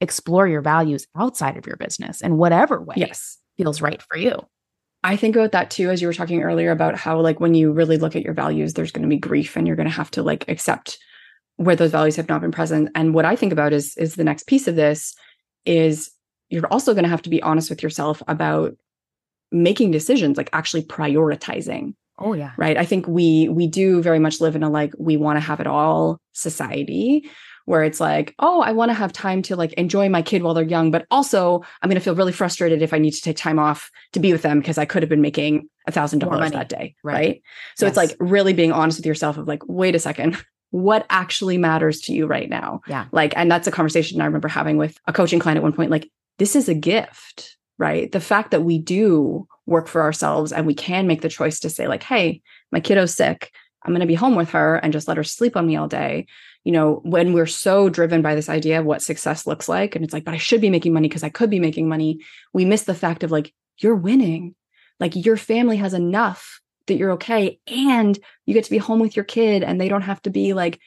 explore 0.00 0.46
your 0.48 0.62
values 0.62 1.06
outside 1.16 1.56
of 1.56 1.66
your 1.66 1.76
business 1.76 2.20
in 2.20 2.36
whatever 2.36 2.80
way 2.82 2.94
Yes. 2.96 3.38
feels 3.56 3.80
right 3.82 4.02
for 4.02 4.16
you 4.18 4.34
I 5.04 5.16
think 5.16 5.36
about 5.36 5.52
that 5.52 5.70
too, 5.70 5.90
as 5.90 6.02
you 6.02 6.08
were 6.08 6.12
talking 6.14 6.42
earlier 6.42 6.72
about 6.72 6.96
how, 6.96 7.20
like, 7.20 7.38
when 7.38 7.54
you 7.54 7.70
really 7.72 7.98
look 7.98 8.16
at 8.16 8.22
your 8.24 8.34
values, 8.34 8.74
there's 8.74 8.90
going 8.90 9.04
to 9.04 9.08
be 9.08 9.16
grief 9.16 9.56
and 9.56 9.64
you're 9.66 9.76
going 9.76 9.88
to 9.88 9.94
have 9.94 10.10
to, 10.12 10.24
like, 10.24 10.44
accept 10.48 10.98
where 11.56 11.76
those 11.76 11.92
values 11.92 12.16
have 12.16 12.28
not 12.28 12.40
been 12.40 12.50
present. 12.50 12.90
And 12.96 13.14
what 13.14 13.24
I 13.24 13.36
think 13.36 13.52
about 13.52 13.72
is, 13.72 13.96
is 13.96 14.16
the 14.16 14.24
next 14.24 14.48
piece 14.48 14.66
of 14.66 14.74
this 14.76 15.14
is 15.64 16.10
you're 16.50 16.66
also 16.66 16.94
going 16.94 17.04
to 17.04 17.08
have 17.10 17.22
to 17.22 17.30
be 17.30 17.40
honest 17.42 17.70
with 17.70 17.80
yourself 17.82 18.22
about 18.26 18.74
making 19.52 19.92
decisions, 19.92 20.36
like 20.36 20.50
actually 20.52 20.82
prioritizing 20.82 21.94
oh 22.18 22.32
yeah. 22.34 22.52
Right? 22.56 22.76
I 22.76 22.84
think 22.84 23.06
we 23.06 23.48
we 23.48 23.66
do 23.66 24.02
very 24.02 24.18
much 24.18 24.40
live 24.40 24.56
in 24.56 24.62
a 24.62 24.70
like 24.70 24.92
we 24.98 25.16
want 25.16 25.36
to 25.36 25.40
have 25.40 25.60
it 25.60 25.66
all 25.66 26.20
society 26.32 27.28
where 27.64 27.82
it's 27.82 28.00
like 28.00 28.34
oh 28.38 28.62
i 28.62 28.72
want 28.72 28.88
to 28.88 28.94
have 28.94 29.12
time 29.12 29.42
to 29.42 29.54
like 29.54 29.74
enjoy 29.74 30.08
my 30.08 30.22
kid 30.22 30.42
while 30.42 30.54
they're 30.54 30.64
young 30.64 30.90
but 30.90 31.06
also 31.10 31.60
i'm 31.82 31.90
going 31.90 32.00
to 32.00 32.04
feel 32.04 32.14
really 32.14 32.32
frustrated 32.32 32.80
if 32.80 32.94
i 32.94 32.98
need 32.98 33.10
to 33.10 33.20
take 33.20 33.36
time 33.36 33.58
off 33.58 33.90
to 34.14 34.20
be 34.20 34.32
with 34.32 34.40
them 34.40 34.58
because 34.58 34.78
i 34.78 34.86
could 34.86 35.02
have 35.02 35.10
been 35.10 35.20
making 35.20 35.68
a 35.86 35.92
$1,000 35.92 36.30
money. 36.30 36.50
that 36.50 36.68
day 36.70 36.94
Right. 37.04 37.14
right, 37.14 37.42
so 37.76 37.86
it's 37.86 37.96
like 37.96 38.16
really 38.20 38.54
being 38.54 38.72
honest 38.72 38.98
with 38.98 39.04
yourself 39.06 39.36
of 39.36 39.46
like 39.46 39.62
wait 39.66 39.94
a 39.94 39.98
second. 39.98 40.36
What 40.70 41.06
actually 41.08 41.56
matters 41.56 42.00
to 42.02 42.12
you 42.12 42.26
right 42.26 42.48
now? 42.48 42.80
Yeah. 42.86 43.06
like 43.10 43.32
and 43.36 43.50
that's 43.50 43.66
a 43.66 43.70
conversation 43.70 44.20
i 44.20 44.24
remember 44.26 44.48
having 44.48 44.76
with 44.76 44.98
a 45.06 45.12
coaching 45.12 45.38
client 45.38 45.56
at 45.58 45.62
one 45.62 45.72
point 45.72 45.90
like 45.90 46.10
this 46.38 46.56
is 46.56 46.68
a 46.68 46.74
gift 46.74 47.58
right? 47.78 48.10
The 48.10 48.20
fact 48.20 48.50
that 48.50 48.62
we 48.64 48.78
do 48.78 49.46
work 49.68 49.86
for 49.86 50.02
ourselves 50.02 50.52
and 50.52 50.66
we 50.66 50.74
can 50.74 51.06
make 51.06 51.20
the 51.20 51.28
choice 51.28 51.60
to 51.60 51.70
say 51.70 51.86
like 51.86 52.02
hey 52.02 52.42
my 52.72 52.80
kiddo's 52.80 53.14
sick. 53.14 53.52
I'm 53.84 53.92
going 53.92 54.00
to 54.00 54.06
be 54.06 54.14
home 54.14 54.34
with 54.34 54.50
her 54.50 54.76
and 54.76 54.92
just 54.92 55.06
let 55.06 55.16
her 55.16 55.24
sleep 55.24 55.56
on 55.56 55.66
me 55.66 55.76
all 55.76 55.88
day. 55.88 56.26
You 56.64 56.72
know 56.72 57.00
when 57.04 57.32
we're 57.32 57.46
so 57.46 57.88
driven 57.88 58.22
by 58.22 58.34
this 58.34 58.48
idea 58.48 58.80
of 58.80 58.86
what 58.86 59.02
success 59.02 59.46
looks 59.46 59.68
like 59.68 59.94
and 59.94 60.04
it's 60.04 60.12
like 60.12 60.24
but 60.24 60.34
i 60.34 60.38
should 60.38 60.60
be 60.60 60.68
making 60.68 60.92
money 60.92 61.08
because 61.08 61.22
i 61.22 61.30
could 61.30 61.48
be 61.48 61.60
making 61.60 61.88
money 61.88 62.20
we 62.52 62.64
miss 62.64 62.82
the 62.82 62.94
fact 62.94 63.22
of 63.22 63.30
like 63.30 63.54
you're 63.78 63.94
winning. 63.94 64.54
Like 65.00 65.14
your 65.14 65.36
family 65.36 65.76
has 65.76 65.94
enough 65.94 66.60
that 66.86 66.96
you're 66.96 67.12
okay 67.12 67.60
and 67.66 68.18
you 68.46 68.54
get 68.54 68.64
to 68.64 68.70
be 68.70 68.78
home 68.78 68.98
with 68.98 69.14
your 69.14 69.24
kid 69.24 69.62
and 69.62 69.80
they 69.80 69.88
don't 69.88 70.02
have 70.02 70.22
to 70.22 70.30
be 70.30 70.54
like 70.54 70.80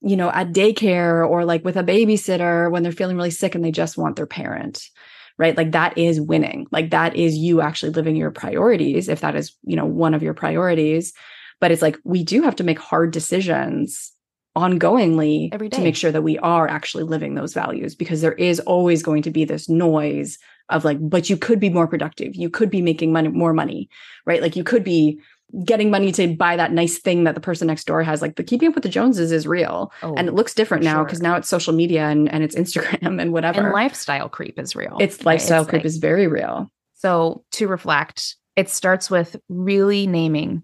you 0.00 0.16
know 0.16 0.28
at 0.28 0.52
daycare 0.52 1.26
or 1.26 1.44
like 1.44 1.64
with 1.64 1.76
a 1.76 1.84
babysitter 1.84 2.70
when 2.70 2.82
they're 2.82 2.92
feeling 2.92 3.16
really 3.16 3.30
sick 3.30 3.54
and 3.54 3.64
they 3.64 3.70
just 3.70 3.96
want 3.96 4.16
their 4.16 4.26
parent 4.26 4.90
right? 5.38 5.56
Like 5.56 5.72
that 5.72 5.96
is 5.98 6.20
winning. 6.20 6.66
Like 6.70 6.90
that 6.90 7.16
is 7.16 7.36
you 7.36 7.60
actually 7.60 7.92
living 7.92 8.16
your 8.16 8.30
priorities 8.30 9.08
if 9.08 9.20
that 9.20 9.36
is 9.36 9.56
you 9.64 9.76
know 9.76 9.86
one 9.86 10.14
of 10.14 10.22
your 10.22 10.34
priorities. 10.34 11.12
But 11.60 11.70
it's 11.70 11.82
like 11.82 11.98
we 12.04 12.24
do 12.24 12.42
have 12.42 12.56
to 12.56 12.64
make 12.64 12.78
hard 12.78 13.12
decisions 13.12 14.12
ongoingly 14.56 15.48
Every 15.52 15.68
to 15.68 15.80
make 15.80 15.96
sure 15.96 16.12
that 16.12 16.22
we 16.22 16.38
are 16.38 16.68
actually 16.68 17.02
living 17.02 17.34
those 17.34 17.54
values 17.54 17.96
because 17.96 18.20
there 18.20 18.34
is 18.34 18.60
always 18.60 19.02
going 19.02 19.22
to 19.22 19.30
be 19.30 19.44
this 19.44 19.68
noise 19.68 20.38
of 20.68 20.84
like 20.84 20.98
but 21.00 21.28
you 21.28 21.36
could 21.36 21.58
be 21.58 21.70
more 21.70 21.88
productive. 21.88 22.34
You 22.34 22.48
could 22.48 22.70
be 22.70 22.82
making 22.82 23.12
money 23.12 23.28
more 23.28 23.52
money 23.52 23.88
right? 24.26 24.42
Like 24.42 24.56
you 24.56 24.64
could 24.64 24.84
be 24.84 25.20
getting 25.64 25.90
money 25.90 26.10
to 26.12 26.34
buy 26.36 26.56
that 26.56 26.72
nice 26.72 26.98
thing 26.98 27.24
that 27.24 27.34
the 27.34 27.40
person 27.40 27.66
next 27.68 27.84
door 27.84 28.02
has 28.02 28.20
like 28.22 28.36
the 28.36 28.42
keeping 28.44 28.68
up 28.68 28.74
with 28.74 28.82
the 28.82 28.88
joneses 28.88 29.30
is 29.30 29.46
real 29.46 29.92
Oh, 30.02 30.14
and 30.14 30.26
it 30.28 30.34
looks 30.34 30.54
different 30.54 30.82
now 30.82 30.96
sure. 30.96 31.04
because 31.04 31.22
now 31.22 31.36
it's 31.36 31.48
social 31.48 31.72
media 31.72 32.08
and, 32.08 32.28
and 32.32 32.42
it's 32.42 32.56
instagram 32.56 33.20
and 33.22 33.32
whatever 33.32 33.60
and 33.60 33.72
lifestyle 33.72 34.28
creep 34.28 34.58
is 34.58 34.74
real. 34.74 34.96
it's 35.00 35.24
lifestyle 35.24 35.64
creep 35.64 35.80
like- 35.80 35.84
is 35.86 35.98
very 35.98 36.26
real 36.26 36.70
So, 36.94 37.44
to 37.52 37.68
reflect, 37.68 38.36
it 38.56 38.68
starts 38.70 39.10
with 39.10 39.36
really 39.48 40.06
naming 40.06 40.62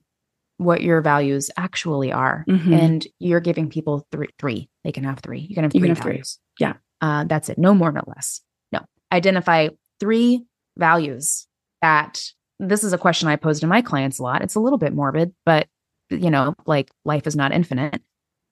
what 0.56 0.82
your 0.82 1.00
values 1.02 1.50
actually 1.56 2.12
are. 2.12 2.44
Mhm. 2.48 2.78
And 2.78 3.06
you're 3.18 3.40
giving 3.40 3.68
people 3.70 4.06
three, 4.12 4.28
three. 4.38 4.68
They 4.84 4.92
can 4.92 5.04
have 5.04 5.18
three. 5.20 5.40
You 5.40 5.54
can 5.54 5.64
have 5.64 5.72
three, 5.72 5.80
You 5.80 5.86
can 5.86 5.96
have 5.96 6.04
three. 6.04 6.22
Yeah. 6.58 6.74
Uh, 7.00 7.24
that's 7.24 7.48
it. 7.48 7.58
No 7.58 7.74
more, 7.74 7.92
no 7.92 8.02
less. 8.06 8.40
No. 8.72 8.80
Identify 9.12 9.68
three 10.00 10.44
values 10.78 11.46
that 11.82 12.22
this 12.61 12.84
is 12.84 12.92
a 12.92 12.98
question 12.98 13.28
I 13.28 13.36
pose 13.36 13.61
to 13.61 13.66
my 13.66 13.82
clients 13.82 14.18
a 14.18 14.22
lot. 14.22 14.42
It's 14.42 14.54
a 14.54 14.61
little 14.61 14.78
bit 14.78 14.94
morbid, 14.94 15.34
but 15.44 15.66
you 16.11 16.30
know, 16.30 16.54
like 16.66 16.90
life 17.04 17.26
is 17.26 17.34
not 17.36 17.52
infinite. 17.52 18.02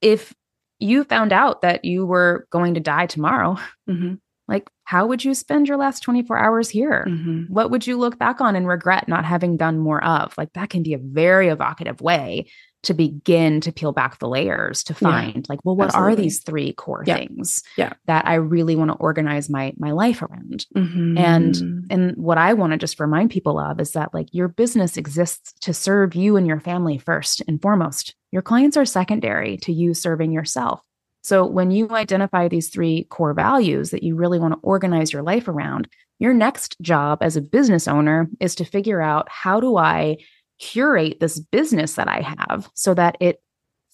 If 0.01 0.35
you 0.79 1.05
found 1.05 1.33
out 1.33 1.63
that 1.63 1.85
you 1.85 2.07
were 2.07 2.47
going 2.51 2.75
to 2.75 2.81
die 2.81 3.07
tomorrow, 3.07 3.59
Mhm. 3.89 4.19
Like 4.49 4.69
how 4.85 5.07
would 5.07 5.25
you 5.25 5.35
spend 5.35 5.69
your 5.69 5.77
last 5.77 6.03
24 6.03 6.39
hours 6.39 6.69
here? 6.71 7.05
Mhm. 7.09 7.49
What 7.51 7.71
would 7.71 7.87
you 7.87 7.97
look 7.99 8.19
back 8.19 8.41
on 8.41 8.57
and 8.57 8.67
regret 8.67 9.07
not 9.07 9.25
having 9.25 9.57
done 9.57 9.79
more 9.79 10.03
of? 10.03 10.35
Like 10.39 10.53
that 10.55 10.71
can 10.71 10.83
be 10.83 10.95
a 10.95 10.99
very 10.99 11.49
evocative 11.49 12.01
way 12.01 12.47
to 12.85 12.95
begin 12.95 13.61
to 13.61 13.73
peel 13.73 13.91
back 13.93 14.19
the 14.21 14.29
layers 14.29 14.85
to 14.85 14.93
Yeah. 14.95 15.11
find 15.11 15.47
like, 15.49 15.59
well, 15.65 15.75
what 15.77 15.95
are 15.97 16.15
these 16.15 16.43
three 16.45 16.73
core 16.73 17.03
Yeah. 17.05 17.17
things 17.17 17.61
Yeah. 17.77 17.93
that 18.07 18.27
I 18.27 18.35
really 18.35 18.77
want 18.77 18.91
to 18.93 18.97
organize 18.99 19.51
my 19.51 19.73
my 19.79 19.91
life 19.91 20.23
around? 20.23 20.65
Mhm. 20.77 21.19
And 21.19 21.87
and 21.91 22.17
what 22.17 22.39
I 22.39 22.55
want 22.55 22.71
to 22.73 22.79
just 22.79 23.01
remind 23.01 23.31
people 23.31 23.59
of 23.59 23.81
is 23.81 23.93
that 23.93 24.15
like 24.15 24.29
your 24.33 24.47
business 24.49 24.97
exists 24.97 25.53
to 25.61 25.75
serve 25.75 26.15
you 26.15 26.37
and 26.37 26.47
your 26.47 26.61
family 26.61 26.99
first 26.99 27.43
and 27.49 27.61
foremost. 27.61 28.15
Your 28.31 28.43
clients 28.43 28.77
are 28.77 28.85
secondary 28.85 29.57
to 29.59 29.73
you 29.73 29.93
serving 29.93 30.31
yourself. 30.33 30.81
So 31.23 31.45
when 31.45 31.71
you 31.71 31.89
identify 31.91 32.49
these 32.49 32.69
three 32.69 33.05
core 33.11 33.35
values 33.35 33.91
that 33.91 34.03
you 34.03 34.15
really 34.17 34.39
want 34.39 34.55
to 34.55 34.61
organize 34.63 35.13
your 35.13 35.23
life 35.23 35.49
around, 35.49 35.89
your 36.19 36.33
next 36.35 36.77
job 36.81 37.19
as 37.23 37.37
a 37.37 37.41
business 37.43 37.87
owner 37.87 38.29
is 38.41 38.55
to 38.57 38.65
figure 38.65 39.01
out 39.01 39.29
how 39.31 39.61
do 39.61 39.77
I 39.77 40.17
curate 40.59 41.21
this 41.21 41.39
business 41.39 41.95
that 41.95 42.09
I 42.09 42.21
have 42.21 42.69
so 42.75 42.95
that 42.95 43.17
it 43.21 43.41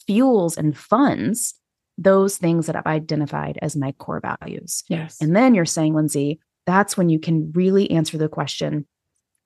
fuels 0.07 0.57
and 0.57 0.77
funds 0.77 1.55
those 1.99 2.39
things 2.39 2.66
that 2.66 2.77
I've 2.77 2.87
identified 2.87 3.59
as 3.62 3.77
my 3.77 3.93
core 3.93 4.20
values. 4.20 4.83
yes 4.89 5.18
And 5.20 5.37
then 5.37 5.55
you're 5.55 5.64
saying, 5.64 5.95
Linzy, 5.95 6.39
that's 6.66 6.97
when 6.97 7.09
you 7.09 7.18
can 7.18 7.53
really 7.53 7.91
answer 7.91 8.18
the 8.18 8.29
question 8.29 8.87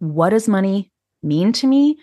what 0.00 0.30
does 0.30 0.46
money 0.46 0.92
mean 1.24 1.52
to 1.54 1.66
me? 1.66 1.96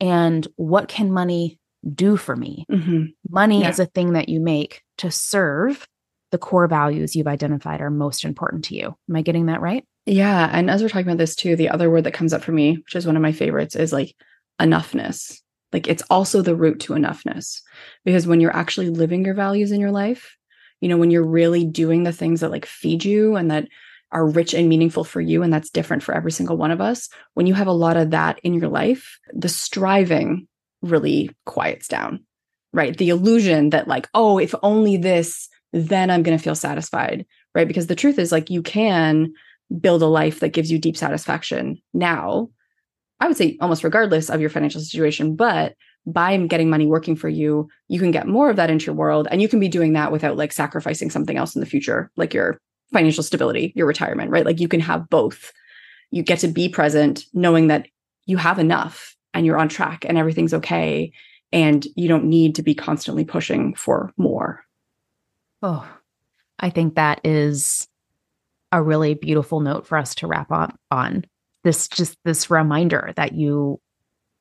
And 0.00 0.46
what 0.56 0.88
can 0.88 1.10
money 1.10 1.58
do 1.94 2.16
for 2.18 2.36
me? 2.36 2.66
Mhm. 2.70 3.14
Money 3.30 3.62
Yeah. 3.62 3.70
is 3.70 3.78
a 3.78 3.86
thing 3.86 4.12
that 4.12 4.28
you 4.28 4.38
make 4.38 4.82
to 4.98 5.10
serve 5.10 5.86
the 6.30 6.38
core 6.38 6.68
values 6.68 7.16
you've 7.16 7.26
identified 7.26 7.80
are 7.80 7.90
most 7.90 8.24
important 8.24 8.64
to 8.66 8.74
you. 8.74 8.94
Am 9.08 9.16
I 9.16 9.22
getting 9.22 9.46
that 9.46 9.60
right? 9.60 9.84
Yeah. 10.04 10.48
And 10.52 10.70
as 10.70 10.82
we're 10.82 10.88
talking 10.88 11.06
about 11.06 11.18
this 11.18 11.34
too, 11.34 11.56
the 11.56 11.70
other 11.70 11.90
word 11.90 12.04
that 12.04 12.14
comes 12.14 12.32
up 12.32 12.42
for 12.42 12.52
me, 12.52 12.76
which 12.76 12.96
is 12.96 13.06
one 13.06 13.16
of 13.16 13.22
my 13.22 13.32
favorites, 13.32 13.76
is 13.76 13.92
like 13.92 14.14
enoughness. 14.60 15.40
Like 15.72 15.86
it's 15.86 16.02
also 16.10 16.42
the 16.42 16.56
root 16.56 16.80
to 16.80 16.94
enoughness. 16.94 17.60
Because 18.04 18.26
when 18.26 18.40
you're 18.40 18.56
actually 18.56 18.90
living 18.90 19.24
your 19.24 19.34
values 19.34 19.72
in 19.72 19.80
your 19.80 19.90
life, 19.90 20.36
you 20.80 20.88
know, 20.88 20.96
when 20.96 21.10
you're 21.10 21.26
really 21.26 21.64
doing 21.64 22.04
the 22.04 22.12
things 22.12 22.40
that 22.40 22.50
like 22.50 22.66
feed 22.66 23.04
you 23.04 23.36
and 23.36 23.50
that 23.50 23.68
are 24.10 24.26
rich 24.26 24.54
and 24.54 24.68
meaningful 24.68 25.04
for 25.04 25.20
you, 25.20 25.42
and 25.42 25.52
that's 25.52 25.70
different 25.70 26.02
for 26.02 26.14
every 26.14 26.32
single 26.32 26.56
one 26.56 26.70
of 26.70 26.80
us, 26.80 27.10
when 27.34 27.46
you 27.46 27.52
have 27.52 27.66
a 27.66 27.72
lot 27.72 27.98
of 27.98 28.10
that 28.10 28.38
in 28.42 28.54
your 28.54 28.68
life, 28.68 29.18
the 29.34 29.48
striving 29.48 30.48
really 30.80 31.30
quiets 31.44 31.88
down, 31.88 32.24
right? 32.72 32.96
The 32.96 33.08
illusion 33.10 33.70
that, 33.70 33.88
like, 33.88 34.08
oh, 34.14 34.38
if 34.38 34.54
only 34.62 34.96
this, 34.96 35.48
then 35.72 36.10
I'm 36.10 36.22
going 36.22 36.36
to 36.36 36.42
feel 36.42 36.54
satisfied, 36.54 37.26
right? 37.54 37.68
Because 37.68 37.86
the 37.86 37.96
truth 37.96 38.18
is, 38.18 38.32
like, 38.32 38.50
you 38.50 38.62
can 38.62 39.32
build 39.80 40.02
a 40.02 40.06
life 40.06 40.40
that 40.40 40.52
gives 40.52 40.70
you 40.70 40.78
deep 40.78 40.96
satisfaction 40.96 41.80
now. 41.92 42.48
I 43.20 43.26
would 43.26 43.36
say 43.36 43.58
almost 43.60 43.84
regardless 43.84 44.30
of 44.30 44.40
your 44.40 44.50
financial 44.50 44.80
situation, 44.80 45.36
but 45.36 45.74
by 46.06 46.36
getting 46.46 46.70
money 46.70 46.86
working 46.86 47.16
for 47.16 47.28
you, 47.28 47.68
you 47.88 48.00
can 48.00 48.10
get 48.10 48.26
more 48.26 48.48
of 48.48 48.56
that 48.56 48.70
into 48.70 48.86
your 48.86 48.94
world 48.94 49.28
and 49.30 49.42
you 49.42 49.48
can 49.48 49.60
be 49.60 49.68
doing 49.68 49.92
that 49.92 50.12
without 50.12 50.36
like 50.36 50.52
sacrificing 50.52 51.10
something 51.10 51.36
else 51.36 51.54
in 51.54 51.60
the 51.60 51.66
future, 51.66 52.10
like 52.16 52.32
your 52.32 52.58
financial 52.92 53.22
stability, 53.22 53.72
your 53.76 53.86
retirement, 53.86 54.30
right? 54.30 54.46
Like 54.46 54.60
you 54.60 54.68
can 54.68 54.80
have 54.80 55.10
both. 55.10 55.52
You 56.10 56.22
get 56.22 56.38
to 56.38 56.48
be 56.48 56.68
present 56.68 57.24
knowing 57.34 57.66
that 57.66 57.88
you 58.24 58.38
have 58.38 58.58
enough 58.58 59.16
and 59.34 59.44
you're 59.44 59.58
on 59.58 59.68
track 59.68 60.06
and 60.08 60.16
everything's 60.16 60.54
okay 60.54 61.12
and 61.52 61.86
you 61.96 62.08
don't 62.08 62.24
need 62.24 62.54
to 62.56 62.62
be 62.62 62.74
constantly 62.74 63.24
pushing 63.24 63.74
for 63.74 64.12
more. 64.16 64.62
Oh, 65.62 65.88
I 66.58 66.70
think 66.70 66.94
that 66.94 67.20
is 67.24 67.86
a 68.72 68.82
really 68.82 69.14
beautiful 69.14 69.60
note 69.60 69.86
for 69.86 69.96
us 69.98 70.14
to 70.16 70.26
wrap 70.26 70.50
up 70.52 70.76
on. 70.90 71.24
This 71.64 71.88
just 71.88 72.16
this 72.24 72.50
reminder 72.50 73.12
that 73.16 73.32
you 73.32 73.80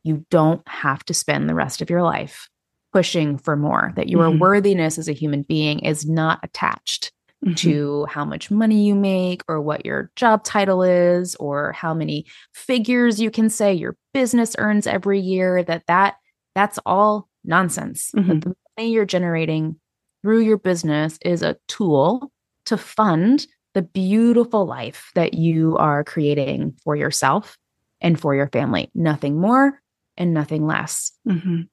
you 0.04 0.26
don't 0.30 0.66
have 0.68 1.04
to 1.06 1.14
spend 1.14 1.50
the 1.50 1.56
rest 1.56 1.82
of 1.82 1.90
your 1.90 2.04
life 2.04 2.48
pushing 2.94 3.38
for 3.38 3.56
more, 3.58 3.92
that 3.96 4.08
your 4.08 4.30
Mhm. 4.30 4.40
worthiness 4.40 4.98
as 4.98 5.10
a 5.10 5.14
human 5.14 5.42
being 5.42 5.80
is 5.80 6.08
not 6.08 6.40
attached 6.44 7.12
Mm-hmm. 7.46 7.54
to 7.56 8.06
how 8.10 8.26
much 8.26 8.50
money 8.50 8.88
you 8.88 8.96
make 8.96 9.44
or 9.48 9.62
what 9.62 9.86
your 9.86 10.10
job 10.16 10.44
title 10.44 10.82
is 10.82 11.36
or 11.36 11.72
how 11.74 11.94
many 11.94 12.26
figures 12.54 13.22
you 13.22 13.30
can 13.30 13.48
say 13.48 13.74
your 13.76 13.96
business 14.12 14.56
earns 14.58 14.88
every 14.88 15.20
year 15.20 15.62
that 15.62 15.84
that 15.88 16.16
that's 16.58 16.80
all 16.86 17.30
nonsense 17.46 18.12
Mhm. 18.16 18.44
the 18.44 18.56
money 18.78 18.92
you're 18.92 19.06
generating 19.06 19.76
through 20.24 20.40
your 20.42 20.58
business 20.58 21.20
is 21.24 21.42
a 21.44 21.56
tool 21.68 22.32
to 22.66 22.76
fund 22.78 23.46
the 23.76 23.84
beautiful 23.84 24.66
life 24.66 25.12
that 25.14 25.36
you 25.36 25.78
are 25.78 26.04
creating 26.04 26.74
for 26.84 26.96
yourself 26.96 27.58
and 28.02 28.20
for 28.20 28.34
your 28.36 28.48
family 28.48 28.90
nothing 28.96 29.40
more 29.40 29.80
and 30.18 30.34
nothing 30.34 30.66
less 30.66 31.12
Mhm. 31.28 31.70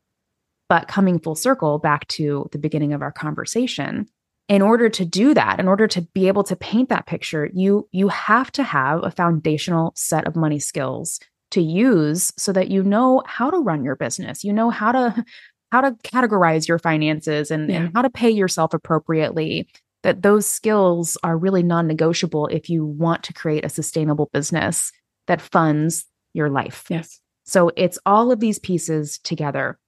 but 0.69 0.87
coming 0.89 1.19
full 1.19 1.35
circle 1.35 1.79
back 1.79 2.07
to 2.09 2.47
the 2.53 2.59
beginning 2.59 2.93
of 2.93 3.01
our 3.03 3.13
conversation, 3.13 4.07
in 4.49 4.61
order 4.61 4.91
to 4.91 5.05
do 5.07 5.33
that, 5.33 5.59
in 5.61 5.67
order 5.69 5.87
to 5.87 6.03
be 6.15 6.29
able 6.29 6.45
to 6.45 6.57
paint 6.57 6.91
that 6.91 7.07
picture, 7.07 7.49
you 7.55 7.89
you 7.93 8.09
have 8.09 8.53
to 8.53 8.63
have 8.63 9.03
a 9.03 9.11
foundational 9.11 9.93
set 9.97 10.27
of 10.27 10.37
money 10.37 10.59
skills 10.59 11.19
to 11.55 11.63
use 11.63 12.33
so 12.37 12.53
that 12.53 12.71
you 12.71 12.83
know 12.83 13.23
how 13.27 13.51
to 13.51 13.59
run 13.59 13.85
your 13.85 13.97
business. 13.97 14.45
You 14.45 14.53
know 14.53 14.71
how 14.71 14.93
to 14.93 15.25
how 15.73 15.81
to 15.81 15.91
categorize 16.05 16.69
your 16.69 16.79
finances 16.79 17.51
and, 17.51 17.69
Yeah. 17.69 17.77
and 17.77 17.91
how 17.95 18.03
to 18.03 18.11
pay 18.11 18.31
yourself 18.31 18.75
appropriately. 18.75 19.69
That 20.05 20.23
those 20.23 20.47
skills 20.47 21.17
are 21.25 21.37
really 21.39 21.63
non-negotiable 21.63 22.49
if 22.49 22.69
you 22.69 22.85
want 22.85 23.23
to 23.25 23.33
create 23.33 23.65
a 23.65 23.71
sustainable 23.71 24.29
business 24.33 24.93
that 25.27 25.41
funds 25.41 26.05
your 26.35 26.51
life. 26.51 26.85
Yes. 26.91 27.21
So 27.45 27.71
it's 27.77 27.99
all 28.05 28.31
of 28.31 28.39
these 28.41 28.59
pieces 28.59 29.19
together 29.19 29.79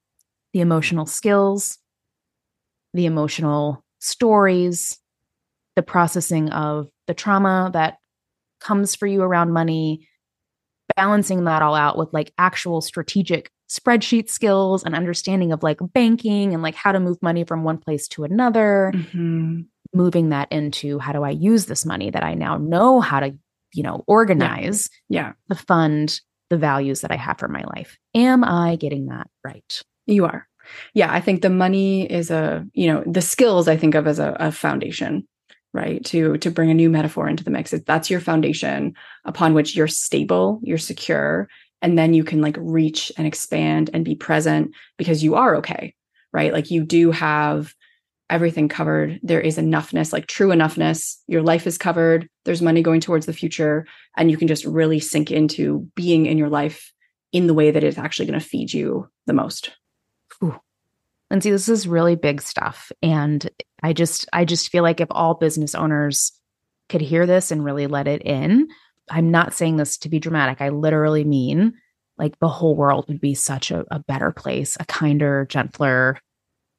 the 0.53 0.61
emotional 0.63 1.05
skills, 1.07 1.79
the 2.95 3.05
emotional 3.07 3.85
stories, 3.99 4.99
the 5.77 5.83
processing 5.83 6.49
of 6.51 6.89
the 7.07 7.15
trauma 7.15 7.71
that 7.75 7.99
comes 8.61 8.95
for 8.95 9.07
you 9.07 9.23
around 9.23 9.53
money, 9.53 10.09
balancing 10.97 11.45
that 11.45 11.63
all 11.63 11.75
out 11.75 11.97
with 11.99 12.09
like 12.13 12.33
actual 12.39 12.81
strategic 12.81 13.51
spreadsheet 13.71 14.29
skills 14.31 14.85
and 14.85 14.95
understanding 14.95 15.53
of 15.53 15.63
like 15.63 15.79
banking 15.93 16.55
and 16.55 16.63
like 16.63 16.75
how 16.75 16.93
to 16.93 17.01
move 17.01 17.17
money 17.21 17.45
from 17.45 17.65
one 17.65 17.79
place 17.79 18.07
to 18.09 18.25
another 18.25 18.93
Mhm. 18.95 19.67
moving 19.95 20.29
that 20.31 20.51
into 20.53 20.99
how 20.99 21.13
do 21.13 21.23
I 21.23 21.31
use 21.31 21.67
this 21.67 21.85
money 21.85 22.11
that 22.11 22.23
I 22.23 22.35
now 22.35 22.57
know 22.59 23.01
how 23.01 23.21
to, 23.21 23.35
you 23.75 23.83
know, 23.83 24.05
organize 24.07 24.89
Yeah. 25.09 25.33
to 25.51 25.57
fund 25.57 26.21
the 26.51 26.57
values 26.57 27.01
that 27.01 27.11
I 27.11 27.17
have 27.17 27.39
for 27.39 27.49
my 27.49 27.65
life. 27.75 27.99
Am 28.15 28.45
I 28.45 28.77
getting 28.77 29.07
that 29.07 29.29
right? 29.45 29.83
You 30.07 30.27
are. 30.27 30.47
Yeah, 30.95 31.13
I 31.13 31.21
think 31.21 31.43
the 31.43 31.51
money 31.51 32.11
is 32.11 32.31
a, 32.31 32.65
you 32.73 32.87
know, 32.89 33.03
the 33.07 33.23
skills 33.23 33.67
I 33.69 33.77
think 33.77 33.95
of 33.97 34.07
as 34.07 34.19
a, 34.21 34.37
a 34.39 34.53
foundation, 34.53 35.27
right? 35.77 36.03
To 36.07 36.39
to 36.39 36.51
bring 36.51 36.71
a 36.71 36.75
new 36.75 36.89
metaphor 36.89 37.29
into 37.29 37.45
the 37.45 37.51
mix. 37.51 37.73
That's 37.87 38.09
your 38.09 38.21
foundation 38.21 38.95
upon 39.27 39.53
which 39.53 39.77
you're 39.77 39.87
stable, 39.87 40.59
you're 40.63 40.79
secure, 40.79 41.49
and 41.83 41.99
then 41.99 42.15
you 42.15 42.25
can 42.25 42.41
like 42.41 42.57
reach 42.59 43.13
and 43.19 43.27
expand 43.27 43.91
and 43.93 44.05
be 44.05 44.15
present 44.15 44.73
because 44.97 45.23
you 45.23 45.35
are 45.35 45.57
okay, 45.57 45.95
right? 46.33 46.53
Like 46.53 46.71
you 46.71 46.83
do 46.83 47.11
have 47.11 47.75
everything 48.31 48.69
covered. 48.69 49.21
There 49.23 49.41
is 49.41 49.59
enoughness, 49.59 50.13
like 50.13 50.27
true 50.27 50.49
enoughness. 50.49 51.17
Your 51.29 51.43
life 51.43 51.67
is 51.67 51.79
covered. 51.79 52.29
There's 52.45 52.63
money 52.63 52.83
going 52.83 53.03
towards 53.03 53.27
the 53.27 53.35
future, 53.35 53.87
and 54.17 54.31
you 54.31 54.39
can 54.39 54.49
just 54.49 54.65
really 54.65 54.99
sink 54.99 55.31
into 55.31 55.89
being 55.95 56.25
in 56.25 56.39
your 56.39 56.49
life 56.49 56.91
in 57.33 57.47
the 57.47 57.55
way 57.55 57.71
that 57.71 57.85
it's 57.85 57.99
actually 57.99 58.27
going 58.27 58.41
to 58.41 58.47
feed 58.47 58.73
you 58.73 59.09
the 59.27 59.35
most. 59.35 59.73
Ooh. 60.43 60.59
Linzy, 61.33 61.51
this 61.51 61.69
is 61.69 61.89
really 61.89 62.15
big 62.15 62.41
stuff. 62.41 62.93
And 63.03 63.51
I 63.87 63.93
just, 63.93 64.27
I 64.33 64.45
just 64.45 64.73
feel 64.73 64.83
like 64.83 65.01
if 65.01 65.07
all 65.13 65.35
business 65.35 65.77
owners 65.77 66.33
could 66.89 67.01
hear 67.01 67.25
this 67.25 67.53
and 67.53 67.65
really 67.65 67.87
let 67.87 68.09
it 68.09 68.21
in, 68.23 68.67
I'm 69.09 69.31
not 69.31 69.55
saying 69.55 69.77
this 69.77 69.97
to 69.99 70.09
be 70.09 70.19
dramatic. 70.19 70.61
I 70.61 70.71
literally 70.71 71.23
mean 71.23 71.75
like 72.19 72.37
the 72.41 72.49
whole 72.49 72.75
world 72.75 73.05
would 73.07 73.21
be 73.21 73.35
such 73.35 73.71
a, 73.71 73.85
a 73.93 74.01
better 74.01 74.33
place, 74.33 74.77
a 74.81 74.85
kinder, 74.87 75.47
gentler, 75.49 76.19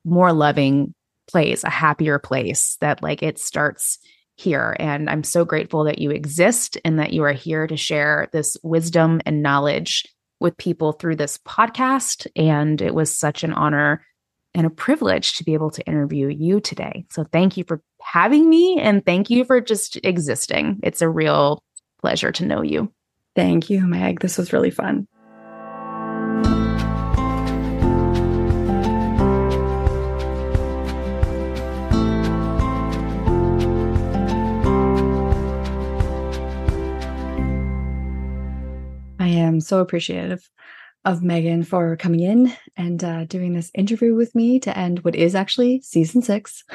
more 0.04 0.34
loving 0.34 0.94
place, 1.32 1.64
a 1.64 1.70
happier 1.70 2.20
place 2.20 2.76
that 2.82 3.02
like 3.02 3.24
it 3.24 3.40
starts 3.40 4.00
here. 4.36 4.76
And 4.78 5.10
I'm 5.10 5.24
so 5.24 5.46
grateful 5.46 5.86
that 5.86 6.00
you 6.00 6.12
exist 6.12 6.78
and 6.84 7.00
that 7.00 7.14
you 7.14 7.24
are 7.24 7.32
here 7.32 7.68
to 7.68 7.78
share 7.78 8.28
this 8.34 8.58
wisdom 8.64 9.22
and 9.26 9.42
knowledge 9.42 10.06
with 10.42 10.58
people 10.58 10.92
through 10.92 11.16
this 11.16 11.38
podcast. 11.38 12.28
And 12.36 12.82
it 12.82 12.94
was 12.94 13.18
such 13.18 13.46
an 13.46 13.54
honor 13.54 14.06
and 14.58 14.66
a 14.66 14.72
privilege 14.72 15.38
to 15.38 15.44
be 15.44 15.54
able 15.54 15.70
to 15.70 15.86
interview 15.86 16.30
you 16.30 16.60
today. 16.60 17.06
So 17.12 17.24
thank 17.24 17.58
you 17.58 17.64
for 17.64 17.80
having 18.02 18.50
me 18.50 18.80
and 18.80 19.06
thank 19.06 19.30
you 19.30 19.46
for 19.46 19.62
just 19.62 19.98
existing. 20.04 20.80
It's 20.82 21.04
a 21.04 21.08
real 21.08 21.64
pleasure 22.02 22.32
to 22.32 22.46
know 22.46 22.64
you. 22.64 22.92
Thank 23.36 23.70
you, 23.70 23.86
Meg. 23.86 24.20
This 24.20 24.36
was 24.36 24.52
really 24.52 24.72
fun. 24.72 25.08
I 39.20 39.28
am 39.28 39.62
so 39.62 39.82
appreciative 39.82 40.50
of 41.08 41.24
Maegan 41.24 41.64
for 41.64 41.96
coming 41.96 42.20
in 42.20 42.52
and 42.76 43.02
uh, 43.02 43.24
doing 43.24 43.54
this 43.54 43.72
interview 43.74 44.14
with 44.14 44.36
me 44.36 44.60
to 44.60 44.78
end 44.78 45.06
what 45.06 45.16
is 45.16 45.36
actually 45.36 45.80
season 45.80 46.22
six. 46.22 46.66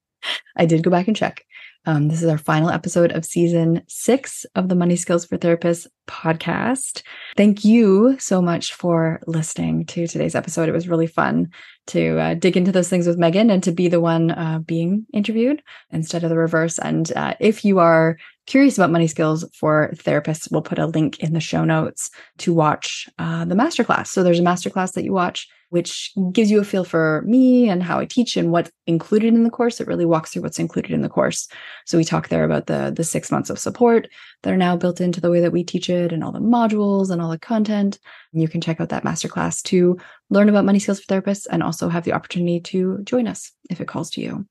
I 0.56 0.66
did 0.66 0.82
go 0.82 0.90
back 0.90 1.08
and 1.08 1.16
check. 1.16 1.42
Um, 1.86 2.08
this 2.08 2.22
is 2.22 2.28
our 2.28 2.36
final 2.36 2.68
episode 2.68 3.12
of 3.12 3.24
season 3.24 3.82
six 3.88 4.44
of 4.54 4.68
the 4.68 4.74
Money 4.74 4.94
Skills 4.94 5.24
for 5.24 5.38
Therapists 5.38 5.86
podcast. 6.08 7.02
Thank 7.36 7.64
you 7.64 8.16
so 8.18 8.42
much 8.42 8.74
for 8.74 9.20
listening 9.26 9.86
to 9.86 10.06
today's 10.06 10.34
episode. 10.34 10.68
It 10.68 10.72
was 10.72 10.88
really 10.88 11.06
fun 11.06 11.50
to 11.88 12.18
uh, 12.18 12.34
dig 12.34 12.56
into 12.56 12.72
those 12.72 12.88
things 12.88 13.06
with 13.06 13.18
Maegan 13.18 13.50
and 13.50 13.62
to 13.62 13.70
be 13.70 13.88
the 13.88 14.00
one 14.00 14.32
uh, 14.32 14.58
being 14.58 15.06
interviewed 15.12 15.62
instead 15.90 16.24
of 16.24 16.30
the 16.30 16.36
reverse. 16.36 16.78
And 16.78 17.12
uh, 17.12 17.34
if 17.38 17.64
you 17.64 17.78
are 17.78 18.18
curious 18.46 18.76
about 18.76 18.90
money 18.90 19.06
skills 19.06 19.44
for 19.54 19.90
therapists, 19.94 20.50
we'll 20.50 20.62
put 20.62 20.78
a 20.78 20.86
link 20.86 21.20
in 21.20 21.34
the 21.34 21.40
show 21.40 21.64
notes 21.64 22.10
to 22.38 22.52
watch 22.52 23.08
uh, 23.18 23.44
the 23.44 23.54
masterclass. 23.54 24.08
So 24.08 24.22
there's 24.22 24.40
a 24.40 24.42
masterclass 24.42 24.94
that 24.94 25.04
you 25.04 25.12
watch 25.12 25.48
which 25.70 26.12
gives 26.32 26.50
you 26.50 26.60
a 26.60 26.64
feel 26.64 26.84
for 26.84 27.22
me 27.26 27.68
and 27.68 27.82
how 27.82 27.98
I 27.98 28.06
teach 28.06 28.36
and 28.36 28.50
what's 28.50 28.70
included 28.86 29.34
in 29.34 29.44
the 29.44 29.50
course. 29.50 29.80
It 29.80 29.86
really 29.86 30.06
walks 30.06 30.32
through 30.32 30.42
what's 30.42 30.58
included 30.58 30.92
in 30.92 31.02
the 31.02 31.08
course. 31.08 31.48
So 31.84 31.98
we 31.98 32.04
talk 32.04 32.28
there 32.28 32.44
about 32.44 32.66
the 32.66 32.92
the 32.94 33.04
six 33.04 33.30
months 33.30 33.50
of 33.50 33.58
support 33.58 34.08
that 34.42 34.52
are 34.52 34.56
now 34.56 34.76
built 34.76 35.00
into 35.00 35.20
the 35.20 35.30
way 35.30 35.40
that 35.40 35.52
we 35.52 35.64
teach 35.64 35.90
it 35.90 35.97
and 36.06 36.22
all 36.22 36.32
the 36.32 36.38
modules 36.38 37.10
and 37.10 37.20
all 37.20 37.30
the 37.30 37.38
content. 37.38 37.98
You 38.32 38.48
can 38.48 38.60
check 38.60 38.80
out 38.80 38.88
that 38.90 39.04
masterclass 39.04 39.62
to 39.64 39.98
learn 40.30 40.48
about 40.48 40.64
money 40.64 40.78
skills 40.78 41.00
for 41.00 41.12
therapists 41.12 41.46
and 41.50 41.62
also 41.62 41.88
have 41.88 42.04
the 42.04 42.12
opportunity 42.12 42.60
to 42.60 42.98
join 43.04 43.26
us 43.26 43.52
if 43.70 43.80
it 43.80 43.88
calls 43.88 44.10
to 44.10 44.20
you. 44.20 44.46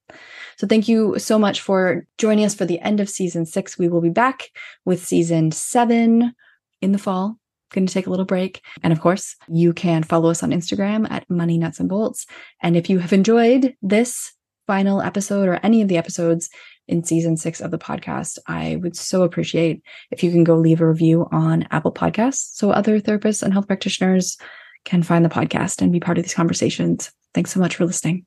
So 0.58 0.68
thank 0.68 0.88
you 0.88 1.18
so 1.20 1.40
much 1.40 1.62
for 1.62 2.06
joining 2.18 2.46
us 2.46 2.56
for 2.56 2.66
the 2.66 2.80
end 2.80 3.00
of 3.00 3.10
season 3.10 3.46
six. 3.46 3.78
We 3.78 3.88
will 3.88 4.02
be 4.02 4.10
back 4.10 4.50
with 4.86 5.06
season 5.06 5.52
seven 5.52 6.34
in 6.82 6.92
the 6.92 7.00
fall 7.00 7.38
going 7.74 7.86
to 7.86 7.94
take 7.94 8.08
a 8.08 8.10
little 8.10 8.26
break. 8.26 8.62
And 8.84 8.94
of 8.94 9.02
course, 9.02 9.36
you 9.48 9.74
can 9.74 10.04
follow 10.04 10.30
us 10.30 10.44
on 10.44 10.52
Instagram 10.52 11.10
at 11.10 11.30
Money 11.30 11.58
Nuts 11.58 11.80
and 11.80 11.90
Bolts. 11.90 12.26
And 12.62 12.78
if 12.78 12.90
you 12.90 13.00
have 13.00 13.14
enjoyed 13.14 13.76
this 13.82 14.34
final 14.68 15.02
episode 15.02 15.48
or 15.48 15.60
any 15.64 15.82
of 15.82 15.88
the 15.88 15.98
episodes 15.98 16.50
in 16.88 17.04
season 17.04 17.38
six 17.38 17.62
of 17.62 17.72
the 17.72 17.78
podcast, 17.78 18.38
I 18.48 18.78
would 18.78 18.96
so 18.96 19.24
appreciate 19.24 19.82
if 20.12 20.24
you 20.24 20.32
can 20.32 20.44
go 20.44 20.56
leave 20.56 20.82
a 20.82 20.88
review 20.88 21.28
on 21.32 21.68
Apple 21.72 21.94
Podcasts 21.94 22.56
so 22.56 22.72
other 22.72 23.00
therapists 23.00 23.44
and 23.44 23.54
health 23.54 23.68
practitioners 23.68 24.38
can 24.86 25.04
find 25.04 25.26
the 25.26 25.30
podcast 25.30 25.82
and 25.82 25.92
be 25.92 26.00
part 26.00 26.18
of 26.18 26.24
these 26.24 26.34
conversations. 26.34 27.12
Thanks 27.34 27.52
so 27.52 27.60
much 27.60 27.76
for 27.76 27.86
listening. 27.86 28.26